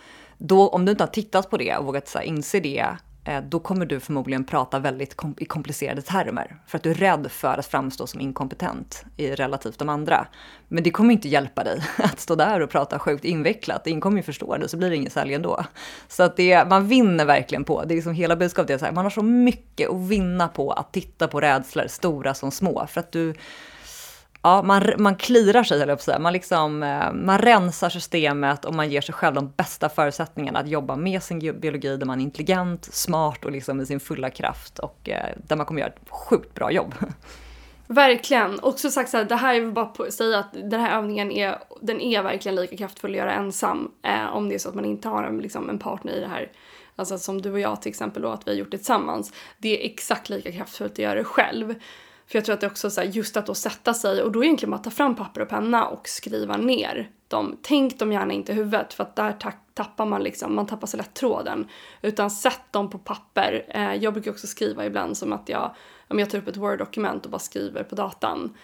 då, 0.43 0.67
om 0.67 0.85
du 0.85 0.91
inte 0.91 1.03
har 1.03 1.09
tittat 1.09 1.49
på 1.49 1.57
det 1.57 1.77
och 1.77 1.85
vågat 1.85 2.07
så 2.07 2.17
här, 2.17 2.25
inse 2.25 2.59
det, 2.59 2.85
Eh, 3.23 3.43
då 3.43 3.59
kommer 3.59 3.85
du 3.85 3.99
förmodligen 3.99 4.43
prata 4.43 4.79
väldigt 4.79 5.15
kom 5.15 5.35
i 5.37 5.45
komplicerade 5.45 6.01
termer. 6.01 6.55
För 6.67 6.77
att 6.77 6.83
du 6.83 6.91
är 6.91 6.95
rädd 6.95 7.31
för 7.31 7.57
att 7.57 7.65
framstå 7.65 8.07
som 8.07 8.21
inkompetent 8.21 9.05
i 9.17 9.35
relativt 9.35 9.79
de 9.79 9.89
andra. 9.89 10.27
Men 10.67 10.83
det 10.83 10.91
kommer 10.91 11.13
inte 11.13 11.27
hjälpa 11.27 11.63
dig 11.63 11.81
att 11.97 12.19
stå 12.19 12.35
där 12.35 12.59
och 12.59 12.69
prata 12.69 12.99
sjukt 12.99 13.25
invecklat. 13.25 13.87
Ingen 13.87 14.01
kommer 14.01 14.17
ju 14.17 14.23
förstå 14.23 14.57
det, 14.57 14.67
så 14.67 14.77
blir 14.77 14.89
det 14.89 14.95
ingen 14.95 15.11
sälj 15.11 15.33
ändå. 15.33 15.65
Så 16.07 16.23
att 16.23 16.37
det, 16.37 16.69
man 16.69 16.87
vinner 16.87 17.25
verkligen 17.25 17.63
på, 17.63 17.83
det 17.83 17.93
är 17.93 17.95
liksom 17.95 18.13
hela 18.13 18.35
budskapet 18.35 18.69
är 18.69 18.77
så 18.77 18.85
här, 18.85 18.91
man 18.91 19.05
har 19.05 19.09
så 19.09 19.23
mycket 19.23 19.89
att 19.89 20.01
vinna 20.01 20.47
på 20.47 20.71
att 20.71 20.93
titta 20.93 21.27
på 21.27 21.41
rädslor, 21.41 21.87
stora 21.87 22.33
som 22.33 22.51
små. 22.51 22.87
För 22.87 22.99
att 22.99 23.11
du, 23.11 23.33
ja, 24.41 24.61
man, 24.61 24.93
man 24.97 25.15
klirar 25.15 25.63
sig, 25.63 25.81
eller 25.81 25.99
jag 26.07 26.21
Man, 26.21 26.33
liksom, 26.33 26.83
eh, 26.83 27.13
man 27.13 27.37
rensar 27.37 27.89
systemet 27.89 28.65
och 28.65 28.73
man 28.73 28.89
ger 28.89 29.01
sig 29.01 29.15
själv 29.15 29.35
de 29.35 29.53
bästa 29.57 29.89
förutsättningarna 29.89 30.59
att 30.59 30.67
jobba 30.67 30.95
med 30.95 31.23
sin 31.23 31.39
biologi 31.59 31.97
där 31.97 32.05
man 32.05 32.19
är 32.19 32.23
intelligent, 32.23 32.85
smart 32.85 33.45
och 33.45 33.51
liksom 33.51 33.81
i 33.81 33.85
sin 33.85 33.99
fulla 33.99 34.29
kraft 34.29 34.79
och 34.79 35.09
eh, 35.09 35.35
där 35.47 35.55
man 35.55 35.65
kommer 35.65 35.81
göra 35.81 35.89
ett 35.89 36.09
sjukt 36.09 36.53
bra 36.53 36.71
jobb. 36.71 36.95
Verkligen. 37.87 38.59
Och 38.59 38.79
som 38.79 38.91
sagt 38.91 39.09
så 39.09 39.17
här, 39.17 39.25
det 39.25 39.35
här 39.35 39.55
är 39.55 39.71
bara 39.71 39.85
på 39.85 40.03
att 40.03 40.13
säga 40.13 40.39
att 40.39 40.53
den 40.53 40.79
här 40.79 40.97
övningen 40.97 41.31
är, 41.31 41.57
den 41.81 42.01
är 42.01 42.23
verkligen 42.23 42.55
lika 42.55 42.77
kraftfull 42.77 43.11
att 43.11 43.17
göra 43.17 43.33
ensam. 43.33 43.91
Eh, 44.03 44.35
om 44.35 44.49
det 44.49 44.55
är 44.55 44.59
så 44.59 44.69
att 44.69 44.75
man 44.75 44.85
inte 44.85 45.07
har 45.07 45.23
en, 45.23 45.37
liksom, 45.37 45.69
en 45.69 45.79
partner 45.79 46.13
i 46.13 46.19
det 46.19 46.27
här. 46.27 46.51
Alltså 46.95 47.17
som 47.17 47.41
du 47.41 47.51
och 47.51 47.59
jag 47.59 47.81
till 47.81 47.89
exempel 47.89 48.21
då, 48.21 48.29
att 48.29 48.47
vi 48.47 48.51
har 48.51 48.57
gjort 48.57 48.71
det 48.71 48.77
tillsammans. 48.77 49.33
Det 49.57 49.81
är 49.81 49.91
exakt 49.91 50.29
lika 50.29 50.51
kraftfullt 50.51 50.91
att 50.91 50.99
göra 50.99 51.15
det 51.15 51.23
själv. 51.23 51.75
För 52.31 52.37
jag 52.37 52.45
tror 52.45 52.53
att 52.53 52.61
det 52.61 52.67
är 52.67 52.71
också 52.71 52.89
så 52.89 53.01
här, 53.01 53.07
just 53.07 53.37
att 53.37 53.45
då 53.45 53.53
sätta 53.53 53.93
sig 53.93 54.23
och 54.23 54.31
då 54.31 54.43
egentligen 54.43 54.71
bara 54.71 54.81
ta 54.81 54.89
fram 54.89 55.15
papper 55.15 55.41
och 55.41 55.49
penna 55.49 55.87
och 55.87 56.07
skriva 56.07 56.57
ner 56.57 57.09
dem. 57.27 57.57
Tänk 57.61 57.99
dem 57.99 58.11
gärna 58.11 58.33
inte 58.33 58.51
i 58.51 58.55
huvudet 58.55 58.93
för 58.93 59.03
att 59.03 59.15
där 59.15 59.35
tappar 59.73 60.05
man 60.05 60.23
liksom, 60.23 60.55
man 60.55 60.67
tappar 60.67 60.87
så 60.87 60.97
lätt 60.97 61.13
tråden. 61.13 61.67
Utan 62.01 62.31
sätt 62.31 62.61
dem 62.71 62.89
på 62.89 62.97
papper. 62.97 63.65
Eh, 63.69 63.95
jag 63.95 64.13
brukar 64.13 64.31
också 64.31 64.47
skriva 64.47 64.85
ibland 64.85 65.17
som 65.17 65.33
att 65.33 65.49
jag, 65.49 65.75
om 66.07 66.19
jag 66.19 66.29
tar 66.29 66.37
upp 66.37 66.47
ett 66.47 66.57
word-dokument 66.57 67.25
och 67.25 67.31
bara 67.31 67.39
skriver 67.39 67.83
på 67.83 67.95
datan. 67.95 68.57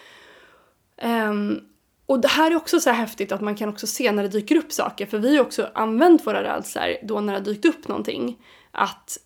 Um, 1.01 1.61
och 2.05 2.19
det 2.19 2.27
här 2.27 2.51
är 2.51 2.55
också 2.55 2.79
så 2.79 2.89
här 2.89 2.97
häftigt 2.97 3.31
att 3.31 3.41
man 3.41 3.55
kan 3.55 3.69
också 3.69 3.87
se 3.87 4.11
när 4.11 4.23
det 4.23 4.29
dyker 4.29 4.55
upp 4.55 4.71
saker, 4.71 5.05
för 5.05 5.17
vi 5.17 5.37
har 5.37 5.43
också 5.43 5.69
använt 5.73 6.27
våra 6.27 6.43
rädslor 6.43 6.95
då 7.03 7.21
när 7.21 7.33
det 7.33 7.39
har 7.39 7.45
dykt 7.45 7.65
upp 7.65 7.87
någonting. 7.87 8.37
Att 8.71 9.17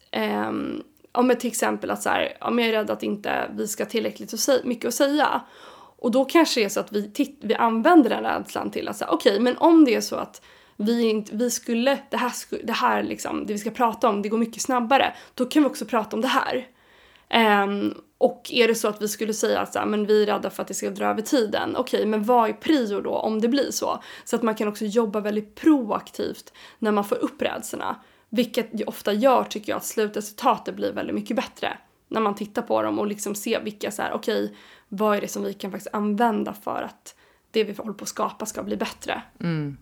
um, 0.47 0.83
om 1.11 1.35
till 1.39 1.49
exempel 1.49 1.91
att 1.91 2.01
så 2.01 2.09
här, 2.09 2.37
om 2.41 2.59
jag 2.59 2.67
är 2.67 2.71
rädd 2.71 2.89
att 2.89 3.03
inte 3.03 3.51
vi 3.55 3.67
ska 3.67 3.83
ha 3.83 3.89
tillräckligt 3.89 4.33
mycket 4.63 4.87
att 4.87 4.93
säga. 4.93 5.41
Och 5.97 6.11
då 6.11 6.25
kanske 6.25 6.59
det 6.59 6.65
är 6.65 6.69
så 6.69 6.79
att 6.79 6.91
vi, 6.91 7.35
vi 7.41 7.55
använder 7.55 8.09
den 8.09 8.23
rädslan 8.23 8.71
till 8.71 8.87
att 8.87 8.97
säga 8.97 9.11
okej, 9.11 9.31
okay, 9.31 9.43
men 9.43 9.57
om 9.57 9.85
det 9.85 9.95
är 9.95 10.01
så 10.01 10.15
att 10.15 10.41
vi, 10.77 11.09
inte, 11.09 11.35
vi 11.35 11.49
skulle, 11.49 11.99
det 12.09 12.17
här, 12.17 12.31
det 12.63 12.73
här 12.73 13.03
liksom, 13.03 13.45
det 13.45 13.53
vi 13.53 13.59
ska 13.59 13.71
prata 13.71 14.09
om, 14.09 14.21
det 14.21 14.29
går 14.29 14.37
mycket 14.37 14.61
snabbare, 14.61 15.13
då 15.35 15.45
kan 15.45 15.63
vi 15.63 15.69
också 15.69 15.85
prata 15.85 16.15
om 16.15 16.21
det 16.21 16.27
här. 16.27 16.67
Um, 17.63 18.01
och 18.17 18.49
är 18.53 18.67
det 18.67 18.75
så 18.75 18.87
att 18.87 19.01
vi 19.01 19.07
skulle 19.07 19.33
säga 19.33 19.59
att 19.59 19.73
så 19.73 19.79
här, 19.79 19.85
men 19.85 20.05
vi 20.05 20.23
är 20.23 20.25
rädda 20.25 20.49
för 20.49 20.61
att 20.61 20.67
det 20.67 20.73
ska 20.73 20.89
dra 20.89 21.05
över 21.05 21.21
tiden, 21.21 21.75
okej, 21.75 21.97
okay, 21.97 22.09
men 22.09 22.23
vad 22.23 22.49
är 22.49 22.53
prio 22.53 23.01
då 23.01 23.11
om 23.11 23.41
det 23.41 23.47
blir 23.47 23.71
så? 23.71 24.03
Så 24.23 24.35
att 24.35 24.41
man 24.41 24.55
kan 24.55 24.67
också 24.67 24.85
jobba 24.85 25.19
väldigt 25.19 25.55
proaktivt 25.55 26.53
när 26.79 26.91
man 26.91 27.03
får 27.03 27.15
upp 27.15 27.41
rädslorna. 27.41 27.95
Vilket 28.33 28.79
ju 28.79 28.83
ofta 28.83 29.13
gör, 29.13 29.43
tycker 29.43 29.71
jag, 29.71 29.77
att 29.77 29.85
slutresultatet 29.85 30.75
blir 30.75 30.93
väldigt 30.93 31.15
mycket 31.15 31.35
bättre. 31.35 31.77
När 32.07 32.21
man 32.21 32.35
tittar 32.35 32.61
på 32.61 32.81
dem 32.81 32.99
och 32.99 33.07
liksom 33.07 33.35
ser 33.35 33.61
vilka 33.61 33.91
så 33.91 34.01
här, 34.01 34.13
okej, 34.13 34.43
okay, 34.43 34.55
vad 34.87 35.17
är 35.17 35.21
det 35.21 35.27
som 35.27 35.43
vi 35.43 35.53
kan 35.53 35.71
faktiskt 35.71 35.93
använda 35.93 36.53
för 36.53 36.81
att 36.81 37.15
det 37.51 37.63
vi 37.63 37.73
håller 37.73 37.93
på 37.93 38.03
att 38.03 38.09
skapa 38.09 38.45
ska 38.45 38.63
bli 38.63 38.77
bättre. 38.77 39.21
Mm. 39.39 39.77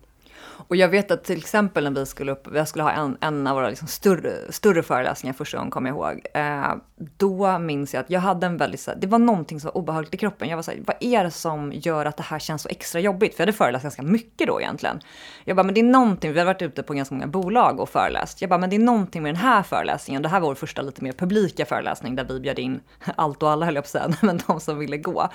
Och 0.70 0.76
jag 0.76 0.88
vet 0.88 1.10
att 1.10 1.24
till 1.24 1.38
exempel 1.38 1.84
när 1.84 1.90
vi 1.90 2.06
skulle 2.06 2.32
upp, 2.32 2.48
jag 2.54 2.68
skulle 2.68 2.82
ha 2.82 2.90
en, 2.90 3.16
en 3.20 3.46
av 3.46 3.54
våra 3.54 3.68
liksom 3.68 3.88
större, 3.88 4.52
större 4.52 4.82
föreläsningar 4.82 5.34
första 5.34 5.56
gången, 5.56 5.70
kommer 5.70 5.90
jag 5.90 5.96
ihåg. 5.96 6.26
Eh, 6.34 6.74
då 7.16 7.58
minns 7.58 7.94
jag 7.94 8.00
att 8.00 8.10
jag 8.10 8.20
hade 8.20 8.46
en 8.46 8.56
väldigt, 8.56 8.88
det 8.96 9.06
var 9.06 9.18
någonting 9.18 9.60
som 9.60 9.70
var 9.74 9.80
obehagligt 9.80 10.14
i 10.14 10.16
kroppen. 10.16 10.48
Jag 10.48 10.56
var 10.56 10.62
såhär, 10.62 10.80
vad 10.86 10.96
är 11.00 11.24
det 11.24 11.30
som 11.30 11.72
gör 11.74 12.06
att 12.06 12.16
det 12.16 12.22
här 12.22 12.38
känns 12.38 12.62
så 12.62 12.68
extra 12.68 13.00
jobbigt? 13.00 13.34
För 13.34 13.42
jag 13.42 13.46
hade 13.46 13.56
föreläst 13.56 13.82
ganska 13.82 14.02
mycket 14.02 14.46
då 14.46 14.60
egentligen. 14.60 15.00
Jag 15.44 15.56
bara, 15.56 15.62
men 15.62 15.74
det 15.74 15.80
är 15.80 15.84
någonting, 15.84 16.32
vi 16.32 16.38
har 16.38 16.46
varit 16.46 16.62
ute 16.62 16.82
på 16.82 16.94
ganska 16.94 17.14
många 17.14 17.26
bolag 17.26 17.80
och 17.80 17.88
föreläst. 17.88 18.40
Jag 18.40 18.50
bara, 18.50 18.58
men 18.58 18.70
det 18.70 18.76
är 18.76 18.80
någonting 18.80 19.22
med 19.22 19.34
den 19.34 19.42
här 19.42 19.62
föreläsningen. 19.62 20.22
Det 20.22 20.28
här 20.28 20.40
var 20.40 20.48
vår 20.48 20.54
första 20.54 20.82
lite 20.82 21.04
mer 21.04 21.12
publika 21.12 21.66
föreläsning 21.66 22.16
där 22.16 22.24
vi 22.24 22.40
bjöd 22.40 22.58
in 22.58 22.80
allt 23.16 23.42
och 23.42 23.50
alla 23.50 23.66
höll 23.66 23.74
jag 23.74 23.84
på 23.84 23.86
att 23.86 23.90
säga, 23.90 24.14
men 24.22 24.40
de 24.46 24.60
som 24.60 24.78
ville 24.78 24.96
gå. 24.96 25.28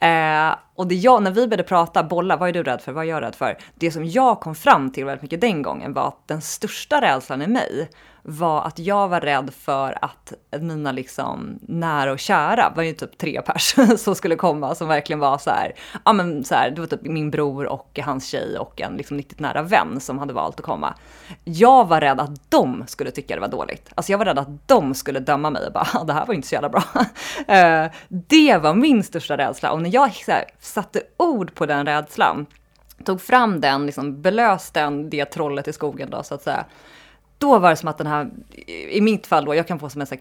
Eh, 0.00 0.54
och 0.74 0.86
det 0.86 0.94
jag, 0.94 1.22
när 1.22 1.30
vi 1.30 1.46
började 1.46 1.62
prata, 1.62 2.02
bolla, 2.02 2.36
vad 2.36 2.48
är 2.48 2.52
du 2.52 2.62
rädd 2.62 2.80
för, 2.80 2.92
vad 2.92 3.04
är 3.04 3.08
jag 3.08 3.22
rädd 3.22 3.34
för? 3.34 3.58
Det 3.74 3.90
som 3.90 4.04
jag 4.04 4.40
kom 4.46 4.54
fram 4.54 4.90
till 4.90 5.04
väldigt 5.04 5.22
mycket 5.22 5.40
den 5.40 5.62
gången 5.62 5.92
var 5.92 6.08
att 6.08 6.28
den 6.28 6.40
största 6.40 7.00
rädslan 7.00 7.42
i 7.42 7.46
mig 7.46 7.90
var 8.22 8.62
att 8.62 8.78
jag 8.78 9.08
var 9.08 9.20
rädd 9.20 9.50
för 9.54 9.98
att 10.04 10.32
mina 10.60 10.92
liksom 10.92 11.58
nära 11.62 12.12
och 12.12 12.18
kära, 12.18 12.72
var 12.76 12.82
ju 12.82 12.92
typ 12.92 13.18
tre 13.18 13.42
pers 13.42 13.74
som 13.98 14.14
skulle 14.14 14.36
komma 14.36 14.74
som 14.74 14.88
verkligen 14.88 15.20
var 15.20 15.38
så 15.38 15.50
här, 15.50 15.72
ja 16.04 16.12
men 16.12 16.44
så 16.44 16.54
här, 16.54 16.70
det 16.70 16.80
var 16.80 16.88
typ 16.88 17.02
min 17.02 17.30
bror 17.30 17.66
och 17.66 17.98
hans 18.02 18.28
tjej 18.28 18.58
och 18.58 18.80
en 18.80 18.96
liksom 18.96 19.16
riktigt 19.16 19.40
nära 19.40 19.62
vän 19.62 20.00
som 20.00 20.18
hade 20.18 20.32
valt 20.32 20.60
att 20.60 20.66
komma. 20.66 20.94
Jag 21.44 21.88
var 21.88 22.00
rädd 22.00 22.20
att 22.20 22.50
de 22.50 22.84
skulle 22.86 23.10
tycka 23.10 23.34
det 23.34 23.40
var 23.40 23.48
dåligt. 23.48 23.90
Alltså 23.94 24.12
jag 24.12 24.18
var 24.18 24.24
rädd 24.24 24.38
att 24.38 24.68
de 24.68 24.94
skulle 24.94 25.20
döma 25.20 25.50
mig 25.50 25.66
och 25.66 25.72
bara, 25.72 25.88
ah, 25.94 26.04
det 26.04 26.12
här 26.12 26.26
var 26.26 26.34
inte 26.34 26.48
så 26.48 26.54
jävla 26.54 26.68
bra. 26.68 26.82
Eh, 27.48 27.90
det 28.08 28.58
var 28.58 28.74
min 28.74 29.02
största 29.02 29.36
rädsla 29.36 29.72
och 29.72 29.82
när 29.82 29.94
jag 29.94 30.12
så 30.14 30.32
här, 30.32 30.44
satte 30.60 31.02
ord 31.16 31.54
på 31.54 31.66
den 31.66 31.86
rädslan, 31.86 32.46
tog 33.04 33.20
fram 33.20 33.60
den, 33.60 33.86
liksom 33.86 34.22
belöste 34.22 34.80
den, 34.80 35.10
det 35.10 35.24
trollet 35.24 35.68
i 35.68 35.72
skogen 35.72 36.10
då 36.10 36.22
så 36.22 36.34
att 36.34 36.42
säga, 36.42 36.64
då 37.38 37.58
var 37.58 37.70
det 37.70 37.76
som 37.76 37.88
att 37.88 37.98
den 37.98 38.06
här, 38.06 38.30
i 38.90 39.00
mitt 39.00 39.26
fall 39.26 39.44
då, 39.44 39.54
jag 39.54 39.66
kan 39.66 39.78
få 39.78 39.88
som 39.88 40.00
en 40.00 40.06
sån 40.06 40.18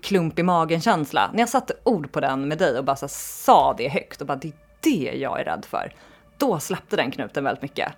klump 0.00 0.38
i 0.38 0.42
magen-känsla. 0.42 1.30
När 1.32 1.40
jag 1.40 1.48
satte 1.48 1.74
ord 1.82 2.12
på 2.12 2.20
den 2.20 2.48
med 2.48 2.58
dig 2.58 2.78
och 2.78 2.84
bara 2.84 2.96
så 2.96 3.08
sa 3.08 3.74
det 3.78 3.88
högt 3.88 4.20
och 4.20 4.26
bara 4.26 4.36
det 4.36 4.48
är 4.48 4.54
det 4.80 5.18
jag 5.18 5.40
är 5.40 5.44
rädd 5.44 5.66
för. 5.68 5.92
Då 6.38 6.58
släppte 6.60 6.96
den 6.96 7.10
knuten 7.10 7.44
väldigt 7.44 7.62
mycket. 7.62 7.92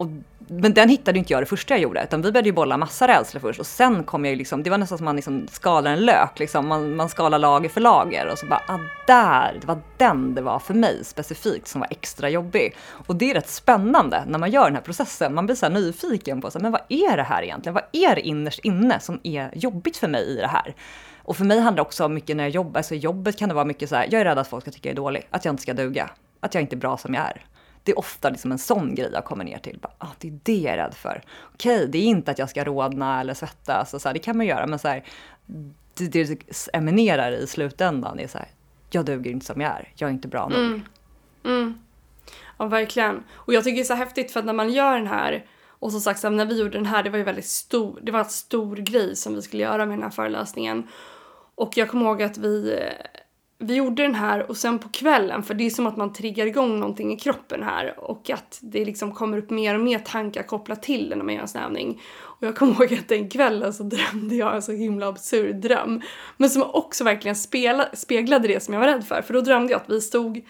Och, 0.00 0.06
men 0.46 0.74
den 0.74 0.88
hittade 0.88 1.18
inte 1.18 1.32
jag 1.32 1.42
det 1.42 1.46
första 1.46 1.74
jag 1.74 1.80
gjorde, 1.80 2.02
utan 2.04 2.22
vi 2.22 2.32
började 2.32 2.48
ju 2.48 2.52
bolla 2.52 2.76
massa 2.76 3.08
rädslor 3.08 3.40
först 3.40 3.60
och 3.60 3.66
sen 3.66 4.04
kom 4.04 4.24
jag 4.24 4.30
ju 4.30 4.36
liksom, 4.38 4.62
det 4.62 4.70
var 4.70 4.78
nästan 4.78 4.98
som 4.98 5.04
man 5.04 5.16
liksom 5.16 5.48
skalar 5.48 5.92
en 5.92 6.00
lök, 6.00 6.38
liksom. 6.38 6.68
man, 6.68 6.96
man 6.96 7.08
skalar 7.08 7.38
lager 7.38 7.68
för 7.68 7.80
lager 7.80 8.26
och 8.26 8.38
så 8.38 8.46
bara, 8.46 8.62
ah, 8.68 8.78
där, 9.06 9.58
det 9.60 9.66
var 9.66 9.78
den 9.96 10.34
det 10.34 10.42
var 10.42 10.58
för 10.58 10.74
mig 10.74 11.04
specifikt 11.04 11.68
som 11.68 11.80
var 11.80 11.88
extra 11.90 12.28
jobbig. 12.28 12.76
Och 13.06 13.16
det 13.16 13.30
är 13.30 13.34
rätt 13.34 13.48
spännande 13.48 14.24
när 14.26 14.38
man 14.38 14.50
gör 14.50 14.64
den 14.64 14.74
här 14.74 14.82
processen, 14.82 15.34
man 15.34 15.46
blir 15.46 15.56
så 15.56 15.66
här 15.66 15.72
nyfiken 15.72 16.40
på, 16.40 16.50
så 16.50 16.58
här, 16.58 16.62
men 16.62 16.72
vad 16.72 16.82
är 16.88 17.16
det 17.16 17.22
här 17.22 17.42
egentligen? 17.42 17.74
Vad 17.74 17.84
är 17.92 18.14
det 18.14 18.20
innerst 18.20 18.58
inne 18.58 19.00
som 19.00 19.20
är 19.22 19.50
jobbigt 19.54 19.96
för 19.96 20.08
mig 20.08 20.22
i 20.22 20.36
det 20.36 20.48
här? 20.48 20.74
Och 21.22 21.36
för 21.36 21.44
mig 21.44 21.60
handlar 21.60 21.76
det 21.76 21.86
också 21.86 22.08
mycket 22.08 22.36
när 22.36 22.44
jag 22.44 22.50
jobbar, 22.50 22.78
alltså 22.78 22.94
i 22.94 22.98
jobbet 22.98 23.38
kan 23.38 23.48
det 23.48 23.54
vara 23.54 23.64
mycket 23.64 23.88
så 23.88 23.96
här, 23.96 24.08
jag 24.10 24.20
är 24.20 24.24
rädd 24.24 24.38
att 24.38 24.48
folk 24.48 24.64
ska 24.64 24.70
tycka 24.70 24.88
jag 24.88 24.94
är 24.94 24.96
dålig, 24.96 25.28
att 25.30 25.44
jag 25.44 25.52
inte 25.52 25.62
ska 25.62 25.74
duga, 25.74 26.10
att 26.40 26.54
jag 26.54 26.60
inte 26.60 26.74
är 26.74 26.78
bra 26.78 26.96
som 26.96 27.14
jag 27.14 27.24
är. 27.24 27.44
Det 27.84 27.92
är 27.92 27.98
ofta 27.98 28.30
liksom 28.30 28.52
en 28.52 28.58
sån 28.58 28.94
grej 28.94 29.10
jag 29.12 29.24
kommer 29.24 29.44
ner 29.44 29.58
till. 29.58 29.78
Bara, 29.82 29.92
ah, 29.98 30.12
det 30.18 30.28
är 30.28 30.38
det 30.42 30.56
jag 30.56 30.74
är 30.74 30.76
rädd 30.76 30.94
för. 30.94 31.22
Okej, 31.54 31.76
okay, 31.76 31.86
det 31.86 31.98
är 31.98 32.02
inte 32.02 32.30
att 32.30 32.38
jag 32.38 32.50
ska 32.50 32.64
rodna 32.64 33.20
eller 33.20 33.34
svettas, 33.34 33.94
och 33.94 34.02
så 34.02 34.08
här, 34.08 34.14
det 34.14 34.18
kan 34.18 34.36
man 34.36 34.46
göra, 34.46 34.66
men 34.66 34.78
så 34.78 34.88
här, 34.88 35.04
det, 35.94 36.06
det 36.06 36.68
eminerar 36.72 37.32
i 37.32 37.46
slutändan 37.46 38.20
är 38.20 38.26
så 38.26 38.38
här, 38.38 38.48
jag 38.90 39.04
duger 39.04 39.30
inte 39.30 39.46
som 39.46 39.60
jag 39.60 39.70
är, 39.70 39.92
jag 39.94 40.08
är 40.08 40.12
inte 40.12 40.28
bra 40.28 40.48
nog. 40.48 40.58
Mm. 40.58 40.82
Mm. 41.44 41.78
Ja, 42.58 42.66
verkligen. 42.66 43.24
Och 43.32 43.54
jag 43.54 43.64
tycker 43.64 43.76
det 43.76 43.82
är 43.82 43.84
så 43.84 43.94
häftigt 43.94 44.32
för 44.32 44.40
att 44.40 44.46
när 44.46 44.52
man 44.52 44.72
gör 44.72 44.96
den 44.96 45.06
här, 45.06 45.46
och 45.68 45.92
som 45.92 46.00
sagt 46.00 46.22
när 46.22 46.46
vi 46.46 46.58
gjorde 46.58 46.78
den 46.78 46.86
här, 46.86 47.02
det 47.02 47.10
var 47.10 47.18
ju 47.18 47.24
väldigt 47.24 47.46
stor, 47.46 47.98
det 48.02 48.12
var 48.12 48.18
en 48.18 48.24
stor 48.24 48.76
grej 48.76 49.16
som 49.16 49.34
vi 49.34 49.42
skulle 49.42 49.62
göra 49.62 49.86
med 49.86 49.98
den 49.98 50.02
här 50.02 50.10
föreläsningen. 50.10 50.88
Och 51.54 51.76
jag 51.76 51.88
kommer 51.88 52.04
ihåg 52.04 52.22
att 52.22 52.38
vi 52.38 52.80
vi 53.62 53.74
gjorde 53.74 54.02
den 54.02 54.14
här 54.14 54.50
och 54.50 54.56
sen 54.56 54.78
på 54.78 54.88
kvällen, 54.88 55.42
för 55.42 55.54
det 55.54 55.66
är 55.66 55.70
som 55.70 55.86
att 55.86 55.96
man 55.96 56.12
triggar 56.12 56.46
igång 56.46 56.80
någonting 56.80 57.12
i 57.12 57.16
kroppen 57.16 57.62
här 57.62 58.00
och 58.00 58.30
att 58.30 58.58
det 58.62 58.84
liksom 58.84 59.14
kommer 59.14 59.38
upp 59.38 59.50
mer 59.50 59.74
och 59.74 59.80
mer 59.80 59.98
tankar 59.98 60.42
kopplat 60.42 60.82
till 60.82 61.08
det 61.08 61.16
när 61.16 61.24
man 61.24 61.34
gör 61.34 61.42
en 61.42 61.48
snävning. 61.48 62.02
Och 62.20 62.46
jag 62.46 62.56
kommer 62.56 62.72
ihåg 62.82 62.94
att 62.94 63.08
den 63.08 63.28
kvällen 63.28 63.72
så 63.72 63.82
drömde 63.82 64.34
jag 64.34 64.54
en 64.54 64.62
så 64.62 64.72
himla 64.72 65.08
absurd 65.08 65.56
dröm. 65.56 66.02
Men 66.36 66.50
som 66.50 66.62
också 66.62 67.04
verkligen 67.04 67.36
spela, 67.36 67.88
speglade 67.92 68.48
det 68.48 68.60
som 68.60 68.74
jag 68.74 68.80
var 68.80 68.88
rädd 68.88 69.06
för. 69.06 69.22
För 69.22 69.34
då 69.34 69.40
drömde 69.40 69.72
jag 69.72 69.80
att 69.80 69.90
vi 69.90 70.00
stod 70.00 70.44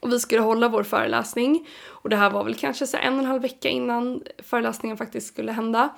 och 0.00 0.12
vi 0.12 0.20
skulle 0.20 0.42
hålla 0.42 0.68
vår 0.68 0.82
föreläsning. 0.82 1.68
Och 1.86 2.10
det 2.10 2.16
här 2.16 2.30
var 2.30 2.44
väl 2.44 2.54
kanske 2.54 2.86
så 2.86 2.96
en 2.96 3.14
och 3.14 3.20
en 3.20 3.26
halv 3.26 3.42
vecka 3.42 3.68
innan 3.68 4.22
föreläsningen 4.38 4.96
faktiskt 4.96 5.26
skulle 5.26 5.52
hända. 5.52 5.88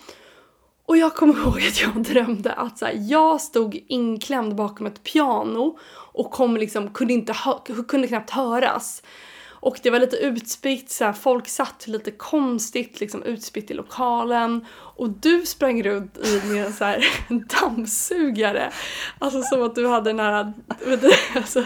Och 0.88 0.96
jag 0.96 1.14
kommer 1.14 1.34
ihåg 1.42 1.58
att 1.58 1.80
jag 1.80 2.02
drömde 2.02 2.52
att 2.52 2.78
så 2.78 2.84
här, 2.86 2.94
jag 2.98 3.40
stod 3.40 3.84
inklämd 3.88 4.54
bakom 4.54 4.86
ett 4.86 5.02
piano 5.02 5.78
och 6.12 6.30
kom 6.30 6.56
liksom, 6.56 6.90
kunde, 6.90 7.12
inte 7.12 7.34
kunde 7.88 8.08
knappt 8.08 8.30
höras. 8.30 9.02
Och 9.60 9.80
det 9.82 9.90
var 9.90 9.98
lite 9.98 10.16
utspritt, 10.16 10.90
så 10.90 11.04
här, 11.04 11.12
folk 11.12 11.48
satt 11.48 11.86
lite 11.86 12.10
konstigt 12.10 13.00
liksom 13.00 13.22
utspritt 13.22 13.70
i 13.70 13.74
lokalen. 13.74 14.66
Och 14.70 15.10
du 15.10 15.46
sprang 15.46 15.82
runt 15.82 16.18
i 16.18 16.42
med 16.44 16.66
en 16.66 16.72
så 16.72 16.84
här, 16.84 17.04
dammsugare. 17.60 18.72
Alltså 19.18 19.42
som 19.42 19.62
att 19.62 19.74
du 19.74 19.88
hade 19.88 20.10
den 20.10 20.20
här... 20.20 20.52
Alltså. 21.36 21.64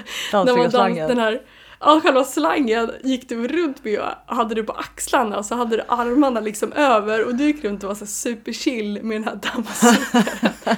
Den 1.08 1.18
här 1.18 1.42
ja, 1.82 2.00
själva 2.00 2.24
slangen 2.24 2.90
gick 3.02 3.28
du 3.28 3.48
runt 3.48 3.84
med 3.84 4.00
och 4.00 4.36
hade 4.36 4.54
du 4.54 4.64
på 4.64 4.72
axlarna 4.72 5.38
och 5.38 5.44
så 5.44 5.54
hade 5.54 5.76
du 5.76 5.82
armarna 5.88 6.40
liksom 6.40 6.72
över 6.72 7.24
och 7.24 7.34
du 7.34 7.44
gick 7.44 7.64
runt 7.64 7.82
och 7.82 7.88
var 7.88 7.94
så 7.94 8.06
superchill 8.06 9.02
med 9.02 9.16
den 9.16 9.24
här 9.24 9.40
dammsugaren. 9.54 10.52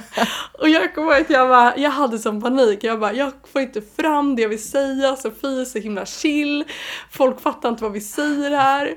och 0.59 0.69
jag 0.69 0.95
kommer 0.95 1.11
ihåg 1.11 1.21
att 1.21 1.29
jag, 1.29 1.49
bara, 1.49 1.77
jag 1.77 1.89
hade 1.89 2.19
sån 2.19 2.41
panik, 2.41 2.83
jag 2.83 2.99
bara 2.99 3.13
jag 3.13 3.31
får 3.53 3.61
inte 3.61 3.81
fram 3.97 4.35
det 4.35 4.41
jag 4.41 4.49
vill 4.49 4.63
säga, 4.63 5.15
Sofie 5.15 5.61
är 5.61 5.65
så 5.65 5.79
himla 5.79 6.05
chill, 6.05 6.63
folk 7.11 7.41
fattar 7.41 7.69
inte 7.69 7.83
vad 7.83 7.93
vi 7.93 8.01
säger 8.01 8.51
här. 8.51 8.95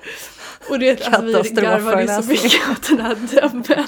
Och 0.71 0.79
det, 0.79 1.07
alltså, 1.07 1.43
vi 1.43 1.61
garvade 1.61 2.23
så 2.23 2.29
mycket 2.29 2.71
åt 2.71 2.89
den 2.89 3.01
här 3.01 3.15
drömmen. 3.15 3.87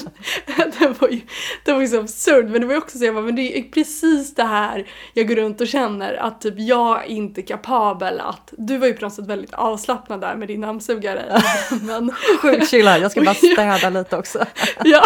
den 0.78 0.94
var 0.98 1.09
ju, 1.09 1.20
det 1.64 1.72
var 1.72 1.80
ju 1.80 1.88
så 1.88 2.00
absurd 2.00 2.50
men 2.50 2.61
det 2.61 2.66
var 2.66 2.74
ju 2.74 2.78
också 2.78 2.98
så 2.98 3.04
jag 3.04 3.14
bara, 3.14 3.24
men 3.24 3.37
det 3.37 3.59
är 3.59 3.62
precis 3.62 4.35
det 4.35 4.42
här 4.42 4.87
jag 5.14 5.28
går 5.28 5.35
runt 5.35 5.61
och 5.61 5.68
känner 5.68 6.14
att 6.14 6.40
typ 6.40 6.54
jag 6.59 7.04
är 7.04 7.09
inte 7.09 7.42
kapabel 7.42 8.09
att, 8.18 8.52
du 8.58 8.78
var 8.78 8.86
ju 8.86 8.92
på 8.94 9.04
något 9.04 9.12
sätt 9.14 9.26
väldigt 9.26 9.54
avslappnad 9.54 10.20
där 10.20 10.34
med 10.34 10.48
din 10.48 10.60
dammsugare. 10.60 11.42
men, 11.82 12.12
Sjukt 12.42 12.68
chill 12.70 12.88
här, 12.88 12.98
jag 13.00 13.10
ska 13.10 13.20
bara 13.22 13.34
städa 13.78 13.90
lite 13.90 14.16
också. 14.16 14.44
ja, 14.84 15.02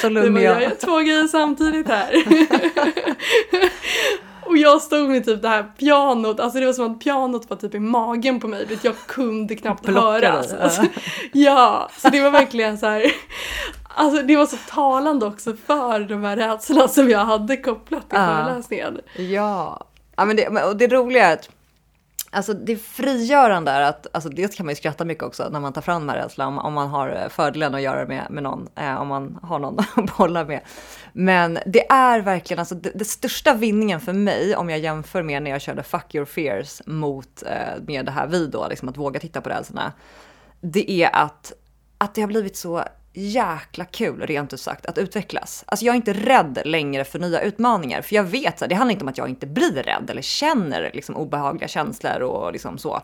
Så 0.00 0.08
lugn 0.08 0.34
var, 0.34 0.40
är 0.40 0.44
jag 0.44 0.54
jag. 0.54 0.62
gör 0.62 0.70
två 0.84 0.98
grejer 0.98 1.26
samtidigt 1.28 1.88
här. 1.88 2.10
Och 4.46 4.56
jag 4.56 4.82
stod 4.82 5.08
med 5.10 5.24
typ 5.24 5.42
det 5.42 5.48
här 5.48 5.62
pianot, 5.78 6.40
alltså 6.40 6.58
det 6.60 6.66
var 6.66 6.72
som 6.72 6.92
att 6.92 7.00
pianot 7.00 7.50
var 7.50 7.56
typ 7.56 7.74
i 7.74 7.78
magen 7.78 8.40
på 8.40 8.48
mig, 8.48 8.66
vet, 8.66 8.84
jag 8.84 8.94
kunde 9.06 9.56
knappt 9.56 9.82
Blockade 9.86 10.26
höra. 10.26 10.42
dig, 10.42 10.60
Alltså, 10.62 10.82
ja, 11.32 11.90
så 11.96 12.08
det 12.08 12.20
var 12.20 12.30
verkligen 12.30 12.78
så 12.78 12.86
här. 12.86 13.12
Alltså 13.94 14.22
det 14.22 14.36
var 14.36 14.46
så 14.46 14.56
talande 14.68 15.26
också 15.26 15.54
för 15.66 16.00
de 16.00 16.24
här 16.24 16.36
rädslorna 16.36 16.88
som 16.88 17.10
jag 17.10 17.18
hade 17.24 17.56
kopplat 17.56 18.10
till 18.10 18.18
Ja. 18.18 18.44
föreläsningen. 18.44 18.98
Ja, 19.16 19.84
ja 20.16 20.24
men 20.24 20.36
det, 20.36 20.48
och 20.48 20.76
det 20.76 20.86
roliga 20.86 21.26
är 21.26 21.32
att 21.34 21.48
Alltså 22.32 22.54
det 22.54 22.76
frigörande 22.76 23.70
är 23.70 23.80
att, 23.80 24.06
alltså 24.12 24.28
dels 24.28 24.56
kan 24.56 24.66
man 24.66 24.72
ju 24.72 24.76
skratta 24.76 25.04
mycket 25.04 25.24
också 25.24 25.48
när 25.48 25.60
man 25.60 25.72
tar 25.72 25.82
fram 25.82 26.06
de 26.06 26.12
här 26.12 26.22
rädslorna, 26.22 26.48
om, 26.48 26.58
om 26.58 26.72
man 26.72 26.88
har 26.88 27.08
eh, 27.08 27.28
fördelen 27.28 27.74
att 27.74 27.82
göra 27.82 28.00
det 28.00 28.06
med, 28.06 28.26
med 28.30 28.42
någon, 28.42 28.68
eh, 28.76 29.00
om 29.00 29.08
man 29.08 29.38
har 29.42 29.58
någon 29.58 29.78
att 29.96 30.16
bolla 30.16 30.44
med. 30.44 30.60
Men 31.12 31.58
det 31.66 31.90
är 31.90 32.20
verkligen, 32.20 32.58
alltså 32.58 32.74
det, 32.74 32.90
det 32.94 33.04
största 33.04 33.54
vinningen 33.54 34.00
för 34.00 34.12
mig, 34.12 34.56
om 34.56 34.70
jag 34.70 34.78
jämför 34.78 35.22
med 35.22 35.42
när 35.42 35.50
jag 35.50 35.60
körde 35.60 35.82
Fuck 35.82 36.14
your 36.14 36.24
fears 36.24 36.82
mot 36.86 37.42
eh, 37.42 37.82
med 37.86 38.06
det 38.06 38.12
här 38.12 38.26
vi 38.26 38.46
då, 38.46 38.68
liksom 38.68 38.88
att 38.88 38.96
våga 38.96 39.20
titta 39.20 39.40
på 39.40 39.48
rädslorna, 39.48 39.92
det 40.60 40.90
är 40.90 41.16
att, 41.16 41.52
att 41.98 42.14
det 42.14 42.20
har 42.20 42.28
blivit 42.28 42.56
så 42.56 42.84
jäkla 43.12 43.84
kul, 43.84 44.20
rent 44.20 44.52
ut 44.52 44.60
sagt, 44.60 44.86
att 44.86 44.98
utvecklas. 44.98 45.64
Alltså 45.66 45.86
jag 45.86 45.92
är 45.92 45.96
inte 45.96 46.12
rädd 46.12 46.62
längre 46.64 47.04
för 47.04 47.18
nya 47.18 47.40
utmaningar, 47.40 48.02
för 48.02 48.16
jag 48.16 48.24
vet, 48.24 48.62
att 48.62 48.68
det 48.68 48.74
handlar 48.74 48.92
inte 48.92 49.04
om 49.04 49.08
att 49.08 49.18
jag 49.18 49.28
inte 49.28 49.46
blir 49.46 49.82
rädd 49.82 50.10
eller 50.10 50.22
känner 50.22 50.90
liksom 50.94 51.16
obehagliga 51.16 51.68
känslor 51.68 52.20
och 52.20 52.52
liksom 52.52 52.78
så, 52.78 53.02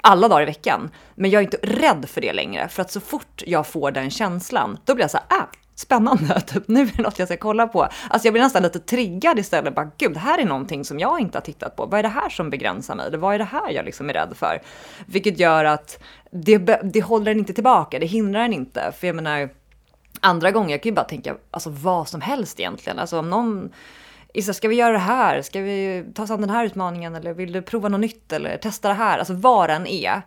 alla 0.00 0.28
dagar 0.28 0.42
i 0.42 0.46
veckan. 0.46 0.90
Men 1.14 1.30
jag 1.30 1.40
är 1.40 1.44
inte 1.44 1.58
rädd 1.62 2.08
för 2.08 2.20
det 2.20 2.32
längre, 2.32 2.68
för 2.68 2.82
att 2.82 2.90
så 2.90 3.00
fort 3.00 3.42
jag 3.46 3.66
får 3.66 3.90
den 3.90 4.10
känslan, 4.10 4.78
då 4.84 4.94
blir 4.94 5.04
jag 5.04 5.10
så 5.10 5.18
här, 5.28 5.38
ah, 5.38 5.46
spännande, 5.74 6.40
typ, 6.46 6.68
nu 6.68 6.80
är 6.80 6.92
det 6.96 7.02
något 7.02 7.18
jag 7.18 7.28
ska 7.28 7.36
kolla 7.36 7.66
på. 7.66 7.82
Alltså 7.82 8.26
jag 8.26 8.32
blir 8.32 8.42
nästan 8.42 8.62
lite 8.62 8.78
triggad 8.78 9.38
istället, 9.38 9.74
bara 9.74 9.90
gud, 9.98 10.12
det 10.12 10.20
här 10.20 10.38
är 10.38 10.44
någonting 10.44 10.84
som 10.84 10.98
jag 10.98 11.20
inte 11.20 11.38
har 11.38 11.42
tittat 11.42 11.76
på. 11.76 11.86
Vad 11.86 11.98
är 11.98 12.02
det 12.02 12.08
här 12.08 12.28
som 12.28 12.50
begränsar 12.50 12.94
mig? 12.94 13.06
Eller 13.06 13.18
vad 13.18 13.34
är 13.34 13.38
det 13.38 13.44
här 13.44 13.70
jag 13.70 13.84
liksom 13.84 14.08
är 14.10 14.14
rädd 14.14 14.32
för? 14.36 14.62
Vilket 15.06 15.38
gör 15.38 15.64
att 15.64 16.02
det, 16.30 16.58
det 16.82 17.00
håller 17.00 17.24
den 17.24 17.38
inte 17.38 17.52
tillbaka, 17.52 17.98
det 17.98 18.06
hindrar 18.06 18.42
den 18.42 18.52
inte. 18.52 18.92
För 18.98 19.06
jag 19.06 19.16
menar, 19.16 19.48
andra 20.20 20.50
gånger, 20.50 20.70
jag 20.70 20.82
kan 20.82 20.90
ju 20.90 20.94
bara 20.94 21.04
tänka 21.04 21.36
alltså 21.50 21.70
vad 21.70 22.08
som 22.08 22.20
helst 22.20 22.60
egentligen. 22.60 22.98
Alltså 22.98 23.18
om 23.18 23.30
någon 23.30 23.70
Issa, 24.34 24.52
ska 24.52 24.68
vi 24.68 24.76
göra 24.76 24.92
det 24.92 24.98
här? 24.98 25.42
Ska 25.42 25.60
vi 25.60 26.04
ta 26.14 26.22
oss 26.22 26.30
an 26.30 26.40
den 26.40 26.50
här 26.50 26.64
utmaningen? 26.64 27.14
Eller 27.14 27.32
vill 27.32 27.52
du 27.52 27.62
prova 27.62 27.88
något 27.88 28.00
nytt? 28.00 28.32
Eller 28.32 28.56
testa 28.56 28.88
det 28.88 28.94
här? 28.94 29.18
Alltså 29.18 29.34
vad 29.34 29.70
den 29.70 29.86
är. 29.86 30.22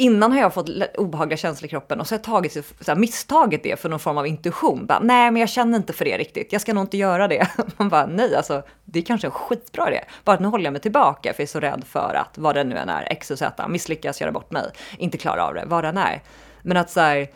Innan 0.00 0.32
har 0.32 0.40
jag 0.40 0.54
fått 0.54 0.68
obehagliga 0.98 1.36
känslor 1.36 1.66
i 1.66 1.68
kroppen 1.68 2.00
och 2.00 2.06
så 2.06 2.14
har 2.14 2.18
jag 2.18 2.24
tagit, 2.24 2.52
så 2.52 2.62
här, 2.86 2.96
misstagit 2.96 3.62
det 3.62 3.80
för 3.80 3.88
någon 3.88 4.00
form 4.00 4.18
av 4.18 4.26
intuition. 4.26 4.86
Bara, 4.86 4.98
nej, 4.98 5.30
men 5.30 5.40
jag 5.40 5.48
känner 5.48 5.78
inte 5.78 5.92
för 5.92 6.04
det 6.04 6.18
riktigt. 6.18 6.52
Jag 6.52 6.60
ska 6.60 6.74
nog 6.74 6.84
inte 6.84 6.96
göra 6.96 7.28
det. 7.28 7.48
Man 7.76 7.88
bara, 7.88 8.06
nej, 8.06 8.36
alltså 8.36 8.62
det 8.84 8.98
är 8.98 9.02
kanske 9.02 9.26
en 9.26 9.30
skitbra 9.30 9.88
idé. 9.88 10.04
Bara 10.24 10.34
att 10.34 10.40
nu 10.40 10.48
håller 10.48 10.64
jag 10.64 10.72
mig 10.72 10.80
tillbaka 10.82 11.32
för 11.32 11.42
jag 11.42 11.46
är 11.46 11.50
så 11.50 11.60
rädd 11.60 11.84
för 11.86 12.14
att 12.14 12.38
vad 12.38 12.54
det 12.54 12.64
nu 12.64 12.76
än 12.76 12.88
är, 12.88 13.06
X 13.10 13.30
och 13.30 13.38
Z, 13.38 13.68
misslyckas, 13.68 14.20
göra 14.20 14.32
bort 14.32 14.50
mig, 14.50 14.70
inte 14.98 15.18
klara 15.18 15.44
av 15.44 15.54
det, 15.54 15.64
vad 15.66 15.84
den 15.84 15.96
är. 15.96 16.22
Men 16.62 16.76
att 16.76 16.90
så 16.90 17.00
här, 17.00 17.28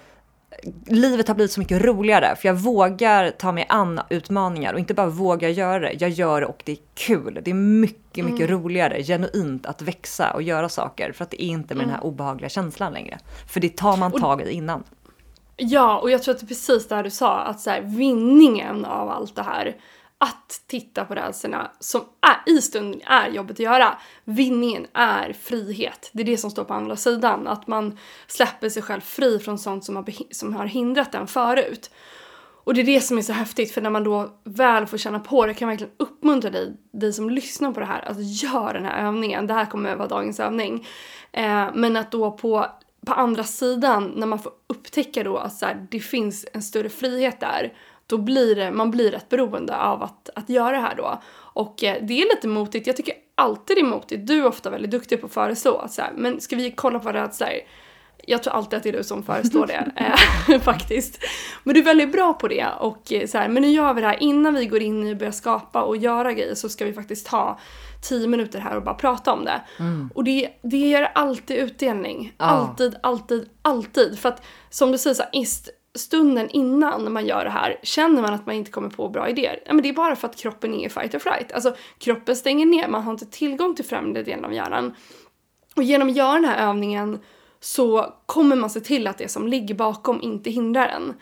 livet 0.86 1.28
har 1.28 1.34
blivit 1.34 1.52
så 1.52 1.60
mycket 1.60 1.82
roligare 1.82 2.36
för 2.36 2.48
jag 2.48 2.54
vågar 2.54 3.30
ta 3.30 3.52
mig 3.52 3.66
an 3.68 4.00
utmaningar 4.10 4.72
och 4.72 4.78
inte 4.78 4.94
bara 4.94 5.06
vågar 5.06 5.48
göra 5.48 5.78
det. 5.78 5.92
Jag 6.00 6.10
gör 6.10 6.40
det 6.40 6.46
och 6.46 6.62
det 6.64 6.72
är 6.72 6.78
kul. 6.94 7.40
Det 7.44 7.50
är 7.50 7.54
mycket, 7.54 8.24
mycket 8.24 8.50
roligare, 8.50 9.02
genuint 9.02 9.66
att 9.66 9.82
växa 9.82 10.30
och 10.30 10.42
göra 10.42 10.68
saker 10.68 11.12
för 11.12 11.24
att 11.24 11.30
det 11.30 11.44
är 11.44 11.46
inte 11.46 11.74
med 11.74 11.86
den 11.86 11.94
här 11.94 12.04
obehagliga 12.04 12.48
känslan 12.48 12.92
längre. 12.92 13.18
För 13.48 13.60
det 13.60 13.76
tar 13.76 13.96
man 13.96 14.12
tag 14.12 14.42
i 14.42 14.52
innan. 14.52 14.82
Ja, 15.56 15.98
och 15.98 16.10
jag 16.10 16.22
tror 16.22 16.34
att 16.34 16.40
det 16.40 16.44
är 16.44 16.48
precis 16.48 16.88
det 16.88 16.94
här 16.94 17.02
du 17.02 17.10
sa, 17.10 17.38
att 17.38 17.60
så 17.60 17.70
här, 17.70 17.80
vinningen 17.80 18.84
av 18.84 19.08
allt 19.08 19.36
det 19.36 19.42
här, 19.42 19.76
att 20.24 20.62
titta 20.66 21.04
på 21.04 21.14
rädslorna 21.14 21.70
som 21.80 22.00
är, 22.00 22.52
i 22.52 22.62
stunden 22.62 23.00
är 23.04 23.28
jobbigt 23.28 23.56
att 23.56 23.60
göra. 23.60 23.98
Vinningen 24.24 24.86
är 24.92 25.32
frihet. 25.32 26.10
Det 26.12 26.22
är 26.22 26.26
det 26.26 26.36
som 26.36 26.50
står 26.50 26.64
på 26.64 26.74
andra 26.74 26.96
sidan. 26.96 27.46
Att 27.46 27.66
man 27.66 27.98
släpper 28.26 28.68
sig 28.68 28.82
själv 28.82 29.00
fri 29.00 29.38
från 29.38 29.58
sånt 29.58 29.84
som 29.84 29.96
har, 29.96 30.04
som 30.30 30.54
har 30.54 30.66
hindrat 30.66 31.14
en 31.14 31.26
förut. 31.26 31.90
Och 32.64 32.74
det 32.74 32.80
är 32.80 32.84
det 32.84 33.00
som 33.00 33.18
är 33.18 33.22
så 33.22 33.32
häftigt 33.32 33.72
för 33.72 33.80
när 33.80 33.90
man 33.90 34.04
då 34.04 34.30
väl 34.44 34.86
får 34.86 34.98
känna 34.98 35.20
på 35.20 35.46
det 35.46 35.54
kan 35.54 35.68
jag 35.68 35.72
verkligen 35.72 35.94
uppmuntra 35.96 36.50
dig, 36.50 36.76
dig 36.92 37.12
som 37.12 37.30
lyssnar 37.30 37.72
på 37.72 37.80
det 37.80 37.86
här, 37.86 38.08
att 38.08 38.42
gör 38.42 38.74
den 38.74 38.84
här 38.84 39.06
övningen. 39.06 39.46
Det 39.46 39.54
här 39.54 39.66
kommer 39.66 39.96
vara 39.96 40.08
dagens 40.08 40.40
övning. 40.40 40.86
Eh, 41.32 41.66
men 41.74 41.96
att 41.96 42.10
då 42.10 42.30
på, 42.30 42.66
på 43.06 43.12
andra 43.12 43.44
sidan, 43.44 44.12
när 44.16 44.26
man 44.26 44.38
får 44.38 44.52
upptäcka 44.66 45.24
då 45.24 45.36
att 45.36 45.54
så 45.54 45.66
här, 45.66 45.86
det 45.90 46.00
finns 46.00 46.46
en 46.52 46.62
större 46.62 46.88
frihet 46.88 47.40
där, 47.40 47.72
då 48.06 48.18
blir 48.18 48.56
det, 48.56 48.70
man 48.70 48.90
blir 48.90 49.10
rätt 49.10 49.28
beroende 49.28 49.76
av 49.76 50.02
att, 50.02 50.30
att 50.34 50.48
göra 50.48 50.70
det 50.70 50.82
här 50.82 50.94
då. 50.96 51.22
Och 51.36 51.84
eh, 51.84 51.96
det 52.02 52.22
är 52.22 52.34
lite 52.36 52.48
motigt, 52.48 52.86
jag 52.86 52.96
tycker 52.96 53.14
alltid 53.34 53.76
det 53.76 53.80
är 53.80 53.84
motigt. 53.84 54.26
Du 54.26 54.38
är 54.38 54.46
ofta 54.46 54.70
väldigt 54.70 54.90
duktig 54.90 55.20
på 55.20 55.26
att 55.26 55.32
föreslå 55.32 55.76
att 55.76 55.92
så 55.92 56.02
här, 56.02 56.12
men 56.16 56.40
ska 56.40 56.56
vi 56.56 56.70
kolla 56.70 56.98
på 56.98 57.12
rädslor? 57.12 57.48
Jag 58.26 58.42
tror 58.42 58.54
alltid 58.54 58.76
att 58.76 58.82
det 58.82 58.88
är 58.88 58.92
du 58.92 59.04
som 59.04 59.22
föreslår 59.22 59.66
det, 59.66 59.90
eh, 60.52 60.60
faktiskt. 60.62 61.18
Men 61.64 61.74
du 61.74 61.80
är 61.80 61.84
väldigt 61.84 62.12
bra 62.12 62.32
på 62.32 62.48
det 62.48 62.66
och 62.80 63.12
eh, 63.12 63.26
så 63.26 63.38
här, 63.38 63.48
men 63.48 63.62
nu 63.62 63.68
gör 63.68 63.94
vi 63.94 64.00
det 64.00 64.06
här 64.06 64.22
innan 64.22 64.54
vi 64.54 64.66
går 64.66 64.82
in 64.82 65.10
och 65.10 65.16
börjar 65.16 65.32
skapa 65.32 65.82
och 65.82 65.96
göra 65.96 66.32
grejer 66.32 66.54
så 66.54 66.68
ska 66.68 66.84
vi 66.84 66.92
faktiskt 66.92 67.28
ha 67.28 67.58
tio 68.02 68.28
minuter 68.28 68.58
här 68.58 68.76
och 68.76 68.82
bara 68.82 68.94
prata 68.94 69.32
om 69.32 69.44
det. 69.44 69.60
Och 70.14 70.24
det, 70.24 70.48
det 70.62 70.76
ger 70.76 71.02
alltid 71.14 71.56
utdelning. 71.56 72.32
Ja. 72.38 72.44
Alltid, 72.44 72.96
alltid, 73.02 73.48
alltid. 73.62 74.18
För 74.18 74.28
att 74.28 74.42
som 74.70 74.92
du 74.92 74.98
säger 74.98 75.14
så 75.14 75.22
här, 75.22 75.30
ist, 75.32 75.70
stunden 75.94 76.50
innan 76.50 77.12
man 77.12 77.26
gör 77.26 77.44
det 77.44 77.50
här, 77.50 77.80
känner 77.82 78.22
man 78.22 78.34
att 78.34 78.46
man 78.46 78.54
inte 78.54 78.70
kommer 78.70 78.88
på 78.88 79.08
bra 79.08 79.28
idéer, 79.28 79.62
ja, 79.66 79.72
men 79.72 79.82
det 79.82 79.88
är 79.88 79.92
bara 79.92 80.16
för 80.16 80.28
att 80.28 80.36
kroppen 80.36 80.74
är 80.74 80.86
i 80.86 80.88
fight 80.88 81.14
or 81.14 81.18
flight. 81.18 81.52
Alltså 81.52 81.74
kroppen 81.98 82.36
stänger 82.36 82.66
ner, 82.66 82.88
man 82.88 83.02
har 83.02 83.12
inte 83.12 83.26
tillgång 83.26 83.74
till 83.74 83.84
främre 83.84 84.22
delen 84.22 84.44
av 84.44 84.52
hjärnan. 84.52 84.94
Och 85.76 85.82
genom 85.82 86.08
att 86.08 86.16
göra 86.16 86.34
den 86.34 86.44
här 86.44 86.68
övningen 86.68 87.18
så 87.60 88.14
kommer 88.26 88.56
man 88.56 88.70
se 88.70 88.80
till 88.80 89.06
att 89.06 89.18
det 89.18 89.28
som 89.28 89.48
ligger 89.48 89.74
bakom 89.74 90.22
inte 90.22 90.50
hindrar 90.50 90.86
en. 90.86 91.14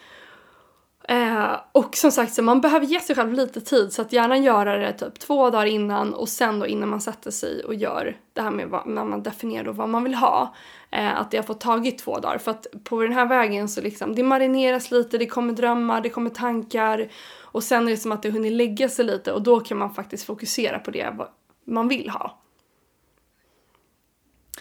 Eh, 1.09 1.57
och 1.73 1.97
som 1.97 2.11
sagt, 2.11 2.35
så 2.35 2.43
man 2.43 2.61
behöver 2.61 2.87
ge 2.87 3.01
sig 3.01 3.17
själv 3.17 3.33
lite 3.33 3.61
tid 3.61 3.93
så 3.93 4.03
att 4.03 4.13
gärna 4.13 4.39
göra 4.39 4.77
det 4.77 4.93
typ 4.93 5.19
två 5.19 5.51
dagar 5.51 5.67
innan 5.67 6.15
och 6.15 6.29
sen 6.29 6.59
då 6.59 6.67
innan 6.67 6.89
man 6.89 7.01
sätter 7.01 7.31
sig 7.31 7.65
och 7.65 7.75
gör 7.75 8.17
det 8.33 8.43
här 8.43 8.51
med 8.51 8.69
vad, 8.69 8.87
när 8.87 9.05
man 9.05 9.23
definierar 9.23 9.65
då 9.65 9.73
vad 9.73 9.89
man 9.89 10.05
vill 10.05 10.15
ha. 10.15 10.55
Eh, 10.91 11.21
att 11.21 11.31
det 11.31 11.37
har 11.37 11.45
fått 11.45 11.61
tagit 11.61 11.99
två 11.99 12.19
dagar 12.19 12.39
för 12.39 12.51
att 12.51 12.67
på 12.85 13.03
den 13.03 13.13
här 13.13 13.27
vägen 13.27 13.69
så 13.69 13.81
liksom 13.81 14.15
det 14.15 14.23
marineras 14.23 14.91
lite, 14.91 15.19
det 15.19 15.27
kommer 15.27 15.53
drömmar, 15.53 16.01
det 16.01 16.11
kommer 16.11 16.31
tankar 16.31 17.09
och 17.41 17.63
sen 17.63 17.87
är 17.87 17.91
det 17.91 17.97
som 17.97 18.13
att 18.13 18.23
det 18.23 18.31
hunnit 18.31 18.53
lägga 18.53 18.89
sig 18.89 19.05
lite 19.05 19.33
och 19.33 19.43
då 19.43 19.61
kan 19.61 19.79
man 19.79 19.95
faktiskt 19.95 20.27
fokusera 20.27 20.79
på 20.79 20.91
det 20.91 21.17
man 21.65 21.89
vill 21.89 22.11
ha. 22.11 22.39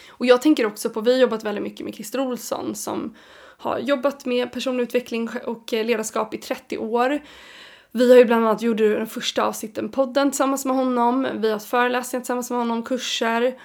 Och 0.09 0.25
jag 0.25 0.41
tänker 0.41 0.65
också 0.65 0.89
på, 0.89 1.01
vi 1.01 1.13
har 1.13 1.19
jobbat 1.19 1.43
väldigt 1.43 1.63
mycket 1.63 1.85
med 1.85 1.95
Christer 1.95 2.19
Olsson 2.19 2.75
som 2.75 3.15
har 3.61 3.79
jobbat 3.79 4.25
med 4.25 4.51
personlig 4.51 4.83
utveckling 4.83 5.29
och 5.45 5.71
ledarskap 5.71 6.33
i 6.33 6.37
30 6.37 6.77
år. 6.77 7.19
Vi 7.91 8.11
har 8.11 8.17
ju 8.17 8.25
bland 8.25 8.45
annat 8.45 8.61
gjort 8.61 8.77
den 8.77 9.07
första 9.07 9.43
avsnitten 9.43 9.89
podden 9.89 10.31
tillsammans 10.31 10.65
med 10.65 10.75
honom. 10.75 11.27
Vi 11.35 11.47
har 11.47 11.53
haft 11.53 11.69
föreläsningar 11.69 12.21
tillsammans 12.21 12.49
med 12.49 12.59
honom, 12.59 12.83
kurser. 12.83 13.55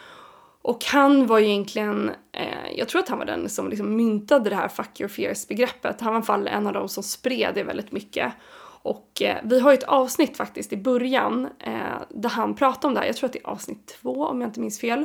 Och 0.62 0.85
han 0.85 1.26
var 1.26 1.38
ju 1.38 1.46
egentligen, 1.46 2.11
eh, 2.32 2.76
jag 2.76 2.88
tror 2.88 3.02
att 3.02 3.09
han 3.09 3.18
var 3.18 3.26
den 3.26 3.48
som 3.48 3.68
liksom 3.68 3.96
myntade 3.96 4.50
det 4.50 4.56
här 4.56 4.68
fuck 4.68 5.00
your 5.00 5.09
fears 5.09 5.48
begreppet. 5.48 6.00
Han 6.00 6.12
var 6.12 6.14
i 6.14 6.16
alla 6.16 6.24
fall 6.24 6.48
en 6.48 6.66
av 6.66 6.72
de 6.72 6.88
som 6.88 7.02
spred 7.02 7.54
det 7.54 7.62
väldigt 7.62 7.92
mycket. 7.92 8.32
Och 8.82 9.22
eh, 9.22 9.37
vi 9.44 9.61
har 9.61 9.70
ju 9.70 9.78
ett 9.78 9.85
avsnitt 9.85 10.37
faktiskt 10.37 10.72
i 10.72 10.76
början 10.76 11.48
eh, 11.59 11.72
där 12.09 12.28
han 12.28 12.54
pratar 12.54 12.88
om 12.88 12.94
det 12.94 13.00
här. 13.00 13.06
Jag 13.06 13.16
tror 13.16 13.26
att 13.26 13.32
det 13.32 13.38
är 13.38 13.46
avsnitt 13.48 13.87
två 13.87 14.24
om 14.24 14.40
jag 14.40 14.48
inte 14.48 14.61
minns 14.61 14.80
fel. 14.80 15.04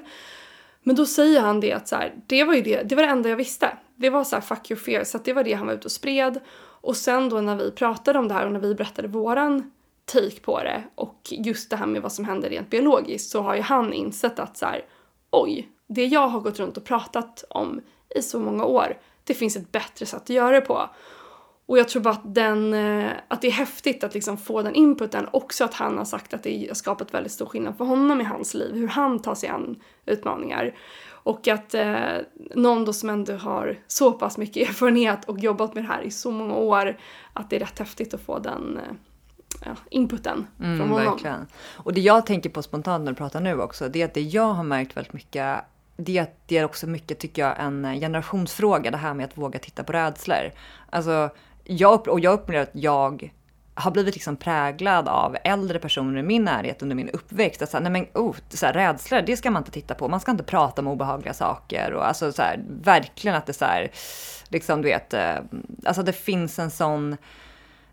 Men 0.83 0.95
då 0.95 1.05
säger 1.05 1.41
han 1.41 1.59
det 1.59 1.73
att 1.73 1.87
så 1.87 1.95
här, 1.95 2.15
det 2.27 2.43
var 2.43 2.53
ju 2.53 2.61
det, 2.61 2.83
det 2.83 2.95
var 2.95 3.03
det 3.03 3.09
enda 3.09 3.29
jag 3.29 3.37
visste. 3.37 3.77
Det 3.95 4.09
var 4.09 4.23
så 4.23 4.35
här 4.35 4.41
fuck 4.41 4.71
your 4.71 4.79
fear, 4.79 5.03
så 5.03 5.17
att 5.17 5.25
det 5.25 5.33
var 5.33 5.43
det 5.43 5.53
han 5.53 5.67
var 5.67 5.73
ute 5.73 5.85
och 5.85 5.91
spred. 5.91 6.39
Och 6.81 6.97
sen 6.97 7.29
då 7.29 7.41
när 7.41 7.55
vi 7.55 7.71
pratade 7.71 8.19
om 8.19 8.27
det 8.27 8.33
här 8.33 8.45
och 8.45 8.51
när 8.51 8.59
vi 8.59 8.75
berättade 8.75 9.07
våran 9.07 9.71
take 10.05 10.39
på 10.41 10.63
det 10.63 10.83
och 10.95 11.27
just 11.29 11.69
det 11.69 11.75
här 11.75 11.85
med 11.85 12.01
vad 12.01 12.11
som 12.11 12.25
händer 12.25 12.49
rent 12.49 12.69
biologiskt 12.69 13.31
så 13.31 13.41
har 13.41 13.55
ju 13.55 13.61
han 13.61 13.93
insett 13.93 14.39
att 14.39 14.57
så 14.57 14.65
här, 14.65 14.85
oj, 15.31 15.69
det 15.87 16.05
jag 16.05 16.27
har 16.27 16.39
gått 16.39 16.59
runt 16.59 16.77
och 16.77 16.83
pratat 16.83 17.43
om 17.49 17.81
i 18.15 18.21
så 18.21 18.39
många 18.39 18.65
år, 18.65 18.97
det 19.23 19.33
finns 19.33 19.55
ett 19.55 19.71
bättre 19.71 20.05
sätt 20.05 20.21
att 20.21 20.29
göra 20.29 20.51
det 20.51 20.61
på. 20.61 20.89
Och 21.71 21.77
jag 21.77 21.89
tror 21.89 22.01
bara 22.01 22.13
att, 22.13 22.35
den, 22.35 22.73
eh, 22.73 23.11
att 23.27 23.41
det 23.41 23.47
är 23.47 23.51
häftigt 23.51 24.03
att 24.03 24.13
liksom 24.13 24.37
få 24.37 24.61
den 24.61 24.75
inputen. 24.75 25.27
Också 25.31 25.63
att 25.63 25.73
han 25.73 25.97
har 25.97 26.05
sagt 26.05 26.33
att 26.33 26.43
det 26.43 26.67
har 26.67 26.75
skapat 26.75 27.13
väldigt 27.13 27.31
stor 27.31 27.45
skillnad 27.45 27.77
för 27.77 27.85
honom 27.85 28.21
i 28.21 28.23
hans 28.23 28.53
liv. 28.53 28.75
Hur 28.75 28.87
han 28.87 29.19
tar 29.19 29.35
sig 29.35 29.49
an 29.49 29.75
utmaningar. 30.05 30.75
Och 31.09 31.47
att 31.47 31.73
eh, 31.73 32.17
någon 32.55 32.85
då 32.85 32.93
som 32.93 33.09
ändå 33.09 33.33
har 33.33 33.79
så 33.87 34.11
pass 34.11 34.37
mycket 34.37 34.57
erfarenhet 34.69 35.25
och 35.25 35.39
jobbat 35.39 35.73
med 35.73 35.83
det 35.83 35.87
här 35.87 36.01
i 36.01 36.11
så 36.11 36.31
många 36.31 36.53
år. 36.53 36.97
Att 37.33 37.49
det 37.49 37.55
är 37.55 37.59
rätt 37.59 37.79
häftigt 37.79 38.13
att 38.13 38.21
få 38.21 38.39
den 38.39 38.77
eh, 38.77 38.95
ja, 39.65 39.75
inputen 39.89 40.47
mm, 40.59 40.77
från 40.77 40.89
honom. 40.89 41.05
Verkligen. 41.05 41.47
Och 41.75 41.93
det 41.93 42.01
jag 42.01 42.25
tänker 42.25 42.49
på 42.49 42.63
spontant 42.63 43.03
när 43.03 43.11
du 43.11 43.15
pratar 43.15 43.39
nu 43.39 43.61
också, 43.61 43.89
det 43.89 44.01
är 44.01 44.05
att 44.05 44.13
det 44.13 44.21
jag 44.21 44.53
har 44.53 44.63
märkt 44.63 44.97
väldigt 44.97 45.13
mycket 45.13 45.63
det, 45.95 46.45
det 46.45 46.57
är 46.57 46.65
också 46.65 46.87
mycket, 46.87 47.19
tycker 47.19 47.41
jag, 47.41 47.59
en 47.59 47.99
generationsfråga, 47.99 48.91
det 48.91 48.97
här 48.97 49.13
med 49.13 49.25
att 49.25 49.37
våga 49.37 49.59
titta 49.59 49.83
på 49.83 49.93
rädslor. 49.93 50.51
Alltså, 50.89 51.29
jag, 51.77 52.07
och 52.07 52.19
jag 52.19 52.33
upplever 52.33 52.63
att 52.63 52.69
jag 52.73 53.31
har 53.73 53.91
blivit 53.91 54.15
liksom 54.15 54.35
präglad 54.35 55.07
av 55.07 55.37
äldre 55.43 55.79
personer 55.79 56.19
i 56.19 56.23
min 56.23 56.43
närhet 56.43 56.81
under 56.81 56.95
min 56.95 57.09
uppväxt. 57.09 57.61
Att 57.61 57.69
så 57.69 57.77
här, 57.77 57.81
nej 57.81 57.91
men, 57.91 58.23
oh, 58.23 58.35
så 58.49 58.65
här, 58.65 58.73
rädslor, 58.73 59.21
det 59.21 59.37
ska 59.37 59.51
man 59.51 59.61
inte 59.61 59.71
titta 59.71 59.95
på. 59.95 60.07
Man 60.07 60.19
ska 60.19 60.31
inte 60.31 60.43
prata 60.43 60.81
om 60.81 60.87
obehagliga 60.87 61.33
saker. 61.33 61.93
Och 61.93 62.07
alltså, 62.07 62.31
så 62.31 62.41
här, 62.41 62.63
verkligen 62.81 63.37
att 63.37 63.45
det 63.45 63.53
så 63.53 63.65
här, 63.65 63.91
liksom 64.49 64.81
du 64.81 64.87
vet, 64.87 65.13
eh, 65.13 65.35
alltså 65.85 66.03
det 66.03 66.13
finns 66.13 66.59
en 66.59 66.71
sån, 66.71 67.17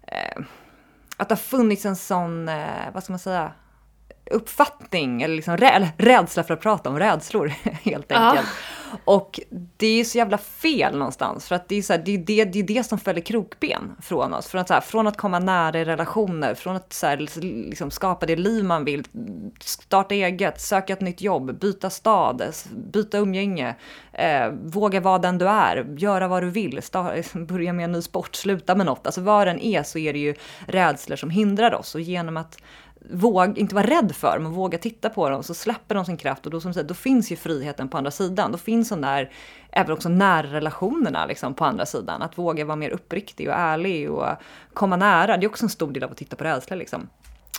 eh, 0.06 0.42
att 1.16 1.28
det 1.28 1.34
har 1.34 1.36
funnits 1.36 1.84
en 1.84 1.96
sån, 1.96 2.48
eh, 2.48 2.92
vad 2.92 3.02
ska 3.04 3.12
man 3.12 3.18
säga, 3.18 3.52
uppfattning 4.30 5.22
eller 5.22 5.36
liksom 5.36 5.56
rä 5.56 5.92
rädsla 5.96 6.42
för 6.42 6.54
att 6.54 6.60
prata 6.60 6.90
om 6.90 6.98
rädslor 6.98 7.48
helt 7.82 8.12
enkelt. 8.12 8.46
Ja. 8.46 8.52
Och 9.04 9.40
det 9.76 10.00
är 10.00 10.04
så 10.04 10.18
jävla 10.18 10.38
fel 10.38 10.98
någonstans 10.98 11.48
för 11.48 11.54
att 11.54 11.68
det 11.68 11.76
är, 11.76 11.82
så 11.82 11.92
här, 11.92 12.02
det, 12.04 12.12
är 12.12 12.18
det, 12.18 12.44
det 12.44 12.58
är 12.58 12.62
det 12.62 12.84
som 12.84 12.98
fäller 12.98 13.20
krokben 13.20 13.96
från 14.02 14.34
oss. 14.34 14.46
Från 14.48 14.60
att, 14.60 14.68
så 14.68 14.74
här, 14.74 14.80
från 14.80 15.06
att 15.06 15.16
komma 15.16 15.38
nära 15.38 15.80
i 15.80 15.84
relationer, 15.84 16.54
från 16.54 16.76
att 16.76 16.92
så 16.92 17.06
här, 17.06 17.16
liksom 17.70 17.90
skapa 17.90 18.26
det 18.26 18.36
liv 18.36 18.64
man 18.64 18.84
vill, 18.84 19.04
starta 19.60 20.14
eget, 20.14 20.60
söka 20.60 20.92
ett 20.92 21.00
nytt 21.00 21.20
jobb, 21.20 21.58
byta 21.58 21.90
stad, 21.90 22.42
byta 22.92 23.18
umgänge, 23.18 23.74
eh, 24.12 24.48
våga 24.62 25.00
vara 25.00 25.18
den 25.18 25.38
du 25.38 25.48
är, 25.48 25.94
göra 25.98 26.28
vad 26.28 26.42
du 26.42 26.50
vill, 26.50 26.82
starta, 26.82 27.38
börja 27.38 27.72
med 27.72 27.84
en 27.84 27.92
ny 27.92 28.02
sport, 28.02 28.34
sluta 28.34 28.74
med 28.74 28.86
något. 28.86 29.06
Alltså 29.06 29.20
vad 29.20 29.46
den 29.46 29.60
är 29.60 29.82
så 29.82 29.98
är 29.98 30.12
det 30.12 30.18
ju 30.18 30.34
rädslor 30.66 31.16
som 31.16 31.30
hindrar 31.30 31.74
oss 31.74 31.94
och 31.94 32.00
genom 32.00 32.36
att 32.36 32.58
våg, 33.00 33.58
inte 33.58 33.74
vara 33.74 33.86
rädd 33.86 34.12
för, 34.14 34.38
men 34.38 34.52
våga 34.52 34.78
titta 34.78 35.10
på 35.10 35.28
dem 35.28 35.42
så 35.42 35.54
släpper 35.54 35.94
de 35.94 36.04
sin 36.04 36.16
kraft 36.16 36.46
och 36.46 36.52
då, 36.52 36.60
som 36.60 36.74
sagt, 36.74 36.88
då 36.88 36.94
finns 36.94 37.32
ju 37.32 37.36
friheten 37.36 37.88
på 37.88 37.98
andra 37.98 38.10
sidan. 38.10 38.52
Då 38.52 38.58
finns 38.58 38.88
de 38.88 39.00
där, 39.00 39.30
även 39.70 39.92
också 39.92 40.08
närrelationerna 40.08 41.26
liksom 41.26 41.54
på 41.54 41.64
andra 41.64 41.86
sidan. 41.86 42.22
Att 42.22 42.38
våga 42.38 42.64
vara 42.64 42.76
mer 42.76 42.90
uppriktig 42.90 43.48
och 43.48 43.54
ärlig 43.54 44.10
och 44.10 44.26
komma 44.74 44.96
nära. 44.96 45.36
Det 45.36 45.46
är 45.46 45.48
också 45.48 45.64
en 45.64 45.70
stor 45.70 45.92
del 45.92 46.04
av 46.04 46.10
att 46.10 46.16
titta 46.16 46.36
på 46.36 46.44
rädsla 46.44 46.76
liksom. 46.76 47.08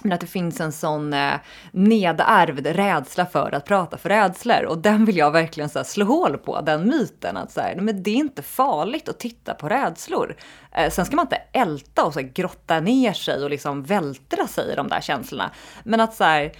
Men 0.03 0.13
att 0.13 0.21
det 0.21 0.27
finns 0.27 0.61
en 0.61 0.71
sån 0.71 1.13
eh, 1.13 1.33
nedärvd 1.71 2.67
rädsla 2.67 3.25
för 3.25 3.55
att 3.55 3.65
prata 3.65 3.97
för 3.97 4.09
rädslor. 4.09 4.65
Och 4.65 4.77
den 4.77 5.05
vill 5.05 5.17
jag 5.17 5.31
verkligen 5.31 5.69
så 5.69 5.79
här, 5.79 5.83
slå 5.83 6.05
hål 6.05 6.37
på, 6.37 6.61
den 6.61 6.87
myten. 6.87 7.37
Att 7.37 7.51
så 7.51 7.61
här, 7.61 7.75
men 7.75 8.03
det 8.03 8.11
är 8.11 8.15
inte 8.15 8.41
farligt 8.41 9.09
att 9.09 9.19
titta 9.19 9.53
på 9.53 9.69
rädslor. 9.69 10.35
Eh, 10.71 10.91
sen 10.91 11.05
ska 11.05 11.15
man 11.15 11.25
inte 11.25 11.41
älta 11.51 12.03
och 12.03 12.13
så 12.13 12.19
här, 12.19 12.27
grotta 12.27 12.79
ner 12.79 13.13
sig 13.13 13.43
och 13.43 13.49
liksom 13.49 13.83
vältra 13.83 14.47
sig 14.47 14.71
i 14.71 14.75
de 14.75 14.87
där 14.87 15.01
känslorna. 15.01 15.51
Men 15.83 15.99
att 15.99 16.15
så 16.15 16.23
här, 16.23 16.51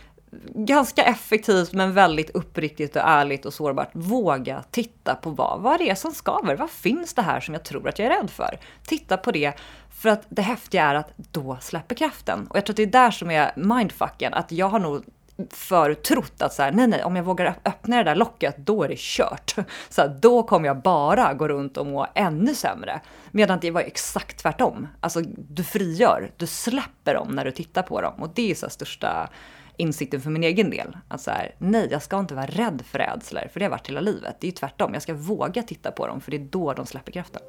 ganska 0.55 1.03
effektivt 1.03 1.73
men 1.73 1.93
väldigt 1.93 2.29
uppriktigt 2.29 2.95
och 2.95 3.01
ärligt 3.05 3.45
och 3.45 3.53
sårbart 3.53 3.89
våga 3.93 4.63
titta 4.71 5.15
på 5.15 5.29
vad, 5.29 5.61
vad 5.61 5.79
det 5.79 5.89
är 5.89 5.95
som 5.95 6.11
skaver. 6.11 6.55
Vad 6.55 6.69
finns 6.69 7.13
det 7.13 7.21
här 7.21 7.39
som 7.39 7.53
jag 7.53 7.63
tror 7.63 7.87
att 7.87 7.99
jag 7.99 8.05
är 8.05 8.21
rädd 8.21 8.29
för? 8.29 8.59
Titta 8.83 9.17
på 9.17 9.31
det 9.31 9.53
för 9.99 10.09
att 10.09 10.25
det 10.29 10.41
häftiga 10.41 10.83
är 10.83 10.95
att 10.95 11.13
då 11.15 11.57
släpper 11.61 11.95
kraften. 11.95 12.47
Och 12.47 12.57
jag 12.57 12.65
tror 12.65 12.73
att 12.73 12.77
det 12.77 12.83
är 12.83 12.87
där 12.87 13.11
som 13.11 13.31
är 13.31 13.51
mindfucken, 13.55 14.33
att 14.33 14.51
jag 14.51 14.69
har 14.69 14.79
nog 14.79 15.03
förut 15.49 16.03
trott 16.03 16.41
att 16.41 16.53
så 16.53 16.63
här, 16.63 16.71
nej, 16.71 16.87
nej, 16.87 17.03
om 17.03 17.15
jag 17.15 17.23
vågar 17.23 17.55
öppna 17.65 17.97
det 17.97 18.03
där 18.03 18.15
locket, 18.15 18.57
då 18.57 18.83
är 18.83 18.87
det 18.87 18.97
kört. 18.97 19.55
Så 19.89 20.01
här, 20.01 20.17
då 20.21 20.43
kommer 20.43 20.67
jag 20.67 20.81
bara 20.81 21.33
gå 21.33 21.47
runt 21.47 21.77
och 21.77 21.87
må 21.87 22.07
ännu 22.15 22.55
sämre. 22.55 23.01
Medan 23.31 23.59
det 23.61 23.71
var 23.71 23.81
exakt 23.81 24.37
tvärtom. 24.37 24.87
Alltså, 24.99 25.21
du 25.37 25.63
frigör, 25.63 26.31
du 26.37 26.47
släpper 26.47 27.13
dem 27.13 27.27
när 27.27 27.45
du 27.45 27.51
tittar 27.51 27.83
på 27.83 28.01
dem. 28.01 28.13
Och 28.17 28.29
det 28.35 28.51
är 28.51 28.55
så 28.55 28.69
största 28.69 29.29
insikten 29.77 30.21
för 30.21 30.29
min 30.29 30.43
egen 30.43 30.69
del. 30.69 30.97
Att 31.07 31.21
så 31.21 31.31
här, 31.31 31.55
nej, 31.57 31.87
jag 31.91 32.01
ska 32.01 32.19
inte 32.19 32.35
vara 32.35 32.45
rädd 32.45 32.81
för 32.85 32.99
rädslor, 32.99 33.47
för 33.53 33.59
det 33.59 33.65
har 33.65 33.71
varit 33.71 33.89
hela 33.89 34.01
livet. 34.01 34.35
Det 34.39 34.47
är 34.47 34.49
ju 34.51 34.55
tvärtom, 34.55 34.93
jag 34.93 35.01
ska 35.01 35.13
våga 35.13 35.63
titta 35.63 35.91
på 35.91 36.07
dem, 36.07 36.21
för 36.21 36.31
det 36.31 36.37
är 36.37 36.47
då 36.49 36.73
de 36.73 36.85
släpper 36.85 37.11
kraften. 37.11 37.41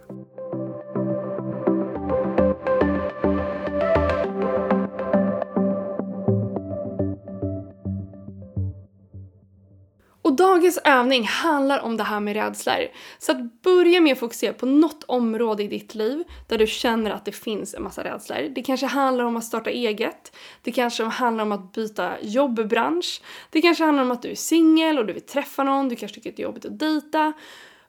Dagens 10.70 10.98
övning 10.98 11.24
handlar 11.24 11.80
om 11.80 11.96
det 11.96 12.04
här 12.04 12.20
med 12.20 12.34
rädslor. 12.34 12.86
Så 13.18 13.32
att 13.32 13.62
börja 13.62 14.00
med 14.00 14.12
att 14.12 14.18
fokusera 14.18 14.52
på 14.52 14.66
något 14.66 15.04
område 15.04 15.62
i 15.62 15.66
ditt 15.66 15.94
liv 15.94 16.24
där 16.48 16.58
du 16.58 16.66
känner 16.66 17.10
att 17.10 17.24
det 17.24 17.32
finns 17.32 17.74
en 17.74 17.82
massa 17.82 18.04
rädslor. 18.04 18.48
Det 18.54 18.62
kanske 18.62 18.86
handlar 18.86 19.24
om 19.24 19.36
att 19.36 19.44
starta 19.44 19.70
eget. 19.70 20.36
Det 20.62 20.72
kanske 20.72 21.04
handlar 21.04 21.44
om 21.44 21.52
att 21.52 21.72
byta 21.72 22.12
jobbbransch. 22.22 23.22
Det 23.50 23.62
kanske 23.62 23.84
handlar 23.84 24.02
om 24.02 24.10
att 24.10 24.22
du 24.22 24.30
är 24.30 24.34
singel 24.34 24.98
och 24.98 25.06
du 25.06 25.12
vill 25.12 25.26
träffa 25.26 25.64
någon. 25.64 25.88
Du 25.88 25.96
kanske 25.96 26.14
tycker 26.14 26.30
att 26.30 26.36
det 26.36 26.42
är 26.42 26.44
jobbigt 26.44 26.64
att 26.64 26.78
dejta. 26.78 27.32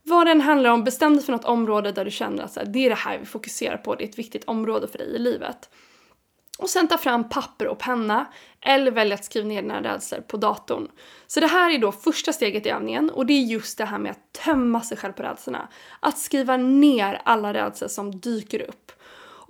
Vad 0.03 0.27
den 0.27 0.41
handlar 0.41 0.69
om, 0.69 0.83
bestäm 0.83 1.15
dig 1.15 1.25
för 1.25 1.31
något 1.31 1.45
område 1.45 1.91
där 1.91 2.05
du 2.05 2.11
känner 2.11 2.43
att 2.43 2.57
det 2.65 2.85
är 2.85 2.89
det 2.89 2.95
här 2.95 3.17
vi 3.17 3.25
fokuserar 3.25 3.77
på. 3.77 3.95
Det 3.95 4.03
är 4.03 4.07
ett 4.09 4.19
viktigt 4.19 4.43
område 4.43 4.87
för 4.87 4.97
dig 4.97 5.15
i 5.15 5.19
livet. 5.19 5.69
Och 6.59 6.69
sen 6.69 6.87
ta 6.87 6.97
fram 6.97 7.29
papper 7.29 7.67
och 7.67 7.79
penna 7.79 8.25
eller 8.61 8.91
välja 8.91 9.15
att 9.15 9.25
skriva 9.25 9.47
ner 9.47 9.61
dina 9.61 9.83
rädslor 9.83 10.21
på 10.21 10.37
datorn. 10.37 10.87
Så 11.27 11.39
det 11.39 11.47
här 11.47 11.71
är 11.71 11.77
då 11.77 11.91
första 11.91 12.33
steget 12.33 12.65
i 12.65 12.69
övningen 12.69 13.09
och 13.09 13.25
det 13.25 13.33
är 13.33 13.41
just 13.41 13.77
det 13.77 13.85
här 13.85 13.97
med 13.97 14.11
att 14.11 14.33
tömma 14.45 14.81
sig 14.81 14.97
själv 14.97 15.13
på 15.13 15.23
rädslorna. 15.23 15.67
Att 15.99 16.17
skriva 16.17 16.57
ner 16.57 17.21
alla 17.25 17.53
rädslor 17.53 17.87
som 17.87 18.19
dyker 18.19 18.61
upp. 18.61 18.91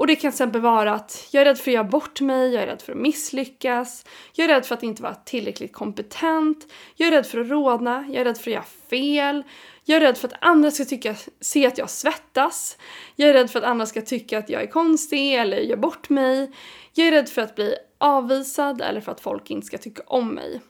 Och 0.01 0.07
det 0.07 0.15
kan 0.15 0.21
till 0.21 0.27
exempel 0.27 0.61
vara 0.61 0.93
att 0.93 1.27
jag 1.31 1.41
är 1.41 1.45
rädd 1.45 1.57
för 1.57 1.71
att 1.71 1.73
göra 1.73 1.83
bort 1.83 2.21
mig, 2.21 2.53
jag 2.53 2.63
är 2.63 2.67
rädd 2.67 2.81
för 2.81 2.91
att 2.91 2.97
misslyckas, 2.97 4.05
jag 4.33 4.45
är 4.49 4.53
rädd 4.53 4.65
för 4.65 4.75
att 4.75 4.83
inte 4.83 5.03
vara 5.03 5.15
tillräckligt 5.15 5.73
kompetent, 5.73 6.67
jag 6.95 7.07
är 7.07 7.11
rädd 7.11 7.25
för 7.25 7.39
att 7.39 7.49
rådna, 7.49 8.05
jag 8.07 8.15
är 8.15 8.25
rädd 8.25 8.37
för 8.37 8.51
att 8.51 8.53
göra 8.53 8.63
fel, 8.89 9.43
jag 9.85 9.97
är 9.97 10.01
rädd 10.01 10.17
för 10.17 10.27
att 10.27 10.33
andra 10.41 10.71
ska 10.71 10.85
tycka, 10.85 11.15
se 11.41 11.67
att 11.67 11.77
jag 11.77 11.89
svettas, 11.89 12.77
jag 13.15 13.29
är 13.29 13.33
rädd 13.33 13.51
för 13.51 13.59
att 13.59 13.65
andra 13.65 13.85
ska 13.85 14.01
tycka 14.01 14.39
att 14.39 14.49
jag 14.49 14.61
är 14.61 14.67
konstig 14.67 15.35
eller 15.35 15.57
gör 15.57 15.77
bort 15.77 16.09
mig, 16.09 16.51
jag 16.93 17.07
är 17.07 17.11
rädd 17.11 17.29
för 17.29 17.41
att 17.41 17.55
bli 17.55 17.75
avvisad 17.97 18.81
eller 18.81 19.01
för 19.01 19.11
att 19.11 19.21
folk 19.21 19.51
inte 19.51 19.67
ska 19.67 19.77
tycka 19.77 20.03
om 20.05 20.27
mig. 20.27 20.61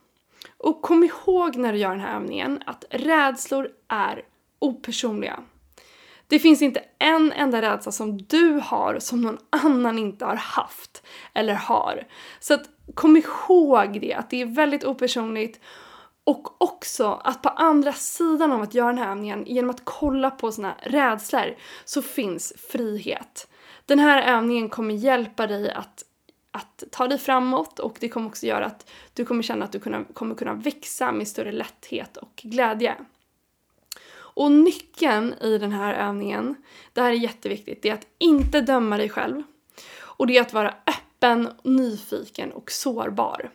Och 0.58 0.82
kom 0.82 1.04
ihåg 1.04 1.56
när 1.56 1.74
du 1.74 1.80
gör 1.80 1.90
den 1.90 2.00
här 2.00 2.16
övningen 2.16 2.64
att 2.66 2.86
rädslor 2.90 3.70
är 3.88 4.22
opersonliga. 4.60 5.44
Det 6.32 6.40
finns 6.40 6.62
inte 6.62 6.84
en 7.00 7.32
enda 7.32 7.62
rädsla 7.62 7.92
som 7.92 8.18
du 8.18 8.62
har 8.64 9.00
som 9.00 9.22
någon 9.22 9.38
annan 9.50 10.00
inte 10.00 10.26
har 10.26 10.36
haft 10.36 11.04
eller 11.34 11.54
har. 11.54 12.08
Så 12.40 12.54
att 12.54 12.70
kom 12.94 13.18
ihåg 13.18 14.02
det, 14.02 14.14
att 14.14 14.30
det 14.30 14.42
är 14.42 14.46
väldigt 14.46 14.84
opersonligt 14.84 15.60
och 16.24 16.62
också 16.62 17.22
att 17.24 17.42
på 17.42 17.50
andra 17.50 17.94
sidan 17.94 18.52
av 18.52 18.62
att 18.62 18.74
göra 18.74 18.88
den 18.88 18.98
här 18.98 19.12
övningen, 19.12 19.46
genom 19.46 19.70
att 19.70 19.82
kolla 19.84 20.32
på 20.32 20.52
sina 20.52 20.76
rädslor, 20.84 21.56
så 21.86 22.02
finns 22.02 22.54
frihet. 22.72 23.48
Den 23.86 24.00
här 24.00 24.38
övningen 24.38 24.70
kommer 24.70 24.94
hjälpa 24.94 25.48
dig 25.48 25.72
att 25.72 26.04
att 26.52 26.84
ta 26.92 27.08
dig 27.08 27.18
framåt 27.18 27.80
och 27.80 27.98
det 28.00 28.10
kommer 28.10 28.28
också 28.28 28.46
göra 28.46 28.66
att 28.66 28.90
du 29.14 29.26
kommer 29.26 29.44
känna 29.44 29.66
att 29.66 29.72
du 29.72 29.80
kommer 30.14 30.36
kunna 30.36 30.54
växa 30.54 31.12
med 31.12 31.28
större 31.28 31.52
lätthet 31.52 32.18
och 32.18 32.36
glädje. 32.36 32.96
Och 34.34 34.52
nyckeln 34.52 35.34
i 35.42 35.58
den 35.58 35.72
här 35.72 35.94
övningen, 35.94 36.56
det 36.94 37.02
här 37.02 37.10
är 37.10 37.16
jätteviktigt, 37.16 37.82
det 37.82 37.90
är 37.90 37.94
att 37.94 38.08
inte 38.18 38.62
döma 38.62 38.98
dig 38.98 39.10
själv. 39.10 39.44
Och 40.00 40.28
det 40.28 40.38
är 40.38 40.42
att 40.42 40.54
vara 40.54 40.74
öppen, 40.88 41.50
nyfiken 41.64 42.52
och 42.52 42.72
sårbar. 42.72 43.52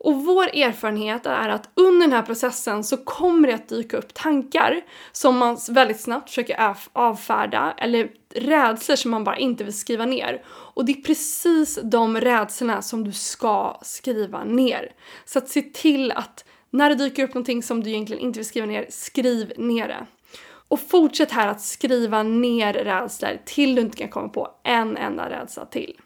Och 0.00 0.24
vår 0.24 0.56
erfarenhet 0.56 1.26
är 1.26 1.48
att 1.48 1.70
under 1.74 2.06
den 2.06 2.12
här 2.12 2.22
processen 2.22 2.84
så 2.84 2.96
kommer 2.96 3.48
det 3.48 3.54
att 3.54 3.68
dyka 3.68 3.96
upp 3.96 4.14
tankar 4.14 4.80
som 5.12 5.38
man 5.38 5.58
väldigt 5.70 6.00
snabbt 6.00 6.28
försöker 6.28 6.76
avfärda 6.92 7.74
eller 7.78 8.10
rädslor 8.34 8.96
som 8.96 9.10
man 9.10 9.24
bara 9.24 9.36
inte 9.36 9.64
vill 9.64 9.78
skriva 9.78 10.06
ner. 10.06 10.42
Och 10.48 10.84
det 10.84 10.92
är 10.92 11.02
precis 11.02 11.78
de 11.82 12.20
rädslorna 12.20 12.82
som 12.82 13.04
du 13.04 13.12
ska 13.12 13.78
skriva 13.82 14.44
ner. 14.44 14.92
Så 15.24 15.38
att 15.38 15.48
se 15.48 15.62
till 15.62 16.12
att 16.12 16.44
när 16.70 16.88
det 16.88 16.94
dyker 16.94 17.24
upp 17.24 17.34
någonting 17.34 17.62
som 17.62 17.82
du 17.82 17.90
egentligen 17.90 18.22
inte 18.22 18.38
vill 18.38 18.46
skriva 18.46 18.66
ner, 18.66 18.86
skriv 18.88 19.52
ner 19.56 19.88
det. 19.88 20.06
Och 20.68 20.80
fortsätt 20.80 21.30
här 21.30 21.48
att 21.48 21.60
skriva 21.60 22.22
ner 22.22 22.72
rädslor 22.72 23.38
till 23.44 23.74
du 23.74 23.82
inte 23.82 23.96
kan 23.96 24.08
komma 24.08 24.28
på 24.28 24.48
en 24.64 24.96
enda 24.96 25.30
rädsla 25.30 25.64
till. 25.66 26.00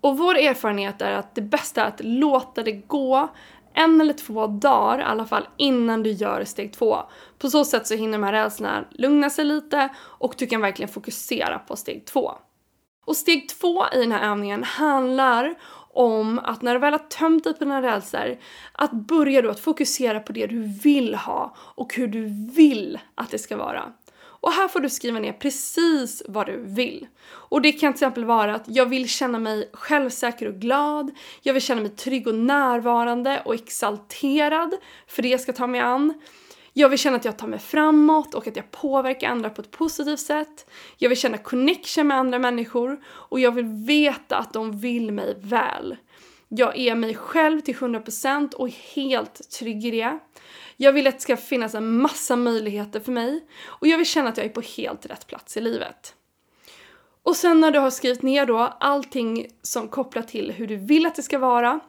Och 0.00 0.18
vår 0.18 0.34
erfarenhet 0.36 1.02
är 1.02 1.12
att 1.12 1.34
det 1.34 1.42
bästa 1.42 1.82
är 1.82 1.88
att 1.88 2.00
låta 2.04 2.62
det 2.62 2.72
gå 2.72 3.28
en 3.74 4.00
eller 4.00 4.14
två 4.14 4.46
dagar 4.46 4.98
i 4.98 5.02
alla 5.02 5.24
fall 5.24 5.48
innan 5.56 6.02
du 6.02 6.10
gör 6.10 6.44
steg 6.44 6.72
två. 6.72 6.96
På 7.38 7.50
så 7.50 7.64
sätt 7.64 7.86
så 7.86 7.94
hinner 7.94 8.18
de 8.18 8.24
här 8.24 8.32
rädslorna 8.32 8.84
lugna 8.90 9.30
sig 9.30 9.44
lite 9.44 9.88
och 9.98 10.34
du 10.38 10.46
kan 10.46 10.60
verkligen 10.60 10.88
fokusera 10.88 11.58
på 11.58 11.76
steg 11.76 12.06
två. 12.06 12.32
Och 13.06 13.16
steg 13.16 13.48
två 13.48 13.84
i 13.94 14.00
den 14.00 14.12
här 14.12 14.30
övningen 14.30 14.64
handlar 14.64 15.54
om 15.98 16.38
att 16.38 16.62
när 16.62 16.74
du 16.74 16.80
väl 16.80 16.92
har 16.92 16.98
tömt 16.98 17.44
dig 17.44 17.54
på 17.54 17.64
dina 17.64 17.82
rädslor, 17.82 18.36
att 18.72 18.92
börja 18.92 19.42
då 19.42 19.50
att 19.50 19.60
fokusera 19.60 20.20
på 20.20 20.32
det 20.32 20.46
du 20.46 20.62
vill 20.82 21.14
ha 21.14 21.54
och 21.58 21.94
hur 21.94 22.06
du 22.06 22.24
vill 22.52 22.98
att 23.14 23.30
det 23.30 23.38
ska 23.38 23.56
vara. 23.56 23.92
Och 24.40 24.52
här 24.52 24.68
får 24.68 24.80
du 24.80 24.88
skriva 24.88 25.18
ner 25.18 25.32
precis 25.32 26.22
vad 26.28 26.46
du 26.46 26.64
vill. 26.64 27.06
Och 27.30 27.62
det 27.62 27.72
kan 27.72 27.92
till 27.92 27.96
exempel 27.96 28.24
vara 28.24 28.54
att 28.54 28.64
jag 28.66 28.86
vill 28.86 29.08
känna 29.08 29.38
mig 29.38 29.70
självsäker 29.72 30.48
och 30.48 30.54
glad, 30.54 31.10
jag 31.42 31.52
vill 31.52 31.62
känna 31.62 31.80
mig 31.80 31.90
trygg 31.90 32.26
och 32.26 32.34
närvarande 32.34 33.42
och 33.44 33.54
exalterad 33.54 34.74
för 35.06 35.22
det 35.22 35.28
jag 35.28 35.40
ska 35.40 35.52
ta 35.52 35.66
mig 35.66 35.80
an. 35.80 36.14
Jag 36.78 36.88
vill 36.88 36.98
känna 36.98 37.16
att 37.16 37.24
jag 37.24 37.36
tar 37.38 37.46
mig 37.46 37.58
framåt 37.58 38.34
och 38.34 38.46
att 38.46 38.56
jag 38.56 38.70
påverkar 38.70 39.28
andra 39.28 39.50
på 39.50 39.62
ett 39.62 39.70
positivt 39.70 40.20
sätt. 40.20 40.70
Jag 40.96 41.08
vill 41.08 41.18
känna 41.18 41.38
connection 41.38 42.06
med 42.06 42.16
andra 42.16 42.38
människor 42.38 43.00
och 43.06 43.40
jag 43.40 43.52
vill 43.52 43.64
veta 43.64 44.36
att 44.36 44.52
de 44.52 44.80
vill 44.80 45.12
mig 45.12 45.34
väl. 45.40 45.96
Jag 46.48 46.78
är 46.78 46.94
mig 46.94 47.14
själv 47.14 47.60
till 47.60 47.74
100% 47.74 48.54
och 48.54 48.68
helt 48.94 49.50
trygg 49.50 49.86
i 49.86 49.90
det. 49.90 50.18
Jag 50.76 50.92
vill 50.92 51.06
att 51.06 51.14
det 51.14 51.20
ska 51.20 51.36
finnas 51.36 51.74
en 51.74 52.00
massa 52.00 52.36
möjligheter 52.36 53.00
för 53.00 53.12
mig 53.12 53.46
och 53.64 53.86
jag 53.86 53.98
vill 53.98 54.06
känna 54.06 54.28
att 54.28 54.36
jag 54.36 54.46
är 54.46 54.50
på 54.50 54.62
helt 54.76 55.06
rätt 55.06 55.26
plats 55.26 55.56
i 55.56 55.60
livet. 55.60 56.14
Och 57.22 57.36
sen 57.36 57.60
när 57.60 57.70
du 57.70 57.78
har 57.78 57.90
skrivit 57.90 58.22
ner 58.22 58.46
då 58.46 58.58
allting 58.80 59.46
som 59.62 59.88
kopplar 59.88 60.22
till 60.22 60.52
hur 60.52 60.66
du 60.66 60.76
vill 60.76 61.06
att 61.06 61.14
det 61.14 61.22
ska 61.22 61.38
vara 61.38 61.80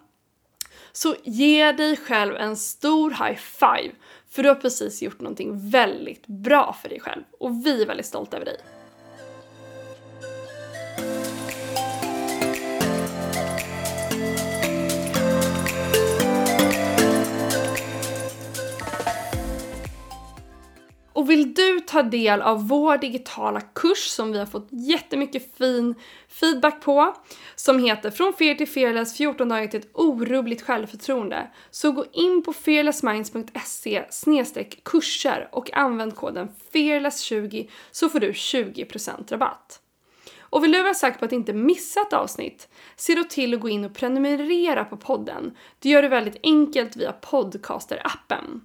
så 0.92 1.16
ge 1.24 1.72
dig 1.72 1.98
själv 1.98 2.36
en 2.36 2.58
stor 2.58 3.10
high 3.10 3.40
five 3.40 3.96
för 4.30 4.44
du 4.44 4.50
har 4.50 4.56
precis 4.56 5.02
gjort 5.02 5.22
någonting 5.22 5.70
väldigt 5.70 6.28
bra 6.28 6.76
för 6.82 6.90
dig 6.90 7.00
själv 7.00 7.24
och 7.40 7.66
vi 7.66 7.82
är 7.82 7.86
väldigt 7.86 8.06
stolta 8.06 8.38
över 8.38 8.46
dig. 8.46 8.58
Och 21.20 21.30
vill 21.30 21.54
du 21.54 21.80
ta 21.80 22.04
del 22.04 22.42
av 22.42 22.68
vår 22.68 22.98
digitala 22.98 23.62
kurs 23.62 24.08
som 24.08 24.32
vi 24.32 24.40
har 24.40 24.46
fått 24.46 24.68
jättemycket 24.72 25.58
fin 25.58 25.96
feedback 26.28 26.82
på, 26.82 27.16
som 27.56 27.80
heter 27.80 28.12
Från 28.12 28.34
fear 28.34 28.56
till 28.56 28.68
fearless 28.68 29.18
14 29.18 29.50
dagar 29.50 29.68
till 29.68 29.80
ett 29.80 29.90
orubbligt 29.94 30.62
självförtroende, 30.62 31.48
så 31.72 31.92
gå 31.92 32.06
in 32.14 32.44
på 32.44 32.54
fearlessminds.se 32.54 34.64
kurser 34.84 35.50
och 35.52 35.74
använd 35.74 36.16
koden 36.16 36.50
fearless20 36.74 37.70
så 37.92 38.10
får 38.10 38.20
du 38.20 38.32
20% 38.32 39.32
rabatt. 39.32 39.82
Och 40.40 40.64
vill 40.64 40.72
du 40.72 40.84
vara 40.84 40.94
säker 40.94 41.20
på 41.20 41.26
att 41.26 41.32
inte 41.32 41.54
missa 41.54 42.02
ett 42.02 42.14
avsnitt, 42.14 42.68
se 42.96 43.16
då 43.16 43.24
till 43.24 43.54
att 43.54 43.60
gå 43.60 43.70
in 43.70 43.86
och 43.86 43.94
prenumerera 43.94 44.86
på 44.86 44.98
podden. 44.98 45.58
Det 45.80 45.90
gör 45.90 46.02
du 46.02 46.08
väldigt 46.08 46.38
enkelt 46.44 46.96
via 46.96 47.14
Podcaster-appen. 47.22 48.62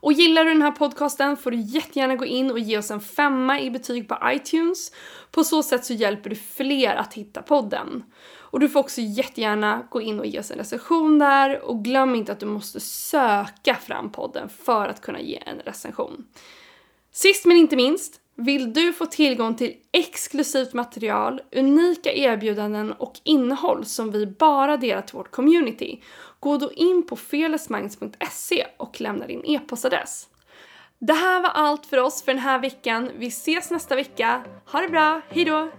Och 0.00 0.12
gillar 0.12 0.44
du 0.44 0.50
den 0.50 0.62
här 0.62 0.70
podcasten 0.70 1.36
får 1.36 1.50
du 1.50 1.60
jättegärna 1.60 2.16
gå 2.16 2.24
in 2.24 2.50
och 2.50 2.58
ge 2.58 2.78
oss 2.78 2.90
en 2.90 3.00
femma 3.00 3.60
i 3.60 3.70
betyg 3.70 4.08
på 4.08 4.18
iTunes. 4.24 4.92
På 5.30 5.44
så 5.44 5.62
sätt 5.62 5.84
så 5.84 5.92
hjälper 5.92 6.30
du 6.30 6.36
fler 6.36 6.94
att 6.94 7.14
hitta 7.14 7.42
podden. 7.42 8.04
Och 8.38 8.60
du 8.60 8.68
får 8.68 8.80
också 8.80 9.00
jättegärna 9.00 9.86
gå 9.90 10.00
in 10.00 10.20
och 10.20 10.26
ge 10.26 10.40
oss 10.40 10.50
en 10.50 10.58
recension 10.58 11.18
där 11.18 11.60
och 11.60 11.84
glöm 11.84 12.14
inte 12.14 12.32
att 12.32 12.40
du 12.40 12.46
måste 12.46 12.80
söka 12.80 13.74
fram 13.74 14.12
podden 14.12 14.48
för 14.48 14.88
att 14.88 15.00
kunna 15.00 15.20
ge 15.20 15.42
en 15.46 15.58
recension. 15.58 16.26
Sist 17.12 17.46
men 17.46 17.56
inte 17.56 17.76
minst, 17.76 18.20
vill 18.34 18.72
du 18.72 18.92
få 18.92 19.06
tillgång 19.06 19.54
till 19.54 19.74
exklusivt 19.92 20.72
material, 20.72 21.40
unika 21.56 22.12
erbjudanden 22.12 22.92
och 22.92 23.20
innehåll 23.24 23.84
som 23.84 24.10
vi 24.10 24.26
bara 24.26 24.76
delar 24.76 25.02
till 25.02 25.16
vårt 25.16 25.30
community 25.30 26.00
Gå 26.40 26.56
då 26.56 26.72
in 26.72 27.06
på 27.06 27.16
fearlessminds.se 27.16 28.66
och 28.76 29.00
lämna 29.00 29.26
din 29.26 29.44
e-postadress. 29.44 30.28
Det 30.98 31.12
här 31.12 31.42
var 31.42 31.50
allt 31.50 31.86
för 31.86 31.96
oss 31.96 32.22
för 32.22 32.32
den 32.32 32.42
här 32.42 32.58
veckan. 32.58 33.10
Vi 33.16 33.26
ses 33.26 33.70
nästa 33.70 33.96
vecka. 33.96 34.44
Ha 34.66 34.80
det 34.80 34.88
bra, 34.88 35.20
hejdå! 35.28 35.70